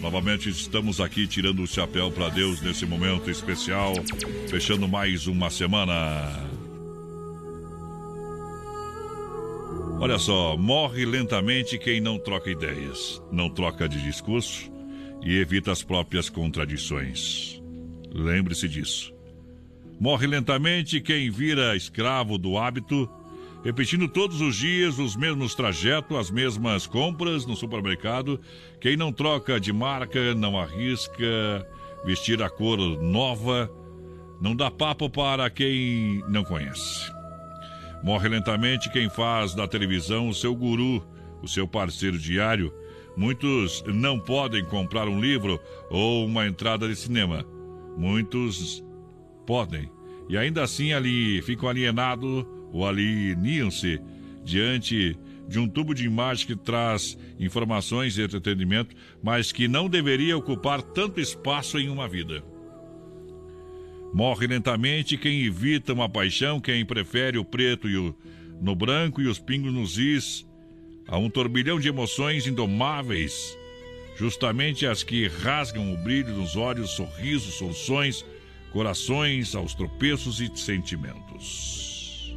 [0.00, 3.92] Novamente estamos aqui tirando o chapéu para Deus nesse momento especial,
[4.48, 6.48] fechando mais uma semana.
[10.00, 14.72] Olha só, morre lentamente quem não troca ideias, não troca de discurso
[15.22, 17.62] e evita as próprias contradições.
[18.10, 19.12] Lembre-se disso.
[20.00, 23.10] Morre lentamente quem vira escravo do hábito,
[23.62, 28.40] repetindo todos os dias os mesmos trajetos, as mesmas compras no supermercado.
[28.80, 31.68] Quem não troca de marca, não arrisca
[32.06, 33.70] vestir a cor nova,
[34.40, 37.19] não dá papo para quem não conhece.
[38.02, 41.06] Morre lentamente quem faz da televisão o seu guru,
[41.42, 42.72] o seu parceiro diário.
[43.16, 45.60] Muitos não podem comprar um livro
[45.90, 47.44] ou uma entrada de cinema.
[47.96, 48.82] Muitos
[49.46, 49.90] podem.
[50.28, 54.00] E ainda assim ali ficam alienados ou alienam-se
[54.44, 60.38] diante de um tubo de imagem que traz informações e entretenimento, mas que não deveria
[60.38, 62.42] ocupar tanto espaço em uma vida.
[64.12, 68.14] Morre lentamente quem evita uma paixão, quem prefere o preto e o,
[68.60, 70.46] no branco e os pingos nos is,
[71.06, 73.56] a um turbilhão de emoções indomáveis.
[74.20, 78.22] justamente as que rasgam o brilho nos olhos, sorrisos, soluções,
[78.70, 82.36] corações aos tropeços e sentimentos.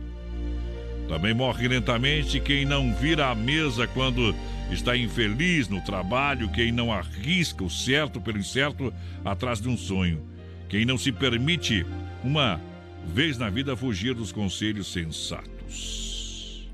[1.10, 4.34] Também morre lentamente quem não vira a mesa quando
[4.72, 8.94] está infeliz no trabalho, quem não arrisca o certo pelo incerto
[9.26, 10.26] atrás de um sonho,
[10.74, 11.86] quem não se permite
[12.24, 12.60] uma
[13.06, 16.68] vez na vida fugir dos conselhos sensatos.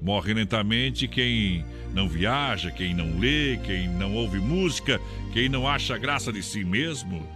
[0.00, 5.00] Morre lentamente quem não viaja, quem não lê, quem não ouve música,
[5.32, 7.28] quem não acha graça de si mesmo.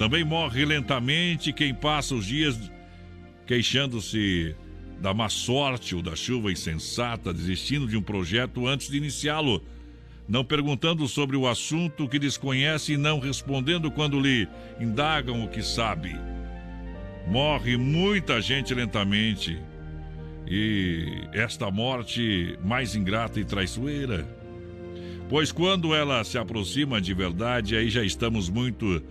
[0.00, 2.58] Também morre lentamente quem passa os dias
[3.46, 4.56] queixando-se
[5.00, 9.62] da má sorte ou da chuva insensata, desistindo de um projeto antes de iniciá-lo,
[10.28, 14.48] não perguntando sobre o assunto que desconhece e não respondendo quando lhe
[14.80, 16.16] indagam o que sabe.
[17.26, 19.58] Morre muita gente lentamente.
[20.46, 24.26] E esta morte mais ingrata e traiçoeira.
[25.28, 29.02] Pois quando ela se aproxima de verdade, aí já estamos muito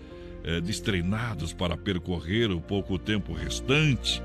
[0.43, 4.21] é, destreinados para percorrer o pouco tempo restante.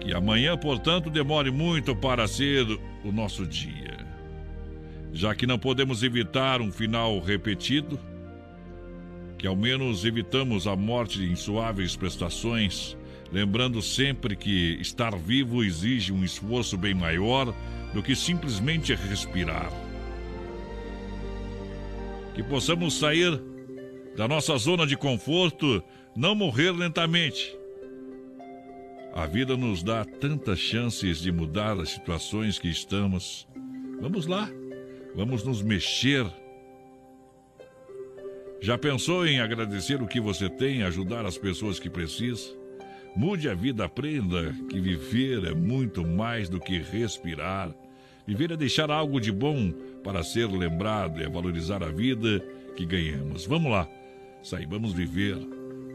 [0.00, 2.66] Que amanhã, portanto, demore muito para ser
[3.04, 3.91] o nosso dia.
[5.12, 8.00] Já que não podemos evitar um final repetido,
[9.36, 12.96] que ao menos evitamos a morte em suaves prestações,
[13.30, 17.54] lembrando sempre que estar vivo exige um esforço bem maior
[17.92, 19.70] do que simplesmente respirar.
[22.34, 23.38] Que possamos sair
[24.16, 25.82] da nossa zona de conforto,
[26.16, 27.54] não morrer lentamente.
[29.14, 33.46] A vida nos dá tantas chances de mudar as situações que estamos.
[34.00, 34.48] Vamos lá,
[35.14, 36.26] vamos nos mexer
[38.62, 42.54] já pensou em agradecer o que você tem, ajudar as pessoas que precisam?
[43.16, 47.74] Mude a vida, aprenda que viver é muito mais do que respirar.
[48.24, 49.72] Viver é deixar algo de bom
[50.04, 52.38] para ser lembrado, é valorizar a vida
[52.76, 53.44] que ganhamos.
[53.46, 53.88] Vamos lá,
[54.44, 55.36] saibamos viver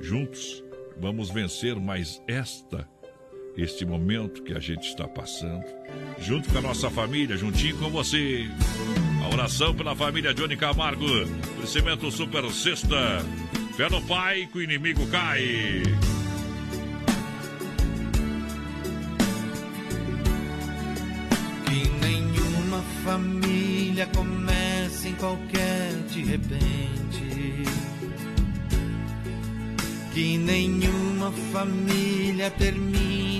[0.01, 0.61] juntos,
[0.99, 2.85] vamos vencer mais esta,
[3.57, 5.65] este momento que a gente está passando,
[6.19, 8.47] junto com a nossa família, juntinho com você.
[9.23, 11.05] A oração pela família Johnny Camargo.
[11.57, 13.25] Crescimento Super Sexta.
[13.75, 15.41] Fé no Pai que o inimigo cai.
[21.65, 27.63] Que nenhuma família comece em qualquer de repente.
[30.13, 33.26] Que nenhuma família termine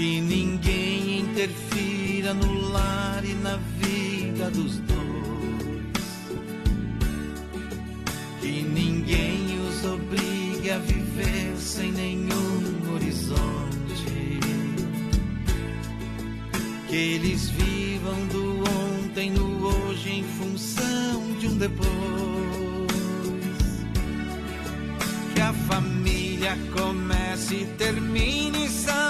[0.00, 6.06] Que ninguém interfira no lar e na vida dos dois.
[8.40, 14.40] Que ninguém os obrigue a viver sem nenhum horizonte.
[16.88, 18.64] Que eles vivam do
[19.04, 21.90] ontem no hoje em função de um depois.
[25.34, 29.09] Que a família comece e termine sabendo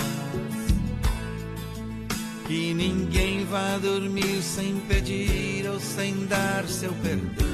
[2.51, 7.47] Que ninguém vá dormir sem pedir ou sem dar seu perdão.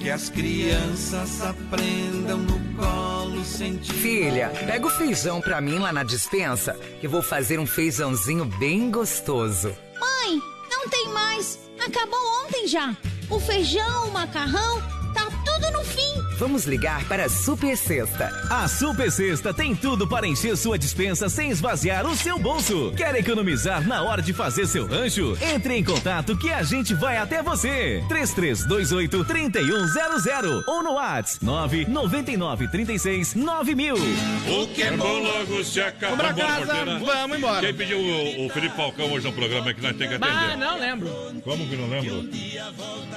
[0.00, 3.92] Que as crianças aprendam no colo sentir.
[3.92, 8.90] Filha, pega o feijão pra mim lá na dispensa, que vou fazer um feijãozinho bem
[8.90, 9.76] gostoso.
[10.00, 11.58] Mãe, não tem mais.
[11.78, 12.96] Acabou ontem já.
[13.28, 14.80] O feijão, o macarrão,
[15.12, 16.00] tá tudo no fim.
[16.38, 18.30] Vamos ligar para a Super Sexta.
[18.48, 22.92] A Super Sexta tem tudo para encher sua dispensa sem esvaziar o seu bolso.
[22.96, 25.36] Quer economizar na hora de fazer seu rancho?
[25.54, 28.02] Entre em contato que a gente vai até você.
[28.08, 33.94] 3328 3100 ou no WhatsApp 999 36 9000.
[33.94, 36.16] O que é bom logo se acaba.
[36.16, 37.66] Vamos casa, vamos embora.
[37.66, 40.44] Quem pediu o, o Felipe Falcão hoje no programa é que nós temos que Ah,
[40.46, 40.56] atender?
[40.56, 41.08] não lembro.
[41.44, 42.28] Como que não lembro?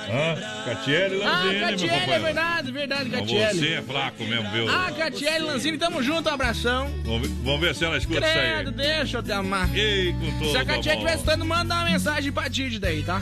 [0.09, 0.65] Hã?
[0.65, 2.32] Catiele Ah, Lanzini, meu Catiele, é companheiro.
[2.33, 3.59] Verdade, verdade, Catiele.
[3.59, 4.69] Você é fraco mesmo, viu?
[4.69, 6.89] Ah, Catiele Lanzini, tamo junto, um abração.
[7.03, 9.69] Vamos ver, vamos ver se ela escuta Credo, isso deixa eu te amar.
[9.71, 9.79] aí.
[9.79, 13.21] Ei, com todo Se a Catiele estiver escutando, manda uma mensagem pra Tide daí, tá?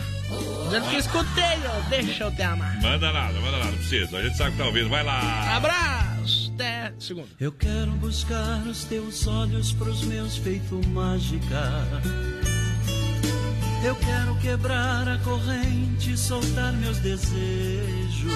[0.66, 2.82] Dizendo que escutei, ó, deixa eu te amar.
[2.82, 4.18] Manda nada, manda nada, não precisa.
[4.18, 4.90] A gente sabe que tá ouvindo.
[4.90, 5.56] Vai lá.
[5.58, 7.28] Abraço, até segundo.
[7.40, 11.84] Eu quero buscar os teus olhos pros meus feitos mágica.
[13.84, 18.32] Eu quero quebrar a corrente, soltar meus desejos.